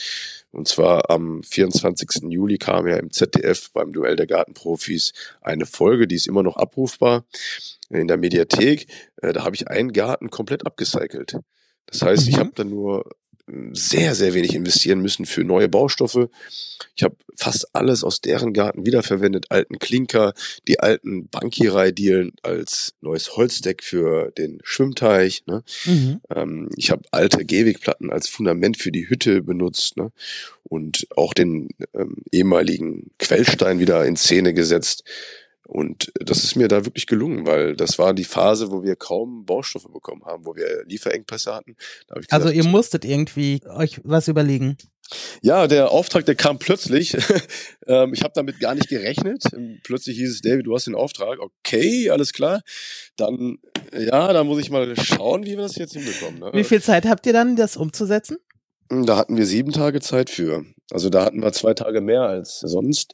Und 0.51 0.67
zwar 0.67 1.11
am 1.11 1.43
24. 1.43 2.29
Juli 2.29 2.57
kam 2.57 2.87
ja 2.87 2.97
im 2.97 3.11
ZDF 3.11 3.71
beim 3.71 3.93
Duell 3.93 4.15
der 4.15 4.27
Gartenprofis 4.27 5.13
eine 5.41 5.67
Folge, 5.67 6.07
die 6.07 6.15
ist 6.15 6.27
immer 6.27 6.43
noch 6.43 6.57
abrufbar 6.57 7.25
in 7.89 8.07
der 8.07 8.17
Mediathek. 8.17 8.87
Äh, 9.21 9.33
da 9.33 9.43
habe 9.43 9.55
ich 9.55 9.67
einen 9.67 9.93
Garten 9.93 10.31
komplett 10.31 10.65
abgecycelt. 10.65 11.37
Das 11.85 12.01
heißt, 12.01 12.25
mhm. 12.25 12.29
ich 12.29 12.37
habe 12.39 12.51
dann 12.55 12.69
nur 12.69 13.05
sehr, 13.71 14.13
sehr 14.13 14.33
wenig 14.33 14.53
investieren 14.53 14.99
müssen 14.99 15.25
für 15.25 15.43
neue 15.43 15.69
Baustoffe. 15.69 16.29
Ich 16.95 17.03
habe 17.03 17.15
fast 17.35 17.73
alles 17.73 18.03
aus 18.03 18.19
deren 18.19 18.53
Garten 18.53 18.85
wiederverwendet. 18.85 19.45
Alten 19.49 19.79
Klinker, 19.79 20.33
die 20.67 20.79
alten 20.79 21.29
Bankierei-Dielen 21.29 22.33
als 22.41 22.95
neues 23.01 23.37
Holzdeck 23.37 23.83
für 23.83 24.31
den 24.31 24.59
Schwimmteich. 24.63 25.43
Ne? 25.45 25.63
Mhm. 25.85 26.21
Ähm, 26.29 26.69
ich 26.75 26.91
habe 26.91 27.03
alte 27.11 27.45
Gehwegplatten 27.45 28.11
als 28.11 28.27
Fundament 28.27 28.77
für 28.77 28.91
die 28.91 29.09
Hütte 29.09 29.41
benutzt. 29.41 29.95
Ne? 29.95 30.11
Und 30.63 31.07
auch 31.15 31.33
den 31.33 31.69
ähm, 31.93 32.17
ehemaligen 32.31 33.11
Quellstein 33.19 33.79
wieder 33.79 34.05
in 34.05 34.17
Szene 34.17 34.53
gesetzt. 34.53 35.03
Und 35.67 36.13
das 36.15 36.45
ist 36.45 36.55
mir 36.55 36.69
da 36.69 36.85
wirklich 36.85 37.07
gelungen, 37.07 37.45
weil 37.45 37.75
das 37.75 37.99
war 37.99 38.13
die 38.13 38.23
Phase, 38.23 38.71
wo 38.71 38.83
wir 38.83 38.95
kaum 38.95 39.45
Baustoffe 39.45 39.91
bekommen 39.91 40.23
haben, 40.25 40.45
wo 40.45 40.55
wir 40.55 40.85
Lieferengpässe 40.85 41.53
hatten. 41.53 41.75
Gesagt, 42.07 42.31
also 42.31 42.49
ihr 42.49 42.63
musstet 42.63 43.03
irgendwie 43.03 43.61
euch 43.67 43.99
was 44.03 44.29
überlegen. 44.29 44.77
Ja, 45.41 45.67
der 45.67 45.91
Auftrag, 45.91 46.25
der 46.25 46.35
kam 46.35 46.57
plötzlich. 46.57 47.15
Ähm, 47.89 48.13
ich 48.13 48.21
habe 48.21 48.33
damit 48.35 48.59
gar 48.59 48.75
nicht 48.75 48.89
gerechnet. 48.89 49.43
Plötzlich 49.83 50.17
hieß 50.17 50.29
es, 50.29 50.41
David, 50.41 50.67
du 50.67 50.75
hast 50.75 50.87
den 50.87 50.95
Auftrag. 50.95 51.39
Okay, 51.39 52.09
alles 52.09 52.33
klar. 52.33 52.59
Dann, 53.15 53.59
ja, 53.97 54.33
da 54.33 54.43
muss 54.43 54.59
ich 54.59 54.69
mal 54.69 54.93
schauen, 54.97 55.45
wie 55.45 55.51
wir 55.51 55.61
das 55.61 55.77
jetzt 55.77 55.93
hinbekommen. 55.93 56.41
Ne? 56.41 56.51
Wie 56.51 56.65
viel 56.65 56.81
Zeit 56.81 57.05
habt 57.05 57.25
ihr 57.25 57.31
dann, 57.31 57.55
das 57.55 57.77
umzusetzen? 57.77 58.39
Da 58.89 59.15
hatten 59.15 59.37
wir 59.37 59.45
sieben 59.45 59.71
Tage 59.71 60.01
Zeit 60.01 60.29
für. 60.29 60.65
Also 60.91 61.09
da 61.09 61.23
hatten 61.23 61.41
wir 61.41 61.53
zwei 61.53 61.75
Tage 61.75 62.01
mehr 62.01 62.23
als 62.23 62.59
sonst 62.59 63.13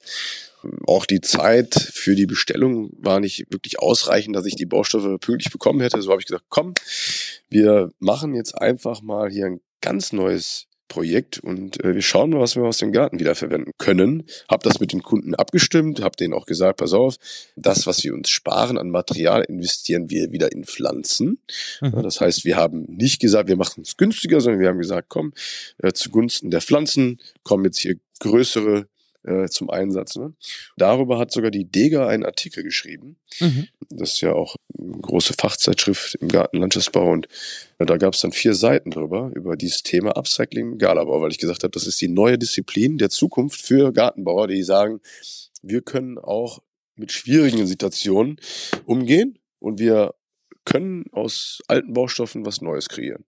auch 0.88 1.06
die 1.06 1.22
Zeit 1.22 1.76
für 1.76 2.16
die 2.16 2.26
Bestellung 2.26 2.92
war 2.98 3.20
nicht 3.20 3.46
wirklich 3.52 3.80
ausreichend, 3.80 4.36
dass 4.36 4.46
ich 4.46 4.56
die 4.56 4.66
Baustoffe 4.66 5.20
pünktlich 5.20 5.52
bekommen 5.52 5.82
hätte. 5.82 6.02
So 6.02 6.12
habe 6.12 6.22
ich 6.22 6.28
gesagt, 6.28 6.46
komm, 6.50 6.74
wir 7.50 7.92
machen 8.00 8.36
jetzt 8.36 8.54
einfach 8.54 9.02
mal 9.02 9.30
hier 9.30 9.46
ein 9.46 9.62
ganz 9.82 10.14
neues 10.14 10.68
Projekt 10.94 11.40
und 11.40 11.84
äh, 11.84 11.96
wir 11.96 12.02
schauen 12.04 12.30
mal, 12.30 12.40
was 12.40 12.56
wir 12.56 12.64
aus 12.64 12.78
dem 12.78 12.92
Garten 12.92 13.20
wiederverwenden 13.20 13.74
können. 13.80 14.24
Hab 14.48 14.62
das 14.62 14.80
mit 14.80 14.94
den 14.94 15.02
Kunden 15.02 15.34
abgestimmt, 15.34 16.02
habe 16.02 16.16
denen 16.16 16.36
auch 16.36 16.46
gesagt, 16.46 16.78
pass 16.78 16.94
auf, 16.94 17.16
das, 17.56 17.88
was 17.88 18.04
wir 18.04 18.14
uns 18.14 18.30
sparen 18.30 18.78
an 18.78 18.92
Material, 18.92 19.44
investieren 19.44 20.12
wir 20.12 20.32
wieder 20.32 20.52
in 20.52 20.66
Pflanzen. 20.66 21.40
Mhm. 21.82 22.04
Das 22.04 22.22
heißt, 22.22 22.46
wir 22.46 22.58
haben 22.58 22.84
nicht 22.84 23.20
gesagt, 23.20 23.50
wir 23.50 23.56
machen 23.56 23.82
es 23.82 23.98
günstiger, 23.98 24.40
sondern 24.40 24.62
wir 24.62 24.68
haben 24.68 24.78
gesagt, 24.78 25.10
komm, 25.10 25.34
äh, 25.80 25.94
zugunsten 25.94 26.52
der 26.52 26.62
Pflanzen 26.62 27.20
kommen 27.44 27.66
jetzt 27.66 27.80
hier 27.80 27.96
größere 28.20 28.88
äh, 29.24 29.48
zum 29.48 29.70
Einsatz. 29.70 30.16
Ne? 30.16 30.34
Darüber 30.78 31.18
hat 31.18 31.32
sogar 31.32 31.52
die 31.52 31.66
Dega 31.66 32.08
einen 32.08 32.26
Artikel 32.26 32.64
geschrieben. 32.64 33.18
Mhm. 33.40 33.68
Das 33.90 34.14
ist 34.14 34.22
ja 34.22 34.34
auch 34.34 34.56
eine 34.78 35.00
große 35.00 35.34
Fachzeitschrift 35.34 36.16
im 36.16 36.28
Gartenlandschaftsbau 36.30 37.12
und 37.12 37.28
äh, 37.80 37.86
da 37.86 37.98
gab 37.98 38.14
es 38.14 38.22
dann 38.22 38.32
vier 38.32 38.54
Seiten 38.54 38.92
drüber, 38.92 39.32
über 39.36 39.56
dieses 39.56 39.84
Thema 39.84 40.16
Upcycling 40.18 40.78
Galabau, 40.78 41.22
weil 41.22 41.32
ich 41.32 41.38
gesagt 41.38 41.64
habe, 41.64 41.72
das 41.72 41.88
ist 41.88 42.02
die 42.02 42.08
neue 42.08 42.38
Disziplin 42.38 42.98
der 42.98 43.10
Zukunft 43.10 43.62
für 43.62 43.92
Gartenbauer, 43.92 44.48
die 44.48 44.64
sagen, 44.64 45.00
wir 45.62 45.82
können 45.82 46.18
auch 46.18 46.60
mit 46.96 47.12
schwierigen 47.12 47.66
Situationen 47.66 48.38
umgehen 48.86 49.40
und 49.60 49.80
wir 49.80 50.14
können 50.66 51.06
aus 51.12 51.62
alten 51.68 51.94
Baustoffen 51.94 52.46
was 52.46 52.62
Neues 52.62 52.90
kreieren. 52.90 53.26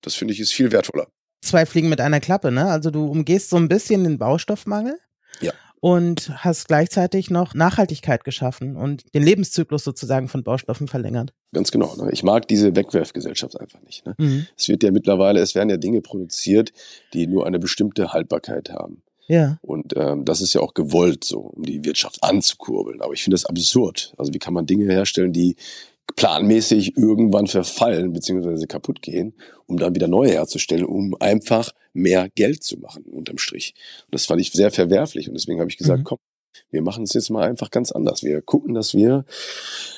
Das 0.00 0.14
finde 0.14 0.34
ich 0.34 0.40
ist 0.40 0.52
viel 0.52 0.72
wertvoller. 0.72 1.08
Zwei 1.42 1.66
Fliegen 1.66 1.88
mit 1.88 2.00
einer 2.00 2.20
Klappe, 2.20 2.50
ne? 2.50 2.70
Also 2.70 2.90
du 2.90 3.06
umgehst 3.06 3.50
so 3.50 3.56
ein 3.56 3.68
bisschen 3.68 4.04
den 4.04 4.18
Baustoffmangel 4.18 4.98
ja. 5.40 5.52
Und 5.80 6.32
hast 6.42 6.66
gleichzeitig 6.66 7.28
noch 7.28 7.52
Nachhaltigkeit 7.52 8.24
geschaffen 8.24 8.76
und 8.76 9.14
den 9.14 9.22
Lebenszyklus 9.22 9.84
sozusagen 9.84 10.28
von 10.28 10.42
Baustoffen 10.42 10.88
verlängert. 10.88 11.34
Ganz 11.52 11.70
genau. 11.70 11.94
Ne? 11.96 12.10
Ich 12.10 12.22
mag 12.22 12.48
diese 12.48 12.74
Wegwerfgesellschaft 12.74 13.60
einfach 13.60 13.82
nicht. 13.82 14.06
Ne? 14.06 14.14
Mhm. 14.16 14.46
Es 14.56 14.68
wird 14.68 14.82
ja 14.82 14.90
mittlerweile, 14.90 15.40
es 15.40 15.54
werden 15.54 15.68
ja 15.68 15.76
Dinge 15.76 16.00
produziert, 16.00 16.72
die 17.12 17.26
nur 17.26 17.46
eine 17.46 17.58
bestimmte 17.58 18.14
Haltbarkeit 18.14 18.70
haben. 18.70 19.02
Ja. 19.26 19.58
Und 19.62 19.94
ähm, 19.96 20.24
das 20.24 20.40
ist 20.40 20.54
ja 20.54 20.60
auch 20.60 20.74
gewollt 20.74 21.24
so, 21.24 21.40
um 21.40 21.62
die 21.62 21.84
Wirtschaft 21.84 22.22
anzukurbeln. 22.22 23.00
Aber 23.00 23.12
ich 23.12 23.22
finde 23.22 23.34
das 23.34 23.46
absurd. 23.46 24.14
Also 24.18 24.32
wie 24.34 24.38
kann 24.38 24.54
man 24.54 24.66
Dinge 24.66 24.92
herstellen, 24.92 25.32
die 25.32 25.56
planmäßig 26.16 26.96
irgendwann 26.96 27.46
verfallen 27.46 28.12
bzw. 28.12 28.66
kaputt 28.66 29.02
gehen, 29.02 29.34
um 29.66 29.76
dann 29.76 29.94
wieder 29.94 30.08
neue 30.08 30.30
herzustellen, 30.30 30.84
um 30.84 31.16
einfach 31.20 31.72
mehr 31.92 32.28
Geld 32.34 32.62
zu 32.62 32.78
machen 32.78 33.04
unterm 33.04 33.38
Strich. 33.38 33.74
Und 34.06 34.14
das 34.14 34.26
fand 34.26 34.40
ich 34.40 34.52
sehr 34.52 34.70
verwerflich 34.70 35.28
und 35.28 35.34
deswegen 35.34 35.60
habe 35.60 35.70
ich 35.70 35.78
gesagt, 35.78 36.00
mhm. 36.00 36.04
komm, 36.04 36.18
Wir 36.70 36.82
machen 36.82 37.04
es 37.04 37.12
jetzt 37.12 37.30
mal 37.30 37.48
einfach 37.48 37.70
ganz 37.70 37.92
anders. 37.92 38.22
Wir 38.22 38.42
gucken, 38.42 38.74
dass 38.74 38.94
wir 38.94 39.24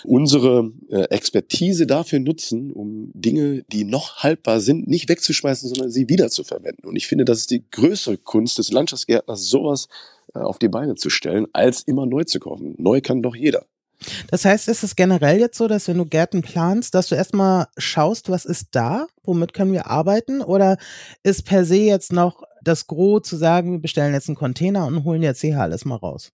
unsere 0.04 0.72
äh, 0.90 1.04
Expertise 1.04 1.86
dafür 1.86 2.18
nutzen, 2.18 2.70
um 2.70 3.10
Dinge, 3.14 3.62
die 3.72 3.84
noch 3.84 4.18
haltbar 4.18 4.60
sind, 4.60 4.86
nicht 4.86 5.08
wegzuschmeißen, 5.08 5.68
sondern 5.68 5.90
sie 5.90 6.08
wiederzuverwenden. 6.08 6.88
Und 6.88 6.96
ich 6.96 7.06
finde, 7.06 7.24
das 7.24 7.40
ist 7.40 7.50
die 7.50 7.64
größere 7.70 8.18
Kunst 8.18 8.58
des 8.58 8.72
Landschaftsgärtners, 8.72 9.48
sowas 9.48 9.88
äh, 10.34 10.38
auf 10.38 10.58
die 10.58 10.68
Beine 10.68 10.94
zu 10.94 11.10
stellen, 11.10 11.46
als 11.52 11.82
immer 11.82 12.06
neu 12.06 12.24
zu 12.24 12.40
kaufen. 12.40 12.74
Neu 12.78 13.00
kann 13.00 13.22
doch 13.22 13.36
jeder. 13.36 13.66
Das 14.30 14.44
heißt, 14.44 14.68
ist 14.68 14.82
es 14.82 14.96
generell 14.96 15.40
jetzt 15.40 15.58
so, 15.58 15.68
dass 15.68 15.88
wenn 15.88 15.98
du 15.98 16.04
Gärten 16.04 16.42
planst, 16.42 16.94
dass 16.94 17.08
du 17.08 17.14
erstmal 17.14 17.66
schaust, 17.76 18.28
was 18.28 18.44
ist 18.44 18.68
da, 18.72 19.06
womit 19.24 19.54
können 19.54 19.72
wir 19.72 19.86
arbeiten? 19.86 20.42
Oder 20.42 20.78
ist 21.22 21.44
per 21.44 21.64
se 21.64 21.76
jetzt 21.76 22.12
noch 22.12 22.42
das 22.62 22.86
Gros 22.86 23.22
zu 23.22 23.36
sagen, 23.36 23.72
wir 23.72 23.80
bestellen 23.80 24.14
jetzt 24.14 24.28
einen 24.28 24.36
Container 24.36 24.86
und 24.86 25.04
holen 25.04 25.22
jetzt 25.22 25.40
hier 25.40 25.60
alles 25.60 25.84
mal 25.84 25.96
raus? 25.96 26.32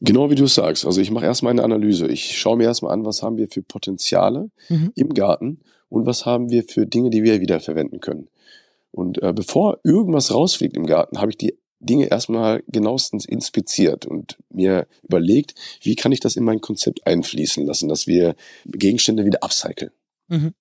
Genau 0.00 0.30
wie 0.30 0.36
du 0.36 0.44
es 0.44 0.54
sagst. 0.54 0.86
Also 0.86 1.00
ich 1.00 1.10
mache 1.10 1.24
erstmal 1.24 1.50
eine 1.50 1.64
Analyse. 1.64 2.06
Ich 2.06 2.38
schaue 2.38 2.56
mir 2.56 2.64
erstmal 2.64 2.92
an, 2.92 3.04
was 3.04 3.22
haben 3.22 3.36
wir 3.36 3.48
für 3.48 3.62
Potenziale 3.62 4.50
mhm. 4.68 4.92
im 4.94 5.14
Garten 5.14 5.60
und 5.88 6.06
was 6.06 6.24
haben 6.24 6.50
wir 6.50 6.64
für 6.64 6.86
Dinge, 6.86 7.10
die 7.10 7.24
wir 7.24 7.40
wiederverwenden 7.40 8.00
können. 8.00 8.28
Und 8.92 9.22
äh, 9.22 9.32
bevor 9.32 9.78
irgendwas 9.82 10.32
rausfliegt 10.32 10.76
im 10.76 10.86
Garten, 10.86 11.20
habe 11.20 11.30
ich 11.30 11.36
die 11.36 11.58
Dinge 11.80 12.06
erstmal 12.06 12.62
genauestens 12.66 13.24
inspiziert 13.24 14.06
und 14.06 14.38
mir 14.50 14.86
überlegt, 15.02 15.54
wie 15.82 15.94
kann 15.94 16.12
ich 16.12 16.20
das 16.20 16.36
in 16.36 16.44
mein 16.44 16.60
Konzept 16.60 17.06
einfließen 17.06 17.64
lassen, 17.64 17.88
dass 17.88 18.06
wir 18.06 18.34
Gegenstände 18.66 19.24
wieder 19.24 19.42
upcyclen. 19.42 19.90
Mhm. 20.28 20.54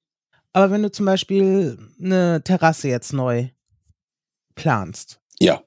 Aber 0.53 0.71
wenn 0.71 0.84
du 0.84 0.91
zum 0.91 1.06
Beispiel 1.06 1.77
eine 2.01 2.41
Terrasse 2.43 2.88
jetzt 2.88 3.13
neu 3.13 3.49
planst. 4.56 5.19
Ja. 5.39 5.63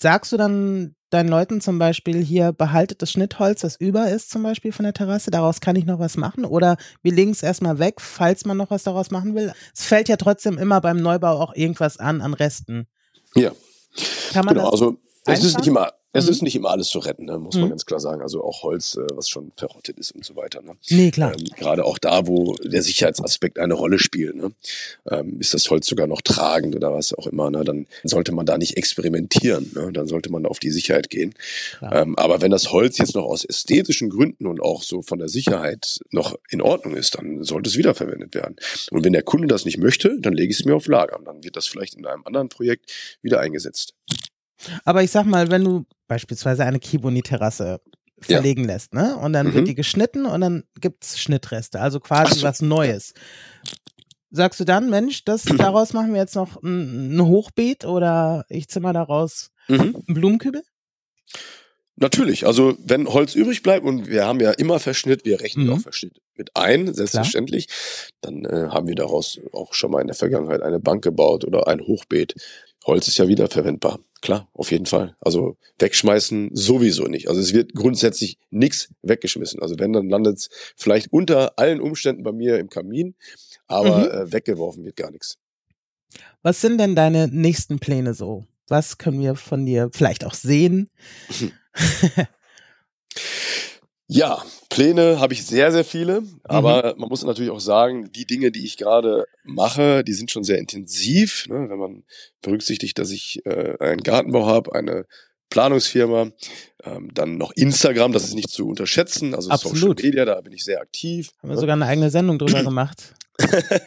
Sagst 0.00 0.32
du 0.32 0.36
dann 0.36 0.94
deinen 1.10 1.28
Leuten 1.28 1.60
zum 1.60 1.78
Beispiel 1.78 2.22
hier, 2.22 2.52
behaltet 2.52 3.02
das 3.02 3.10
Schnittholz, 3.10 3.62
das 3.62 3.76
über 3.76 4.10
ist 4.10 4.30
zum 4.30 4.42
Beispiel 4.42 4.72
von 4.72 4.84
der 4.84 4.92
Terrasse, 4.92 5.30
daraus 5.30 5.60
kann 5.60 5.76
ich 5.76 5.86
noch 5.86 5.98
was 5.98 6.16
machen? 6.16 6.44
Oder 6.44 6.76
wir 7.02 7.12
legen 7.12 7.30
es 7.30 7.42
erstmal 7.42 7.78
weg, 7.78 8.00
falls 8.00 8.44
man 8.44 8.56
noch 8.56 8.70
was 8.70 8.82
daraus 8.82 9.10
machen 9.10 9.34
will? 9.34 9.52
Es 9.74 9.84
fällt 9.84 10.08
ja 10.08 10.16
trotzdem 10.16 10.58
immer 10.58 10.80
beim 10.80 10.98
Neubau 10.98 11.40
auch 11.40 11.54
irgendwas 11.54 11.96
an, 11.96 12.20
an 12.20 12.34
Resten. 12.34 12.86
Ja. 13.34 13.52
Kann 14.32 14.44
man 14.44 14.54
genau, 14.54 14.70
also 14.70 14.96
es 15.26 15.44
ist 15.44 15.56
nicht 15.56 15.66
immer 15.66 15.92
es 16.12 16.24
mhm. 16.24 16.30
ist 16.30 16.42
nicht 16.42 16.56
immer 16.56 16.70
alles 16.70 16.88
zu 16.88 17.00
retten, 17.00 17.26
ne, 17.26 17.38
muss 17.38 17.56
man 17.56 17.64
mhm. 17.64 17.70
ganz 17.70 17.84
klar 17.84 18.00
sagen. 18.00 18.22
Also 18.22 18.42
auch 18.42 18.62
Holz, 18.62 18.96
äh, 18.96 19.06
was 19.14 19.28
schon 19.28 19.52
verrottet 19.56 19.98
ist 19.98 20.12
und 20.12 20.24
so 20.24 20.36
weiter. 20.36 20.62
Ne? 20.62 20.72
Nee, 20.88 21.10
klar. 21.10 21.34
Ähm, 21.38 21.44
Gerade 21.56 21.84
auch 21.84 21.98
da, 21.98 22.26
wo 22.26 22.54
der 22.54 22.82
Sicherheitsaspekt 22.82 23.58
eine 23.58 23.74
Rolle 23.74 23.98
spielt, 23.98 24.34
ne? 24.36 24.52
ähm, 25.10 25.38
ist 25.38 25.52
das 25.52 25.68
Holz 25.68 25.86
sogar 25.86 26.06
noch 26.06 26.22
tragend 26.22 26.74
oder 26.74 26.94
was 26.94 27.12
auch 27.12 27.26
immer, 27.26 27.50
ne? 27.50 27.62
dann 27.62 27.86
sollte 28.04 28.32
man 28.32 28.46
da 28.46 28.56
nicht 28.56 28.78
experimentieren. 28.78 29.70
Ne? 29.74 29.92
Dann 29.92 30.06
sollte 30.06 30.32
man 30.32 30.46
auf 30.46 30.60
die 30.60 30.70
Sicherheit 30.70 31.10
gehen. 31.10 31.34
Ähm, 31.82 32.16
aber 32.16 32.40
wenn 32.40 32.50
das 32.50 32.72
Holz 32.72 32.96
jetzt 32.96 33.14
noch 33.14 33.24
aus 33.24 33.44
ästhetischen 33.44 34.08
Gründen 34.08 34.46
und 34.46 34.62
auch 34.62 34.82
so 34.82 35.02
von 35.02 35.18
der 35.18 35.28
Sicherheit 35.28 36.00
noch 36.10 36.38
in 36.48 36.62
Ordnung 36.62 36.96
ist, 36.96 37.16
dann 37.16 37.44
sollte 37.44 37.68
es 37.68 37.76
wiederverwendet 37.76 38.34
werden. 38.34 38.56
Und 38.90 39.04
wenn 39.04 39.12
der 39.12 39.22
Kunde 39.22 39.46
das 39.46 39.66
nicht 39.66 39.76
möchte, 39.76 40.18
dann 40.20 40.32
lege 40.32 40.52
ich 40.52 40.60
es 40.60 40.64
mir 40.64 40.74
auf 40.74 40.86
Lager. 40.86 41.18
Und 41.18 41.26
dann 41.26 41.44
wird 41.44 41.56
das 41.56 41.66
vielleicht 41.66 41.94
in 41.96 42.06
einem 42.06 42.22
anderen 42.24 42.48
Projekt 42.48 43.18
wieder 43.20 43.40
eingesetzt. 43.40 43.94
Aber 44.84 45.02
ich 45.02 45.10
sag 45.10 45.26
mal, 45.26 45.50
wenn 45.50 45.64
du 45.64 45.84
beispielsweise 46.08 46.64
eine 46.64 46.80
Kiboni-Terrasse 46.80 47.80
verlegen 48.20 48.62
ja. 48.62 48.68
lässt, 48.68 48.94
ne? 48.94 49.16
Und 49.16 49.32
dann 49.32 49.48
mhm. 49.48 49.54
wird 49.54 49.68
die 49.68 49.74
geschnitten 49.74 50.26
und 50.26 50.40
dann 50.40 50.64
gibt's 50.80 51.20
Schnittreste, 51.20 51.80
also 51.80 52.00
quasi 52.00 52.40
so. 52.40 52.46
was 52.46 52.60
Neues. 52.60 53.14
Sagst 54.30 54.60
du 54.60 54.64
dann, 54.64 54.90
Mensch, 54.90 55.24
das, 55.24 55.44
daraus 55.58 55.92
machen 55.92 56.12
wir 56.12 56.20
jetzt 56.20 56.34
noch 56.34 56.62
ein, 56.62 57.16
ein 57.16 57.24
Hochbeet 57.24 57.84
oder 57.84 58.44
ich 58.48 58.68
zimmer 58.68 58.92
daraus 58.92 59.50
mhm. 59.68 59.80
einen 59.80 60.14
Blumenkübel? 60.14 60.62
Natürlich, 62.00 62.46
also 62.46 62.76
wenn 62.78 63.08
Holz 63.08 63.34
übrig 63.34 63.62
bleibt 63.62 63.84
und 63.84 64.08
wir 64.08 64.24
haben 64.24 64.38
ja 64.38 64.52
immer 64.52 64.78
Verschnitt, 64.78 65.24
wir 65.24 65.40
rechnen 65.40 65.66
mhm. 65.66 65.72
auch 65.72 65.80
Verschnitt 65.80 66.20
mit 66.36 66.54
ein, 66.54 66.94
selbstverständlich, 66.94 67.66
Klar. 67.66 67.76
dann 68.20 68.44
äh, 68.44 68.68
haben 68.68 68.86
wir 68.86 68.94
daraus 68.94 69.40
auch 69.52 69.74
schon 69.74 69.90
mal 69.90 70.00
in 70.00 70.06
der 70.06 70.14
Vergangenheit 70.14 70.62
eine 70.62 70.78
Bank 70.78 71.02
gebaut 71.02 71.44
oder 71.44 71.66
ein 71.66 71.80
Hochbeet. 71.80 72.34
Holz 72.86 73.08
ist 73.08 73.18
ja 73.18 73.26
wiederverwendbar. 73.26 73.98
Klar, 74.20 74.48
auf 74.52 74.72
jeden 74.72 74.86
Fall. 74.86 75.14
Also 75.20 75.56
wegschmeißen 75.78 76.50
sowieso 76.52 77.04
nicht. 77.04 77.28
Also 77.28 77.40
es 77.40 77.52
wird 77.54 77.74
grundsätzlich 77.74 78.38
nichts 78.50 78.92
weggeschmissen. 79.02 79.62
Also 79.62 79.78
wenn, 79.78 79.92
dann 79.92 80.08
landet 80.08 80.38
es 80.38 80.50
vielleicht 80.76 81.12
unter 81.12 81.58
allen 81.58 81.80
Umständen 81.80 82.24
bei 82.24 82.32
mir 82.32 82.58
im 82.58 82.68
Kamin, 82.68 83.14
aber 83.68 83.98
mhm. 83.98 84.28
äh, 84.28 84.32
weggeworfen 84.32 84.84
wird 84.84 84.96
gar 84.96 85.12
nichts. 85.12 85.38
Was 86.42 86.60
sind 86.60 86.78
denn 86.78 86.96
deine 86.96 87.28
nächsten 87.28 87.78
Pläne 87.78 88.14
so? 88.14 88.46
Was 88.66 88.98
können 88.98 89.20
wir 89.20 89.34
von 89.36 89.66
dir 89.66 89.90
vielleicht 89.92 90.24
auch 90.24 90.34
sehen? 90.34 90.90
Ja, 94.10 94.42
Pläne 94.70 95.20
habe 95.20 95.34
ich 95.34 95.44
sehr, 95.44 95.70
sehr 95.70 95.84
viele, 95.84 96.22
aber 96.44 96.94
mhm. 96.94 97.00
man 97.00 97.08
muss 97.10 97.24
natürlich 97.24 97.50
auch 97.50 97.60
sagen, 97.60 98.10
die 98.10 98.26
Dinge, 98.26 98.50
die 98.50 98.64
ich 98.64 98.78
gerade 98.78 99.26
mache, 99.44 100.02
die 100.02 100.14
sind 100.14 100.30
schon 100.30 100.44
sehr 100.44 100.56
intensiv. 100.56 101.46
Ne? 101.46 101.68
Wenn 101.68 101.78
man 101.78 102.04
berücksichtigt, 102.40 102.98
dass 102.98 103.10
ich 103.10 103.44
äh, 103.44 103.76
einen 103.80 104.02
Gartenbau 104.02 104.46
habe, 104.46 104.74
eine 104.74 105.04
Planungsfirma, 105.50 106.30
ähm, 106.84 107.10
dann 107.12 107.36
noch 107.36 107.52
Instagram, 107.52 108.12
das 108.12 108.24
ist 108.24 108.34
nicht 108.34 108.50
zu 108.50 108.66
unterschätzen, 108.66 109.34
also 109.34 109.50
Absolut. 109.50 109.78
Social 109.78 109.94
Media, 109.96 110.24
da 110.24 110.40
bin 110.40 110.54
ich 110.54 110.64
sehr 110.64 110.80
aktiv. 110.80 111.32
Haben 111.42 111.50
wir 111.50 111.56
ne? 111.56 111.60
sogar 111.60 111.76
eine 111.76 111.86
eigene 111.86 112.08
Sendung 112.08 112.38
drüber 112.38 112.62
gemacht. 112.64 113.14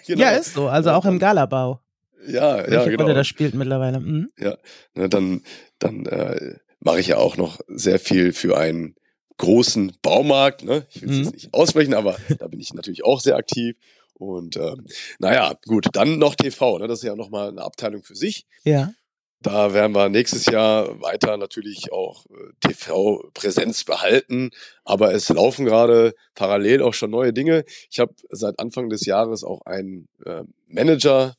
genau. 0.05 0.21
Ja, 0.21 0.29
ist 0.31 0.53
so, 0.53 0.67
also 0.67 0.91
auch 0.91 1.05
im 1.05 1.17
Galabau. 1.17 1.79
Ja, 2.27 2.57
Welche 2.57 2.73
ja, 2.73 2.85
genau. 2.85 3.03
Rolle 3.03 3.15
das 3.15 3.27
spielt 3.27 3.55
mittlerweile. 3.55 3.99
Mhm. 3.99 4.29
Ja, 4.37 4.55
ne, 4.93 5.09
dann, 5.09 5.41
dann 5.79 6.05
äh, 6.05 6.57
mache 6.79 6.99
ich 6.99 7.07
ja 7.07 7.17
auch 7.17 7.37
noch 7.37 7.59
sehr 7.67 7.97
viel 7.99 8.33
für 8.33 8.57
einen 8.57 8.95
großen 9.41 9.91
Baumarkt. 10.01 10.63
Ne? 10.63 10.85
Ich 10.91 11.01
will 11.01 11.09
es 11.09 11.17
mhm. 11.17 11.23
jetzt 11.23 11.33
nicht 11.33 11.53
aussprechen, 11.53 11.93
aber 11.93 12.15
da 12.39 12.47
bin 12.47 12.59
ich 12.59 12.73
natürlich 12.73 13.03
auch 13.03 13.19
sehr 13.19 13.35
aktiv. 13.35 13.75
Und 14.13 14.55
ähm, 14.55 14.85
naja, 15.19 15.55
gut, 15.65 15.87
dann 15.93 16.19
noch 16.19 16.35
TV, 16.35 16.77
ne? 16.77 16.87
das 16.87 16.99
ist 16.99 17.05
ja 17.05 17.15
nochmal 17.15 17.49
eine 17.49 17.63
Abteilung 17.63 18.03
für 18.03 18.15
sich. 18.15 18.45
Ja. 18.63 18.93
Da 19.41 19.73
werden 19.73 19.95
wir 19.95 20.09
nächstes 20.09 20.45
Jahr 20.45 21.01
weiter 21.01 21.35
natürlich 21.37 21.91
auch 21.91 22.27
äh, 22.27 22.67
TV-Präsenz 22.67 23.83
behalten. 23.83 24.51
Aber 24.83 25.11
es 25.15 25.29
laufen 25.29 25.65
gerade 25.65 26.13
parallel 26.35 26.83
auch 26.83 26.93
schon 26.93 27.09
neue 27.09 27.33
Dinge. 27.33 27.65
Ich 27.89 27.99
habe 27.99 28.13
seit 28.29 28.59
Anfang 28.59 28.89
des 28.89 29.05
Jahres 29.05 29.43
auch 29.43 29.61
einen 29.65 30.07
äh, 30.23 30.43
Manager, 30.67 31.35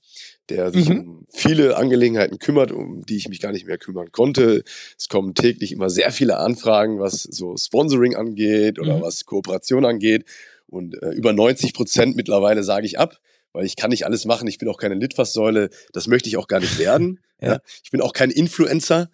der 0.48 0.72
sich 0.72 0.88
mhm. 0.88 0.98
um 0.98 1.26
viele 1.28 1.76
Angelegenheiten 1.76 2.38
kümmert, 2.38 2.72
um 2.72 3.02
die 3.02 3.16
ich 3.16 3.28
mich 3.28 3.40
gar 3.40 3.52
nicht 3.52 3.66
mehr 3.66 3.78
kümmern 3.78 4.12
konnte. 4.12 4.64
Es 4.98 5.08
kommen 5.08 5.34
täglich 5.34 5.72
immer 5.72 5.90
sehr 5.90 6.12
viele 6.12 6.38
Anfragen, 6.38 6.98
was 6.98 7.22
so 7.22 7.56
Sponsoring 7.56 8.16
angeht 8.16 8.78
oder 8.78 8.98
mhm. 8.98 9.02
was 9.02 9.24
Kooperation 9.24 9.84
angeht. 9.84 10.24
Und 10.66 11.00
äh, 11.02 11.10
über 11.10 11.32
90 11.32 11.74
Prozent 11.74 12.16
mittlerweile 12.16 12.64
sage 12.64 12.86
ich 12.86 12.98
ab 12.98 13.20
weil 13.52 13.66
ich 13.66 13.76
kann 13.76 13.90
nicht 13.90 14.04
alles 14.04 14.24
machen. 14.24 14.48
Ich 14.48 14.58
bin 14.58 14.68
auch 14.68 14.78
keine 14.78 14.94
Litfaßsäule. 14.94 15.70
Das 15.92 16.06
möchte 16.06 16.28
ich 16.28 16.36
auch 16.36 16.48
gar 16.48 16.60
nicht 16.60 16.78
werden. 16.78 17.20
ja. 17.40 17.52
ja. 17.52 17.60
Ich 17.82 17.90
bin 17.90 18.00
auch 18.00 18.12
kein 18.12 18.30
Influencer. 18.30 19.10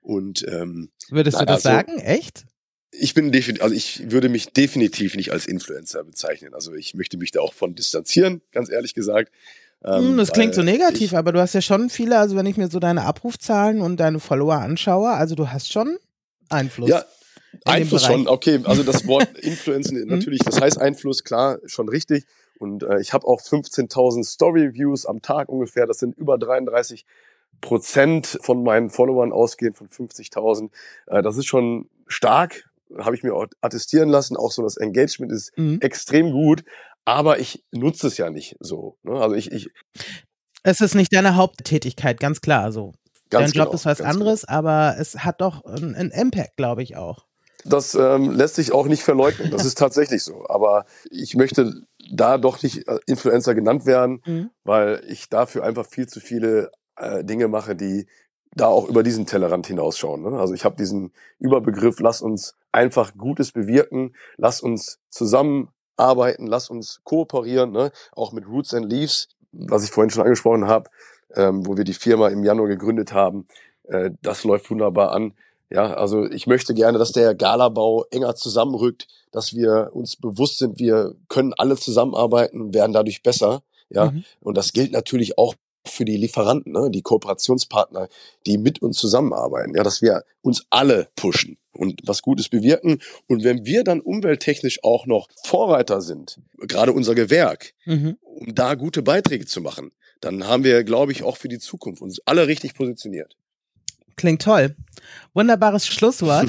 Und 0.00 0.44
ähm, 0.48 0.90
würdest 1.10 1.40
du 1.40 1.44
das 1.44 1.66
also, 1.66 1.68
sagen? 1.68 1.98
Echt? 1.98 2.44
Ich 2.90 3.14
bin 3.14 3.32
definitiv, 3.32 3.62
also 3.62 3.74
ich 3.74 4.10
würde 4.10 4.28
mich 4.28 4.52
definitiv 4.52 5.14
nicht 5.14 5.32
als 5.32 5.46
Influencer 5.46 6.04
bezeichnen. 6.04 6.54
Also 6.54 6.74
ich 6.74 6.94
möchte 6.94 7.16
mich 7.16 7.30
da 7.30 7.40
auch 7.40 7.54
von 7.54 7.74
distanzieren, 7.74 8.42
ganz 8.50 8.70
ehrlich 8.70 8.94
gesagt. 8.94 9.32
Ähm, 9.84 10.16
das 10.16 10.32
klingt 10.32 10.54
so 10.54 10.62
negativ, 10.62 11.12
ich, 11.12 11.16
aber 11.16 11.32
du 11.32 11.40
hast 11.40 11.54
ja 11.54 11.60
schon 11.60 11.90
viele, 11.90 12.18
also 12.18 12.36
wenn 12.36 12.46
ich 12.46 12.56
mir 12.56 12.68
so 12.68 12.78
deine 12.78 13.04
Abrufzahlen 13.04 13.80
und 13.80 13.98
deine 13.98 14.20
Follower 14.20 14.54
anschaue, 14.54 15.10
also 15.10 15.34
du 15.34 15.48
hast 15.48 15.72
schon 15.72 15.98
Einfluss. 16.48 16.88
Ja, 16.88 17.04
Einfluss 17.64 18.04
schon, 18.04 18.28
okay. 18.28 18.60
Also 18.64 18.82
das 18.82 19.06
Wort 19.06 19.38
Influencer 19.38 19.94
mhm. 19.94 20.06
natürlich, 20.06 20.40
das 20.40 20.60
heißt 20.60 20.80
Einfluss, 20.80 21.24
klar, 21.24 21.58
schon 21.66 21.88
richtig. 21.88 22.26
Und 22.58 22.84
äh, 22.84 23.00
ich 23.00 23.12
habe 23.12 23.26
auch 23.26 23.40
15.000 23.40 24.24
Story-Views 24.24 25.06
am 25.06 25.20
Tag 25.20 25.48
ungefähr. 25.48 25.86
Das 25.86 25.98
sind 25.98 26.16
über 26.16 26.38
33 26.38 27.04
Prozent 27.60 28.38
von 28.40 28.62
meinen 28.62 28.88
Followern 28.88 29.32
ausgehend 29.32 29.76
von 29.76 29.88
50.000. 29.88 30.70
Äh, 31.06 31.22
das 31.22 31.36
ist 31.36 31.46
schon 31.46 31.88
stark, 32.06 32.70
habe 32.98 33.16
ich 33.16 33.22
mir 33.22 33.34
auch 33.34 33.46
attestieren 33.60 34.08
lassen. 34.10 34.36
Auch 34.36 34.52
so 34.52 34.62
das 34.62 34.76
Engagement 34.76 35.32
ist 35.32 35.56
mhm. 35.58 35.78
extrem 35.80 36.30
gut. 36.30 36.64
Aber 37.04 37.38
ich 37.38 37.64
nutze 37.72 38.06
es 38.06 38.16
ja 38.16 38.30
nicht 38.30 38.56
so. 38.60 38.96
Ne? 39.02 39.12
Also 39.12 39.34
ich, 39.34 39.50
ich 39.50 39.70
es 40.62 40.80
ist 40.80 40.94
nicht 40.94 41.12
deine 41.12 41.36
Haupttätigkeit, 41.36 42.20
ganz 42.20 42.40
klar. 42.40 42.62
Also 42.62 42.92
ganz 43.30 43.50
dein 43.50 43.58
Job 43.58 43.66
genau, 43.66 43.74
ist 43.74 43.86
was 43.86 44.00
anderes, 44.00 44.42
genau. 44.42 44.58
aber 44.58 44.96
es 44.98 45.18
hat 45.18 45.40
doch 45.40 45.64
einen 45.64 46.10
Impact, 46.10 46.56
glaube 46.56 46.82
ich 46.82 46.96
auch. 46.96 47.26
Das 47.64 47.94
ähm, 47.94 48.30
lässt 48.32 48.56
sich 48.56 48.72
auch 48.72 48.86
nicht 48.86 49.02
verleugnen. 49.02 49.50
Das 49.50 49.64
ist 49.64 49.78
tatsächlich 49.78 50.24
so. 50.24 50.44
Aber 50.48 50.84
ich 51.10 51.36
möchte 51.36 51.82
da 52.10 52.38
doch 52.38 52.62
nicht 52.62 52.88
äh, 52.88 52.98
Influencer 53.06 53.54
genannt 53.54 53.86
werden, 53.86 54.20
mhm. 54.24 54.50
weil 54.64 55.02
ich 55.06 55.28
dafür 55.28 55.64
einfach 55.64 55.86
viel 55.86 56.08
zu 56.08 56.20
viele 56.20 56.72
äh, 56.96 57.24
Dinge 57.24 57.48
mache, 57.48 57.76
die 57.76 58.06
da 58.54 58.66
auch 58.66 58.88
über 58.88 59.02
diesen 59.02 59.26
Tellerrand 59.26 59.66
hinausschauen. 59.66 60.22
Ne? 60.22 60.38
Also 60.38 60.54
ich 60.54 60.64
habe 60.64 60.76
diesen 60.76 61.12
Überbegriff, 61.38 62.00
lass 62.00 62.20
uns 62.20 62.54
einfach 62.70 63.16
Gutes 63.16 63.52
bewirken, 63.52 64.14
lass 64.36 64.60
uns 64.60 64.98
zusammenarbeiten, 65.96 66.46
lass 66.46 66.70
uns 66.70 67.00
kooperieren, 67.04 67.72
ne? 67.72 67.92
auch 68.12 68.32
mit 68.32 68.46
Roots 68.46 68.74
and 68.74 68.90
Leaves, 68.90 69.28
was 69.52 69.84
ich 69.84 69.90
vorhin 69.90 70.10
schon 70.10 70.22
angesprochen 70.22 70.66
habe, 70.66 70.90
ähm, 71.34 71.66
wo 71.66 71.76
wir 71.76 71.84
die 71.84 71.94
Firma 71.94 72.28
im 72.28 72.44
Januar 72.44 72.68
gegründet 72.68 73.12
haben. 73.12 73.46
Äh, 73.84 74.10
das 74.22 74.44
läuft 74.44 74.70
wunderbar 74.70 75.12
an 75.12 75.34
Ja, 75.70 75.94
also 75.94 76.26
ich 76.30 76.46
möchte 76.46 76.74
gerne, 76.74 76.98
dass 76.98 77.12
der 77.12 77.34
Galabau 77.34 78.04
enger 78.10 78.34
zusammenrückt, 78.34 79.06
dass 79.30 79.54
wir 79.54 79.90
uns 79.92 80.16
bewusst 80.16 80.58
sind, 80.58 80.78
wir 80.78 81.14
können 81.28 81.54
alle 81.56 81.76
zusammenarbeiten, 81.76 82.74
werden 82.74 82.92
dadurch 82.92 83.22
besser. 83.22 83.62
Ja, 83.88 84.10
mhm. 84.10 84.24
und 84.40 84.56
das 84.56 84.72
gilt 84.72 84.92
natürlich 84.92 85.36
auch 85.36 85.54
für 85.84 86.04
die 86.04 86.16
Lieferanten, 86.16 86.72
ne, 86.72 86.90
die 86.90 87.02
Kooperationspartner, 87.02 88.08
die 88.46 88.56
mit 88.56 88.80
uns 88.80 88.96
zusammenarbeiten, 88.98 89.74
ja, 89.74 89.82
dass 89.82 90.00
wir 90.00 90.24
uns 90.40 90.64
alle 90.70 91.08
pushen 91.16 91.58
und 91.82 92.00
was 92.04 92.22
Gutes 92.22 92.48
bewirken. 92.48 93.00
Und 93.26 93.42
wenn 93.42 93.66
wir 93.66 93.82
dann 93.82 94.00
umwelttechnisch 94.00 94.84
auch 94.84 95.04
noch 95.06 95.28
Vorreiter 95.44 96.00
sind, 96.00 96.40
gerade 96.58 96.92
unser 96.92 97.16
Gewerk, 97.16 97.74
mhm. 97.84 98.16
um 98.22 98.54
da 98.54 98.74
gute 98.74 99.02
Beiträge 99.02 99.46
zu 99.46 99.60
machen, 99.60 99.90
dann 100.20 100.46
haben 100.46 100.62
wir, 100.62 100.84
glaube 100.84 101.10
ich, 101.10 101.24
auch 101.24 101.36
für 101.36 101.48
die 101.48 101.58
Zukunft 101.58 102.00
uns 102.00 102.20
alle 102.24 102.46
richtig 102.46 102.74
positioniert. 102.74 103.36
Klingt 104.14 104.42
toll. 104.42 104.76
Wunderbares 105.34 105.88
Schlusswort. 105.88 106.46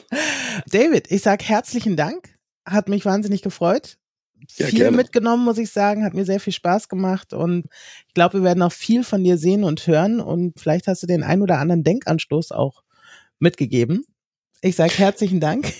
David, 0.70 1.12
ich 1.12 1.22
sage 1.22 1.44
herzlichen 1.44 1.96
Dank. 1.96 2.36
Hat 2.64 2.88
mich 2.88 3.04
wahnsinnig 3.04 3.42
gefreut. 3.42 3.98
Ja, 4.56 4.66
viel 4.66 4.80
gerne. 4.80 4.96
mitgenommen, 4.96 5.44
muss 5.44 5.58
ich 5.58 5.70
sagen. 5.70 6.04
Hat 6.04 6.14
mir 6.14 6.24
sehr 6.24 6.40
viel 6.40 6.52
Spaß 6.52 6.88
gemacht 6.88 7.32
und 7.32 7.66
ich 8.08 8.14
glaube, 8.14 8.38
wir 8.38 8.44
werden 8.44 8.62
auch 8.62 8.72
viel 8.72 9.04
von 9.04 9.22
dir 9.22 9.38
sehen 9.38 9.62
und 9.62 9.86
hören 9.86 10.20
und 10.20 10.58
vielleicht 10.58 10.88
hast 10.88 11.04
du 11.04 11.06
den 11.06 11.22
ein 11.22 11.42
oder 11.42 11.58
anderen 11.58 11.84
Denkanstoß 11.84 12.50
auch 12.50 12.82
mitgegeben. 13.38 14.04
Ich 14.62 14.76
sage 14.76 14.94
herzlichen 14.94 15.40
Dank. 15.40 15.72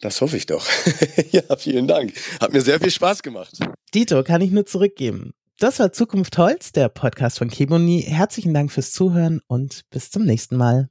Das 0.00 0.20
hoffe 0.20 0.36
ich 0.36 0.46
doch. 0.46 0.66
ja, 1.30 1.42
vielen 1.56 1.88
Dank. 1.88 2.12
Hat 2.40 2.52
mir 2.52 2.60
sehr 2.60 2.78
viel 2.78 2.90
Spaß 2.90 3.22
gemacht. 3.22 3.58
Dito, 3.94 4.22
kann 4.22 4.40
ich 4.40 4.50
nur 4.50 4.64
zurückgeben. 4.64 5.32
Das 5.58 5.80
war 5.80 5.92
Zukunft 5.92 6.38
Holz, 6.38 6.70
der 6.70 6.88
Podcast 6.88 7.38
von 7.38 7.50
Keboni. 7.50 8.02
Herzlichen 8.02 8.54
Dank 8.54 8.70
fürs 8.70 8.92
Zuhören 8.92 9.40
und 9.48 9.82
bis 9.90 10.10
zum 10.10 10.24
nächsten 10.24 10.56
Mal. 10.56 10.88